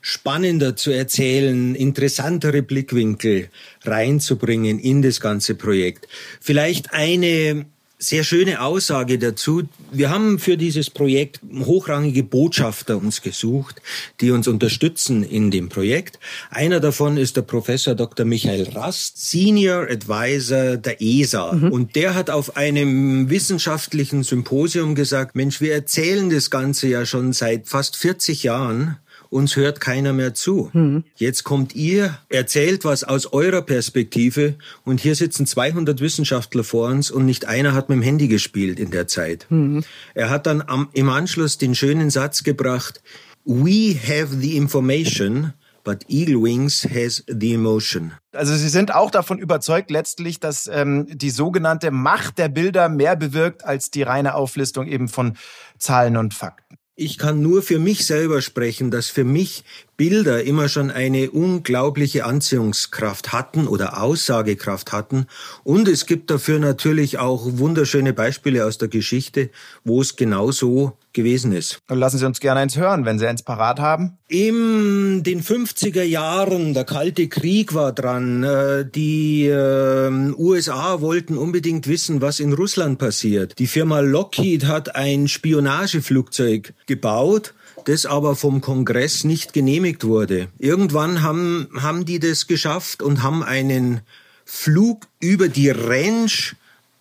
spannender 0.00 0.74
zu 0.74 0.90
erzählen, 0.90 1.74
interessantere 1.74 2.62
Blickwinkel 2.62 3.50
reinzubringen 3.82 4.78
in 4.78 5.02
das 5.02 5.20
ganze 5.20 5.54
Projekt. 5.54 6.08
Vielleicht 6.40 6.94
eine 6.94 7.66
sehr 8.06 8.24
schöne 8.24 8.60
Aussage 8.60 9.18
dazu. 9.18 9.62
Wir 9.90 10.10
haben 10.10 10.38
für 10.38 10.56
dieses 10.56 10.90
Projekt 10.90 11.40
hochrangige 11.52 12.22
Botschafter 12.22 12.96
uns 12.96 13.22
gesucht, 13.22 13.80
die 14.20 14.30
uns 14.30 14.48
unterstützen 14.48 15.22
in 15.22 15.50
dem 15.50 15.68
Projekt. 15.68 16.18
Einer 16.50 16.80
davon 16.80 17.16
ist 17.16 17.36
der 17.36 17.42
Professor 17.42 17.94
Dr. 17.94 18.26
Michael 18.26 18.68
Rast, 18.74 19.30
Senior 19.30 19.88
Advisor 19.90 20.76
der 20.76 21.00
ESA. 21.00 21.52
Mhm. 21.52 21.72
Und 21.72 21.96
der 21.96 22.14
hat 22.14 22.30
auf 22.30 22.56
einem 22.56 23.30
wissenschaftlichen 23.30 24.22
Symposium 24.22 24.94
gesagt, 24.94 25.34
Mensch, 25.34 25.60
wir 25.60 25.72
erzählen 25.72 26.30
das 26.30 26.50
Ganze 26.50 26.88
ja 26.88 27.06
schon 27.06 27.32
seit 27.32 27.68
fast 27.68 27.96
40 27.96 28.42
Jahren 28.42 28.98
uns 29.34 29.56
hört 29.56 29.80
keiner 29.80 30.12
mehr 30.12 30.32
zu. 30.32 30.70
Mhm. 30.72 31.04
Jetzt 31.16 31.42
kommt 31.42 31.74
ihr, 31.74 32.18
erzählt 32.28 32.84
was 32.84 33.02
aus 33.02 33.26
eurer 33.26 33.62
Perspektive 33.62 34.54
und 34.84 35.00
hier 35.00 35.16
sitzen 35.16 35.44
200 35.44 36.00
Wissenschaftler 36.00 36.62
vor 36.62 36.88
uns 36.88 37.10
und 37.10 37.26
nicht 37.26 37.46
einer 37.46 37.74
hat 37.74 37.88
mit 37.88 37.96
dem 37.96 38.02
Handy 38.02 38.28
gespielt 38.28 38.78
in 38.78 38.92
der 38.92 39.08
Zeit. 39.08 39.46
Mhm. 39.50 39.82
Er 40.14 40.30
hat 40.30 40.46
dann 40.46 40.62
am, 40.62 40.88
im 40.92 41.08
Anschluss 41.08 41.58
den 41.58 41.74
schönen 41.74 42.10
Satz 42.10 42.44
gebracht, 42.44 43.02
We 43.44 43.94
have 43.94 44.28
the 44.40 44.56
information, 44.56 45.52
but 45.82 46.04
Eagle 46.08 46.40
Wings 46.40 46.88
has 46.88 47.24
the 47.26 47.54
emotion. 47.54 48.12
Also 48.32 48.54
Sie 48.54 48.68
sind 48.68 48.94
auch 48.94 49.10
davon 49.10 49.38
überzeugt 49.38 49.90
letztlich, 49.90 50.38
dass 50.38 50.68
ähm, 50.72 51.06
die 51.10 51.30
sogenannte 51.30 51.90
Macht 51.90 52.38
der 52.38 52.48
Bilder 52.48 52.88
mehr 52.88 53.16
bewirkt 53.16 53.64
als 53.64 53.90
die 53.90 54.02
reine 54.02 54.34
Auflistung 54.34 54.86
eben 54.86 55.08
von 55.08 55.36
Zahlen 55.78 56.16
und 56.16 56.34
Fakten. 56.34 56.78
Ich 56.96 57.18
kann 57.18 57.42
nur 57.42 57.62
für 57.62 57.80
mich 57.80 58.06
selber 58.06 58.40
sprechen, 58.40 58.92
dass 58.92 59.08
für 59.08 59.24
mich 59.24 59.64
Bilder 59.96 60.44
immer 60.44 60.68
schon 60.68 60.92
eine 60.92 61.32
unglaubliche 61.32 62.24
Anziehungskraft 62.24 63.32
hatten 63.32 63.66
oder 63.66 64.00
Aussagekraft 64.00 64.92
hatten. 64.92 65.26
Und 65.64 65.88
es 65.88 66.06
gibt 66.06 66.30
dafür 66.30 66.60
natürlich 66.60 67.18
auch 67.18 67.42
wunderschöne 67.44 68.12
Beispiele 68.12 68.64
aus 68.64 68.78
der 68.78 68.86
Geschichte, 68.86 69.50
wo 69.82 70.00
es 70.02 70.14
genau 70.14 70.52
so 70.52 70.96
gewesen 71.14 71.52
ist. 71.52 71.78
lassen 71.88 72.18
Sie 72.18 72.26
uns 72.26 72.40
gerne 72.40 72.60
eins 72.60 72.76
hören, 72.76 73.04
wenn 73.04 73.18
Sie 73.18 73.26
eins 73.26 73.42
parat 73.42 73.80
haben. 73.80 74.18
In 74.28 75.22
den 75.22 75.42
50er 75.42 76.02
Jahren, 76.02 76.74
der 76.74 76.84
Kalte 76.84 77.28
Krieg 77.28 77.74
war 77.74 77.92
dran. 77.92 78.42
Äh, 78.42 78.84
die 78.84 79.46
ähm, 79.46 80.34
USA 80.36 81.00
wollten 81.00 81.38
unbedingt 81.38 81.86
wissen, 81.86 82.20
was 82.20 82.40
in 82.40 82.52
Russland 82.52 82.98
passiert. 82.98 83.58
Die 83.58 83.66
Firma 83.66 84.00
Lockheed 84.00 84.66
hat 84.66 84.96
ein 84.96 85.28
Spionageflugzeug 85.28 86.74
gebaut 86.86 87.54
das 87.86 88.06
aber 88.06 88.34
vom 88.34 88.60
Kongress 88.60 89.24
nicht 89.24 89.52
genehmigt 89.52 90.04
wurde. 90.04 90.48
Irgendwann 90.58 91.22
haben, 91.22 91.68
haben 91.76 92.04
die 92.04 92.18
das 92.18 92.46
geschafft 92.46 93.02
und 93.02 93.22
haben 93.22 93.42
einen 93.42 94.00
Flug 94.44 95.06
über 95.20 95.48
die 95.48 95.70
Range 95.70 96.30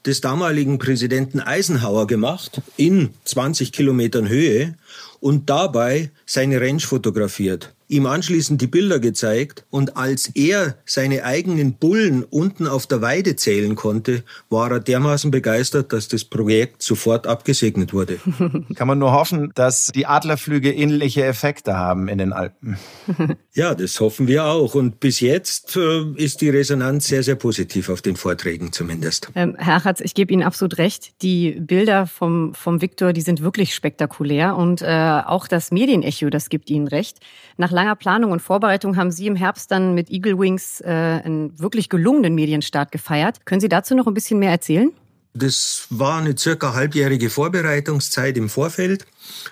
des 0.05 0.21
damaligen 0.21 0.79
Präsidenten 0.79 1.39
Eisenhower 1.39 2.07
gemacht, 2.07 2.61
in 2.77 3.09
20 3.25 3.71
Kilometern 3.71 4.27
Höhe, 4.27 4.75
und 5.19 5.49
dabei 5.49 6.11
seine 6.25 6.59
Range 6.61 6.79
fotografiert 6.79 7.73
ihm 7.93 8.07
anschließend 8.07 8.59
die 8.59 8.67
Bilder 8.67 8.99
gezeigt 8.99 9.65
und 9.69 9.97
als 9.97 10.31
er 10.33 10.75
seine 10.85 11.23
eigenen 11.23 11.73
Bullen 11.75 12.23
unten 12.23 12.67
auf 12.67 12.87
der 12.87 13.01
Weide 13.01 13.35
zählen 13.35 13.75
konnte, 13.75 14.23
war 14.49 14.71
er 14.71 14.79
dermaßen 14.79 15.29
begeistert, 15.31 15.93
dass 15.93 16.07
das 16.07 16.25
Projekt 16.25 16.81
sofort 16.81 17.27
abgesegnet 17.27 17.93
wurde. 17.93 18.19
Kann 18.75 18.87
man 18.87 18.97
nur 18.97 19.11
hoffen, 19.11 19.51
dass 19.53 19.91
die 19.93 20.07
Adlerflüge 20.07 20.73
ähnliche 20.73 21.23
Effekte 21.23 21.77
haben 21.77 22.07
in 22.07 22.17
den 22.17 22.33
Alpen. 22.33 22.77
Ja, 23.55 23.75
das 23.75 23.99
hoffen 23.99 24.27
wir 24.27 24.45
auch. 24.45 24.73
Und 24.73 24.99
bis 24.99 25.19
jetzt 25.19 25.77
äh, 25.77 26.05
ist 26.15 26.41
die 26.41 26.49
Resonanz 26.49 27.05
sehr, 27.05 27.21
sehr 27.21 27.35
positiv 27.35 27.89
auf 27.89 28.01
den 28.01 28.15
Vorträgen 28.15 28.71
zumindest. 28.71 29.29
Ähm, 29.35 29.55
Herr 29.59 29.75
Achatz, 29.75 30.01
ich 30.01 30.15
gebe 30.15 30.33
Ihnen 30.33 30.41
absolut 30.41 30.79
recht. 30.79 31.21
Die 31.21 31.51
Bilder 31.59 32.07
vom, 32.07 32.55
vom 32.55 32.81
Viktor, 32.81 33.13
die 33.13 33.21
sind 33.21 33.43
wirklich 33.43 33.75
spektakulär. 33.75 34.55
Und 34.55 34.81
äh, 34.81 34.87
auch 34.87 35.47
das 35.47 35.69
Medienecho, 35.69 36.12
das 36.21 36.49
gibt 36.49 36.69
Ihnen 36.69 36.87
recht. 36.87 37.19
Nach 37.57 37.71
langer 37.71 37.95
Planung 37.95 38.31
und 38.31 38.41
Vorbereitung 38.41 38.97
haben 38.97 39.11
Sie 39.11 39.27
im 39.27 39.35
Herbst 39.35 39.71
dann 39.71 39.93
mit 39.93 40.09
Eagle 40.09 40.39
Wings 40.39 40.81
äh, 40.81 40.87
einen 40.87 41.59
wirklich 41.59 41.89
gelungenen 41.89 42.35
Medienstart 42.35 42.91
gefeiert. 42.91 43.45
Können 43.45 43.61
Sie 43.61 43.69
dazu 43.69 43.95
noch 43.95 44.07
ein 44.07 44.13
bisschen 44.13 44.39
mehr 44.39 44.51
erzählen? 44.51 44.91
Das 45.35 45.87
war 45.89 46.19
eine 46.19 46.37
circa 46.37 46.75
halbjährige 46.75 47.31
Vorbereitungszeit 47.31 48.37
im 48.37 48.49
Vorfeld 48.49 49.07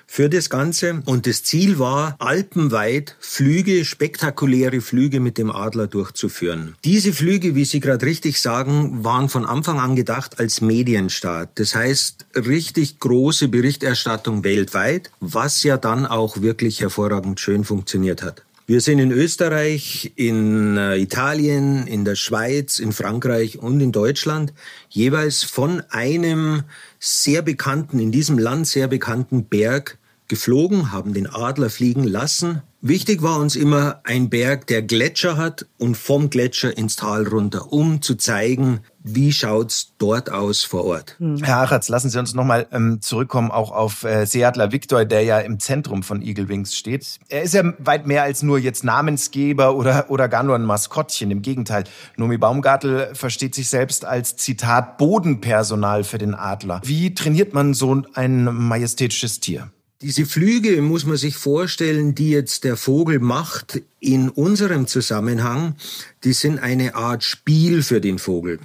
für 0.05 0.29
das 0.29 0.51
Ganze. 0.51 1.01
Und 1.05 1.25
das 1.25 1.43
Ziel 1.43 1.79
war, 1.79 2.15
alpenweit 2.19 3.15
Flüge, 3.19 3.83
spektakuläre 3.83 4.81
Flüge 4.81 5.19
mit 5.19 5.39
dem 5.39 5.49
Adler 5.49 5.87
durchzuführen. 5.87 6.75
Diese 6.83 7.13
Flüge, 7.13 7.55
wie 7.55 7.65
Sie 7.65 7.79
gerade 7.79 8.05
richtig 8.05 8.41
sagen, 8.41 9.03
waren 9.03 9.27
von 9.27 9.43
Anfang 9.43 9.79
an 9.79 9.95
gedacht 9.95 10.39
als 10.39 10.61
Medienstart. 10.61 11.49
Das 11.55 11.73
heißt, 11.73 12.27
richtig 12.35 12.99
große 12.99 13.47
Berichterstattung 13.47 14.43
weltweit, 14.43 15.09
was 15.19 15.63
ja 15.63 15.77
dann 15.77 16.05
auch 16.05 16.41
wirklich 16.41 16.81
hervorragend 16.81 17.39
schön 17.39 17.63
funktioniert 17.63 18.21
hat. 18.21 18.43
Wir 18.71 18.79
sind 18.79 18.99
in 18.99 19.11
Österreich, 19.11 20.13
in 20.15 20.77
äh, 20.77 20.95
Italien, 20.95 21.87
in 21.87 22.05
der 22.05 22.15
Schweiz, 22.15 22.79
in 22.79 22.93
Frankreich 22.93 23.59
und 23.59 23.81
in 23.81 23.91
Deutschland 23.91 24.53
jeweils 24.87 25.43
von 25.43 25.81
einem 25.89 26.63
sehr 26.97 27.41
bekannten, 27.41 27.99
in 27.99 28.13
diesem 28.13 28.39
Land 28.39 28.67
sehr 28.67 28.87
bekannten 28.87 29.43
Berg 29.43 29.97
geflogen, 30.29 30.93
haben 30.93 31.13
den 31.13 31.27
Adler 31.27 31.69
fliegen 31.69 32.05
lassen. 32.05 32.61
Wichtig 32.83 33.21
war 33.21 33.37
uns 33.37 33.55
immer 33.55 34.01
ein 34.05 34.31
Berg, 34.31 34.65
der 34.65 34.81
Gletscher 34.81 35.37
hat 35.37 35.67
und 35.77 35.95
vom 35.95 36.31
Gletscher 36.31 36.75
ins 36.75 36.95
Tal 36.95 37.27
runter, 37.27 37.71
um 37.71 38.01
zu 38.01 38.15
zeigen, 38.15 38.79
wie 39.03 39.31
schaut's 39.31 39.93
dort 39.99 40.31
aus 40.31 40.63
vor 40.63 40.85
Ort. 40.85 41.15
Hm. 41.19 41.43
Herr 41.43 41.57
Achatz, 41.57 41.89
lassen 41.89 42.09
Sie 42.09 42.17
uns 42.17 42.33
nochmal 42.33 42.65
ähm, 42.71 42.99
zurückkommen 42.99 43.51
auch 43.51 43.71
auf 43.71 44.03
äh, 44.03 44.25
Seatler 44.25 44.71
Victor, 44.71 45.05
der 45.05 45.21
ja 45.21 45.37
im 45.39 45.59
Zentrum 45.59 46.01
von 46.01 46.23
Eagle 46.23 46.49
Wings 46.49 46.75
steht. 46.75 47.19
Er 47.29 47.43
ist 47.43 47.53
ja 47.53 47.71
weit 47.77 48.07
mehr 48.07 48.23
als 48.23 48.41
nur 48.41 48.57
jetzt 48.57 48.83
Namensgeber 48.83 49.75
oder, 49.75 50.09
oder 50.09 50.27
gar 50.27 50.41
nur 50.41 50.55
ein 50.55 50.65
Maskottchen. 50.65 51.29
Im 51.29 51.43
Gegenteil, 51.43 51.83
Nomi 52.17 52.39
Baumgartel 52.39 53.13
versteht 53.13 53.53
sich 53.53 53.69
selbst 53.69 54.05
als 54.05 54.37
Zitat 54.37 54.97
Bodenpersonal 54.97 56.03
für 56.03 56.17
den 56.17 56.33
Adler. 56.33 56.81
Wie 56.83 57.13
trainiert 57.13 57.53
man 57.53 57.75
so 57.75 58.01
ein 58.15 58.45
majestätisches 58.45 59.39
Tier? 59.39 59.69
Diese 60.01 60.25
Flüge 60.25 60.81
muss 60.81 61.05
man 61.05 61.17
sich 61.17 61.35
vorstellen, 61.35 62.15
die 62.15 62.31
jetzt 62.31 62.63
der 62.63 62.75
Vogel 62.75 63.19
macht 63.19 63.83
in 63.99 64.29
unserem 64.29 64.87
Zusammenhang, 64.87 65.75
die 66.23 66.33
sind 66.33 66.57
eine 66.57 66.95
Art 66.95 67.23
Spiel 67.23 67.83
für 67.83 68.01
den 68.01 68.17
Vogel. 68.17 68.59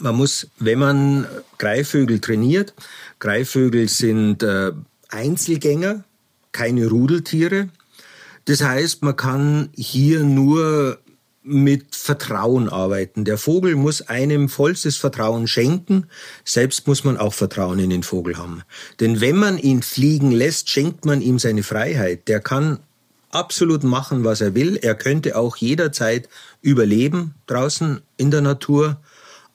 Man 0.00 0.16
muss, 0.16 0.48
wenn 0.58 0.78
man 0.78 1.26
Greifvögel 1.56 2.20
trainiert, 2.20 2.74
Greifvögel 3.20 3.88
sind 3.88 4.42
äh, 4.42 4.72
Einzelgänger, 5.08 6.04
keine 6.52 6.88
Rudeltiere. 6.88 7.70
Das 8.44 8.62
heißt, 8.62 9.02
man 9.02 9.16
kann 9.16 9.70
hier 9.74 10.22
nur 10.22 10.98
mit 11.42 11.96
Vertrauen 11.96 12.68
arbeiten. 12.68 13.24
Der 13.24 13.36
Vogel 13.36 13.74
muss 13.74 14.02
einem 14.02 14.48
vollstes 14.48 14.96
Vertrauen 14.96 15.48
schenken. 15.48 16.06
Selbst 16.44 16.86
muss 16.86 17.04
man 17.04 17.16
auch 17.16 17.34
Vertrauen 17.34 17.78
in 17.80 17.90
den 17.90 18.04
Vogel 18.04 18.38
haben. 18.38 18.62
Denn 19.00 19.20
wenn 19.20 19.36
man 19.36 19.58
ihn 19.58 19.82
fliegen 19.82 20.30
lässt, 20.30 20.70
schenkt 20.70 21.04
man 21.04 21.20
ihm 21.20 21.38
seine 21.38 21.62
Freiheit. 21.62 22.28
Der 22.28 22.40
kann 22.40 22.78
absolut 23.30 23.82
machen, 23.82 24.24
was 24.24 24.40
er 24.40 24.54
will. 24.54 24.78
Er 24.80 24.94
könnte 24.94 25.36
auch 25.36 25.56
jederzeit 25.56 26.28
überleben 26.60 27.34
draußen 27.46 28.00
in 28.16 28.30
der 28.30 28.42
Natur. 28.42 28.98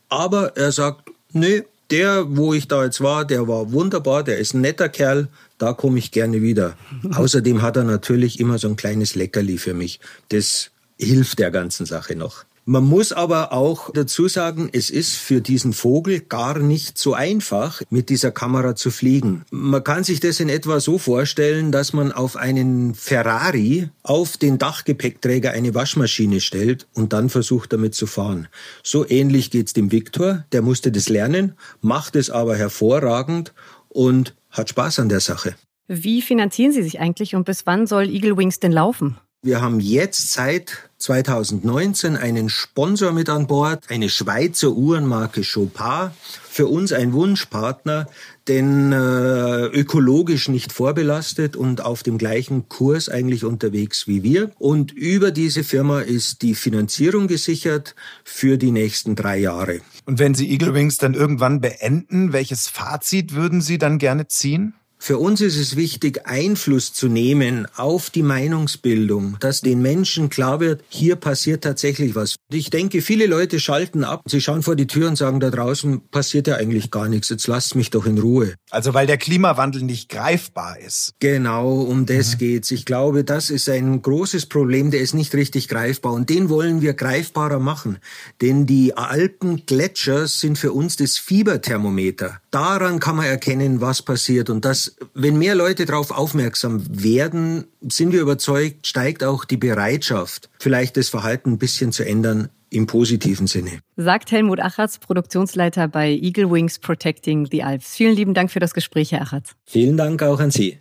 Aber 0.09 0.57
er 0.57 0.71
sagt, 0.71 1.09
nee, 1.31 1.63
der, 1.89 2.25
wo 2.35 2.53
ich 2.53 2.67
da 2.67 2.83
jetzt 2.83 3.01
war, 3.01 3.23
der 3.23 3.47
war 3.47 3.71
wunderbar, 3.71 4.23
der 4.23 4.39
ist 4.39 4.53
ein 4.53 4.61
netter 4.61 4.89
Kerl, 4.89 5.29
da 5.57 5.73
komme 5.73 5.99
ich 5.99 6.11
gerne 6.11 6.41
wieder. 6.41 6.77
Außerdem 7.13 7.61
hat 7.61 7.77
er 7.77 7.85
natürlich 7.85 8.41
immer 8.41 8.57
so 8.57 8.67
ein 8.67 8.75
kleines 8.75 9.15
Leckerli 9.15 9.57
für 9.57 9.73
mich. 9.73 10.01
Das 10.29 10.71
hilft 10.99 11.39
der 11.39 11.51
ganzen 11.51 11.85
Sache 11.85 12.15
noch. 12.15 12.45
Man 12.69 12.83
muss 12.83 13.13
aber 13.13 13.53
auch 13.53 13.91
dazu 13.93 14.27
sagen, 14.27 14.67
es 14.73 14.89
ist 14.89 15.15
für 15.15 15.39
diesen 15.39 15.71
Vogel 15.71 16.19
gar 16.19 16.59
nicht 16.59 16.97
so 16.97 17.13
einfach, 17.13 17.81
mit 17.89 18.09
dieser 18.09 18.31
Kamera 18.31 18.75
zu 18.75 18.91
fliegen. 18.91 19.45
Man 19.51 19.85
kann 19.85 20.03
sich 20.03 20.19
das 20.19 20.41
in 20.41 20.49
etwa 20.49 20.81
so 20.81 20.97
vorstellen, 20.97 21.71
dass 21.71 21.93
man 21.93 22.11
auf 22.11 22.35
einen 22.35 22.93
Ferrari 22.93 23.87
auf 24.03 24.35
den 24.35 24.57
Dachgepäckträger 24.57 25.51
eine 25.51 25.75
Waschmaschine 25.75 26.41
stellt 26.41 26.87
und 26.93 27.13
dann 27.13 27.29
versucht 27.29 27.71
damit 27.71 27.95
zu 27.95 28.05
fahren. 28.05 28.49
So 28.83 29.07
ähnlich 29.07 29.49
geht's 29.49 29.71
dem 29.71 29.93
Viktor. 29.93 30.43
Der 30.51 30.61
musste 30.61 30.91
das 30.91 31.07
lernen, 31.07 31.53
macht 31.79 32.17
es 32.17 32.29
aber 32.29 32.57
hervorragend 32.57 33.53
und 33.87 34.35
hat 34.49 34.67
Spaß 34.67 34.99
an 34.99 35.07
der 35.07 35.21
Sache. 35.21 35.55
Wie 35.87 36.21
finanzieren 36.21 36.73
Sie 36.73 36.83
sich 36.83 36.99
eigentlich 36.99 37.33
und 37.33 37.45
bis 37.45 37.65
wann 37.65 37.87
soll 37.87 38.09
Eagle 38.09 38.35
Wings 38.35 38.59
denn 38.59 38.73
laufen? 38.73 39.15
Wir 39.41 39.61
haben 39.61 39.79
jetzt 39.79 40.31
seit 40.31 40.86
2019 40.97 42.17
einen 42.17 42.49
Sponsor 42.49 43.11
mit 43.11 43.29
an 43.29 43.47
Bord, 43.47 43.85
eine 43.89 44.09
Schweizer 44.09 44.71
Uhrenmarke 44.71 45.41
Chopard. 45.41 46.13
Für 46.49 46.65
uns 46.67 46.91
ein 46.91 47.13
Wunschpartner, 47.13 48.07
denn 48.47 48.91
äh, 48.91 49.65
ökologisch 49.65 50.49
nicht 50.49 50.71
vorbelastet 50.71 51.55
und 51.55 51.81
auf 51.81 52.01
dem 52.01 52.17
gleichen 52.17 52.67
Kurs 52.67 53.09
eigentlich 53.09 53.45
unterwegs 53.45 54.07
wie 54.07 54.23
wir. 54.23 54.49
Und 54.57 54.91
über 54.91 55.29
diese 55.29 55.63
Firma 55.63 56.01
ist 56.01 56.41
die 56.41 56.55
Finanzierung 56.55 57.27
gesichert 57.27 57.93
für 58.23 58.57
die 58.57 58.71
nächsten 58.71 59.15
drei 59.15 59.37
Jahre. 59.37 59.81
Und 60.05 60.17
wenn 60.17 60.33
Sie 60.33 60.49
Eagle 60.49 60.73
Wings 60.73 60.97
dann 60.97 61.13
irgendwann 61.13 61.61
beenden, 61.61 62.33
welches 62.33 62.67
Fazit 62.67 63.35
würden 63.35 63.61
Sie 63.61 63.77
dann 63.77 63.99
gerne 63.99 64.27
ziehen? 64.27 64.73
Für 64.99 65.19
uns 65.19 65.41
ist 65.41 65.57
es 65.57 65.75
wichtig, 65.75 66.25
Einfluss 66.25 66.91
zu 66.91 67.07
nehmen 67.07 67.67
auf 67.75 68.09
die 68.09 68.23
Meinungsbildung, 68.23 69.37
dass 69.39 69.61
den 69.61 69.81
Menschen 69.81 70.29
klar 70.29 70.59
wird, 70.59 70.83
hier 70.89 71.15
passiert 71.15 71.63
tatsächlich 71.63 72.15
was. 72.15 72.35
Ich 72.49 72.69
denke, 72.69 73.01
viele 73.01 73.27
Leute 73.27 73.59
schalten 73.59 74.03
ab, 74.03 74.21
sie 74.25 74.41
schauen 74.41 74.63
vor 74.63 74.75
die 74.75 74.87
Tür 74.87 75.07
und 75.07 75.15
sagen, 75.15 75.39
da 75.39 75.49
draußen 75.49 76.01
passiert 76.09 76.47
ja 76.47 76.55
eigentlich 76.55 76.91
gar 76.91 77.07
nichts, 77.09 77.29
jetzt 77.29 77.47
lasst 77.47 77.75
mich 77.75 77.89
doch 77.89 78.05
in 78.05 78.17
Ruhe. 78.17 78.55
Also 78.69 78.93
weil 78.93 79.07
der 79.07 79.17
Klimawandel 79.17 79.83
nicht 79.83 80.09
greifbar 80.09 80.79
ist. 80.79 81.13
Genau, 81.19 81.81
um 81.81 82.05
das 82.05 82.33
mhm. 82.33 82.37
geht's. 82.39 82.71
Ich 82.71 82.85
glaube, 82.85 83.23
das 83.23 83.49
ist 83.49 83.69
ein 83.69 84.01
großes 84.01 84.47
Problem, 84.47 84.91
der 84.91 85.01
ist 85.01 85.13
nicht 85.13 85.33
richtig 85.35 85.67
greifbar 85.67 86.13
und 86.13 86.29
den 86.29 86.49
wollen 86.49 86.81
wir 86.81 86.93
greifbarer 86.93 87.59
machen. 87.59 87.99
Denn 88.41 88.65
die 88.65 88.97
Alpengletscher 88.97 90.27
sind 90.27 90.57
für 90.57 90.73
uns 90.73 90.95
das 90.95 91.17
Fieberthermometer. 91.17 92.41
Daran 92.51 92.99
kann 92.99 93.17
man 93.17 93.25
erkennen, 93.27 93.79
was 93.81 94.01
passiert 94.01 94.49
und 94.49 94.65
das 94.65 94.86
wenn 95.13 95.37
mehr 95.37 95.55
Leute 95.55 95.85
darauf 95.85 96.11
aufmerksam 96.11 96.83
werden, 96.89 97.65
sind 97.81 98.11
wir 98.11 98.21
überzeugt, 98.21 98.87
steigt 98.87 99.23
auch 99.23 99.45
die 99.45 99.57
Bereitschaft, 99.57 100.49
vielleicht 100.59 100.97
das 100.97 101.09
Verhalten 101.09 101.53
ein 101.53 101.57
bisschen 101.57 101.91
zu 101.91 102.05
ändern 102.05 102.49
im 102.69 102.85
positiven 102.85 103.47
Sinne. 103.47 103.79
Sagt 103.95 104.31
Helmut 104.31 104.59
Achatz, 104.59 104.99
Produktionsleiter 104.99 105.87
bei 105.87 106.09
Eagle 106.11 106.51
Wings 106.51 106.79
Protecting 106.79 107.47
the 107.49 107.63
Alps. 107.63 107.95
Vielen 107.95 108.15
lieben 108.15 108.33
Dank 108.33 108.51
für 108.51 108.59
das 108.59 108.73
Gespräch, 108.73 109.11
Herr 109.11 109.21
Achatz. 109.21 109.55
Vielen 109.65 109.97
Dank 109.97 110.21
auch 110.23 110.39
an 110.39 110.51
Sie. 110.51 110.79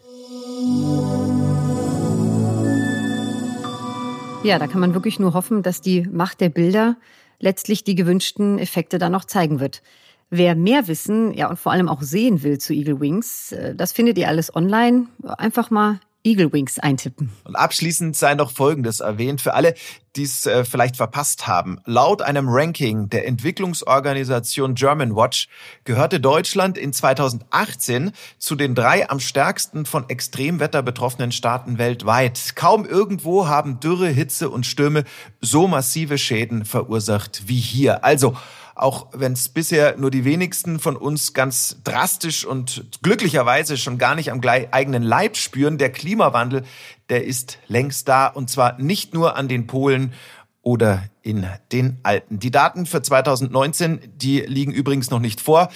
Ja, 4.43 4.59
da 4.59 4.67
kann 4.67 4.81
man 4.81 4.95
wirklich 4.95 5.19
nur 5.19 5.35
hoffen, 5.35 5.63
dass 5.63 5.81
die 5.81 6.03
Macht 6.03 6.41
der 6.41 6.51
Bilder 6.51 6.97
letztlich 7.39 7.85
die 7.85 7.95
gewünschten 7.95 8.59
Effekte 8.59 8.99
dann 8.99 9.13
noch 9.13 9.25
zeigen 9.25 9.61
wird. 9.61 9.83
Wer 10.31 10.57
mehr 10.57 10.89
wissen, 10.89 11.33
ja 11.33 11.49
und 11.49 11.59
vor 11.59 11.73
allem 11.73 11.89
auch 11.89 12.03
sehen 12.03 12.43
will 12.43 12.59
zu 12.59 12.73
Eagle 12.73 13.01
Wings, 13.01 13.53
äh, 13.53 13.75
das 13.75 13.93
findet 13.93 14.19
ihr 14.19 14.29
alles 14.29 14.55
online. 14.55 15.07
Einfach 15.23 15.71
mal 15.71 16.01
Eagle 16.27 16.53
Wings 16.53 16.81
eintippen. 16.81 17.31
Und 17.45 17.55
abschließend 17.55 18.17
sei 18.17 18.35
noch 18.35 18.51
Folgendes 18.51 18.99
erwähnt 18.99 19.41
für 19.41 19.55
alle, 19.55 19.75
die 20.17 20.25
es 20.25 20.45
äh, 20.45 20.65
vielleicht 20.65 20.97
verpasst 20.97 21.47
haben. 21.47 21.79
Laut 21.85 22.21
einem 22.21 22.49
Ranking 22.49 23.09
der 23.09 23.29
Entwicklungsorganisation 23.29 24.75
German 24.75 25.15
Watch 25.15 25.49
gehörte 25.85 26.19
Deutschland 26.19 26.79
in 26.79 26.93
2018 26.93 28.11
zu 28.39 28.57
den 28.57 28.75
drei 28.75 29.09
am 29.09 29.21
stärksten 29.21 29.87
von 29.87 30.09
Extremwetter 30.09 30.83
betroffenen 30.83 31.31
Staaten 31.31 31.79
weltweit. 31.79 32.57
Kaum 32.57 32.85
irgendwo 32.85 33.47
haben 33.47 33.79
Dürre, 33.79 34.09
Hitze 34.09 34.51
und 34.51 34.67
Stürme 34.67 35.05
so 35.41 35.69
massive 35.69 36.19
Schäden 36.19 36.65
verursacht 36.65 37.45
wie 37.47 37.61
hier. 37.61 38.05
Also 38.05 38.35
auch 38.77 39.09
wenn 39.13 39.33
es 39.33 39.49
bisher 39.49 39.97
nur 39.97 40.11
die 40.11 40.25
wenigsten 40.25 40.79
von 40.79 40.97
uns 40.97 41.33
ganz 41.33 41.79
drastisch 41.83 42.45
und 42.45 42.85
glücklicherweise 43.03 43.79
schon 43.79 43.97
gar 43.97 44.15
nicht 44.15 44.31
am 44.31 44.41
eigenen 44.45 45.03
Leib 45.03 45.37
spüren, 45.37 45.79
der 45.79 45.91
Klimawandel, 45.91 46.65
der 47.09 47.25
ist 47.25 47.59
längst 47.69 48.07
da 48.09 48.27
und 48.27 48.51
zwar 48.51 48.79
nicht 48.79 49.15
nur 49.15 49.37
an 49.37 49.49
den 49.49 49.67
Polen 49.67 50.13
oder 50.61 51.05
in 51.23 51.47
den 51.73 51.99
Alpen. 52.03 52.39
Die 52.39 52.51
Daten 52.51 52.87
für 52.87 53.01
2019, 53.01 54.01
die 54.17 54.41
liegen 54.41 54.73
übrigens 54.73 55.11
noch 55.11 55.21
nicht 55.21 55.41
vor. 55.41 55.71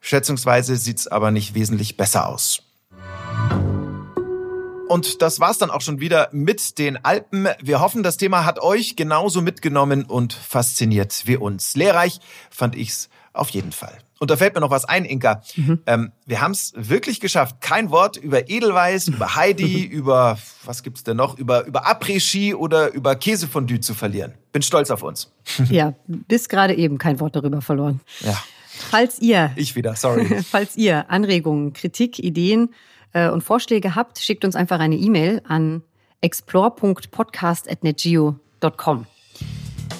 Schätzungsweise 0.00 0.76
sieht's 0.76 1.06
aber 1.06 1.30
nicht 1.30 1.54
wesentlich 1.54 1.96
besser 1.96 2.26
aus. 2.26 2.62
Und 4.90 5.22
das 5.22 5.38
war's 5.38 5.56
dann 5.56 5.70
auch 5.70 5.82
schon 5.82 6.00
wieder 6.00 6.30
mit 6.32 6.76
den 6.80 7.04
Alpen. 7.04 7.46
Wir 7.62 7.78
hoffen, 7.78 8.02
das 8.02 8.16
Thema 8.16 8.44
hat 8.44 8.58
euch 8.58 8.96
genauso 8.96 9.40
mitgenommen 9.40 10.04
und 10.04 10.32
fasziniert 10.32 11.22
wie 11.26 11.36
uns. 11.36 11.76
Lehrreich 11.76 12.18
fand 12.50 12.74
ich's 12.74 13.08
auf 13.32 13.50
jeden 13.50 13.70
Fall. 13.70 13.96
Und 14.18 14.32
da 14.32 14.36
fällt 14.36 14.56
mir 14.56 14.60
noch 14.60 14.72
was 14.72 14.84
ein, 14.84 15.04
Inka. 15.04 15.42
Mhm. 15.54 15.78
Ähm, 15.86 16.10
wir 16.26 16.40
haben 16.40 16.50
es 16.50 16.72
wirklich 16.74 17.20
geschafft. 17.20 17.60
Kein 17.60 17.90
Wort 17.90 18.16
über 18.16 18.50
Edelweiß, 18.50 19.06
über 19.06 19.36
Heidi, 19.36 19.84
über 19.92 20.36
was 20.64 20.82
gibt's 20.82 21.04
denn 21.04 21.18
noch, 21.18 21.38
über 21.38 21.66
über 21.66 21.86
Après-Ski 21.86 22.56
oder 22.56 22.92
über 22.92 23.14
Käsefondue 23.14 23.78
zu 23.78 23.94
verlieren. 23.94 24.34
Bin 24.50 24.62
stolz 24.62 24.90
auf 24.90 25.04
uns. 25.04 25.30
Ja, 25.70 25.94
bis 26.08 26.48
gerade 26.48 26.74
eben 26.74 26.98
kein 26.98 27.20
Wort 27.20 27.36
darüber 27.36 27.62
verloren. 27.62 28.00
Ja. 28.22 28.36
Falls 28.90 29.20
ihr 29.20 29.52
ich 29.54 29.76
wieder, 29.76 29.94
sorry. 29.94 30.42
falls 30.50 30.76
ihr 30.76 31.08
Anregungen, 31.12 31.74
Kritik, 31.74 32.18
Ideen 32.18 32.70
äh, 33.12 33.30
und 33.30 33.42
Vorschläge 33.42 33.94
habt, 33.94 34.18
schickt 34.18 34.44
uns 34.44 34.56
einfach 34.56 34.80
eine 34.80 34.96
E-Mail 34.96 35.40
an 35.46 35.84
explore.podcast.netgeo.com. 36.20 39.06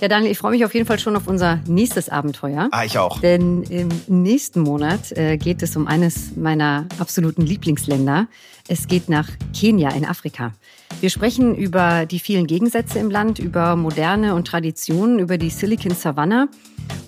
Ja, 0.00 0.08
Daniel, 0.08 0.32
ich 0.32 0.38
freue 0.38 0.52
mich 0.52 0.64
auf 0.64 0.72
jeden 0.72 0.86
Fall 0.86 0.98
schon 0.98 1.14
auf 1.14 1.26
unser 1.26 1.60
nächstes 1.66 2.08
Abenteuer. 2.08 2.70
Ah, 2.72 2.84
ich 2.86 2.96
auch. 2.96 3.20
Denn 3.20 3.64
im 3.64 3.90
nächsten 4.06 4.60
Monat 4.60 5.12
äh, 5.12 5.36
geht 5.36 5.62
es 5.62 5.76
um 5.76 5.86
eines 5.86 6.34
meiner 6.36 6.86
absoluten 6.98 7.42
Lieblingsländer. 7.42 8.26
Es 8.66 8.88
geht 8.88 9.10
nach 9.10 9.28
Kenia 9.54 9.90
in 9.90 10.06
Afrika. 10.06 10.54
Wir 11.02 11.10
sprechen 11.10 11.54
über 11.54 12.06
die 12.06 12.18
vielen 12.18 12.46
Gegensätze 12.46 12.98
im 12.98 13.10
Land, 13.10 13.40
über 13.40 13.76
moderne 13.76 14.34
und 14.34 14.46
Traditionen, 14.46 15.18
über 15.18 15.36
die 15.36 15.50
Silicon 15.50 15.94
Savannah 15.94 16.48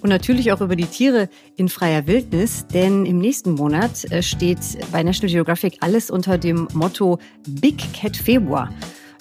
und 0.03 0.11
natürlich 0.11 0.53
auch 0.53 0.61
über 0.61 0.76
die 0.76 0.84
Tiere 0.84 1.30
in 1.57 1.70
freier 1.70 2.07
Wildnis, 2.07 2.66
denn 2.74 3.07
im 3.07 3.18
nächsten 3.18 3.53
Monat 3.53 4.05
äh, 4.12 4.22
steht 4.22 4.59
bei 4.93 5.03
National 5.03 5.32
Geographic 5.32 5.78
alles 5.80 6.11
unter 6.11 6.36
dem 6.36 6.68
Motto 6.74 7.18
Big 7.49 7.78
Cat 7.95 8.18
Februar. 8.18 8.68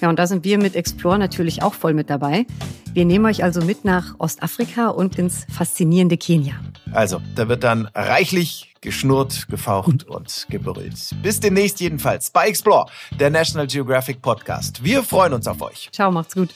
Ja, 0.01 0.09
und 0.09 0.17
da 0.17 0.25
sind 0.27 0.43
wir 0.43 0.57
mit 0.57 0.75
Explore 0.75 1.19
natürlich 1.19 1.61
auch 1.61 1.75
voll 1.75 1.93
mit 1.93 2.09
dabei. 2.09 2.45
Wir 2.93 3.05
nehmen 3.05 3.25
euch 3.25 3.43
also 3.43 3.61
mit 3.61 3.85
nach 3.85 4.15
Ostafrika 4.17 4.89
und 4.89 5.17
ins 5.17 5.45
faszinierende 5.49 6.17
Kenia. 6.17 6.55
Also, 6.91 7.21
da 7.35 7.47
wird 7.47 7.63
dann 7.63 7.87
reichlich 7.93 8.73
geschnurrt, 8.81 9.47
gefaucht 9.47 10.03
und 10.03 10.47
gebrüllt. 10.49 11.15
Bis 11.21 11.39
demnächst 11.39 11.79
jedenfalls 11.79 12.31
bei 12.31 12.47
Explore, 12.47 12.87
der 13.19 13.29
National 13.29 13.67
Geographic 13.67 14.21
Podcast. 14.21 14.83
Wir 14.83 15.03
freuen 15.03 15.33
uns 15.33 15.47
auf 15.47 15.61
euch. 15.61 15.89
Ciao, 15.91 16.11
macht's 16.11 16.33
gut. 16.33 16.49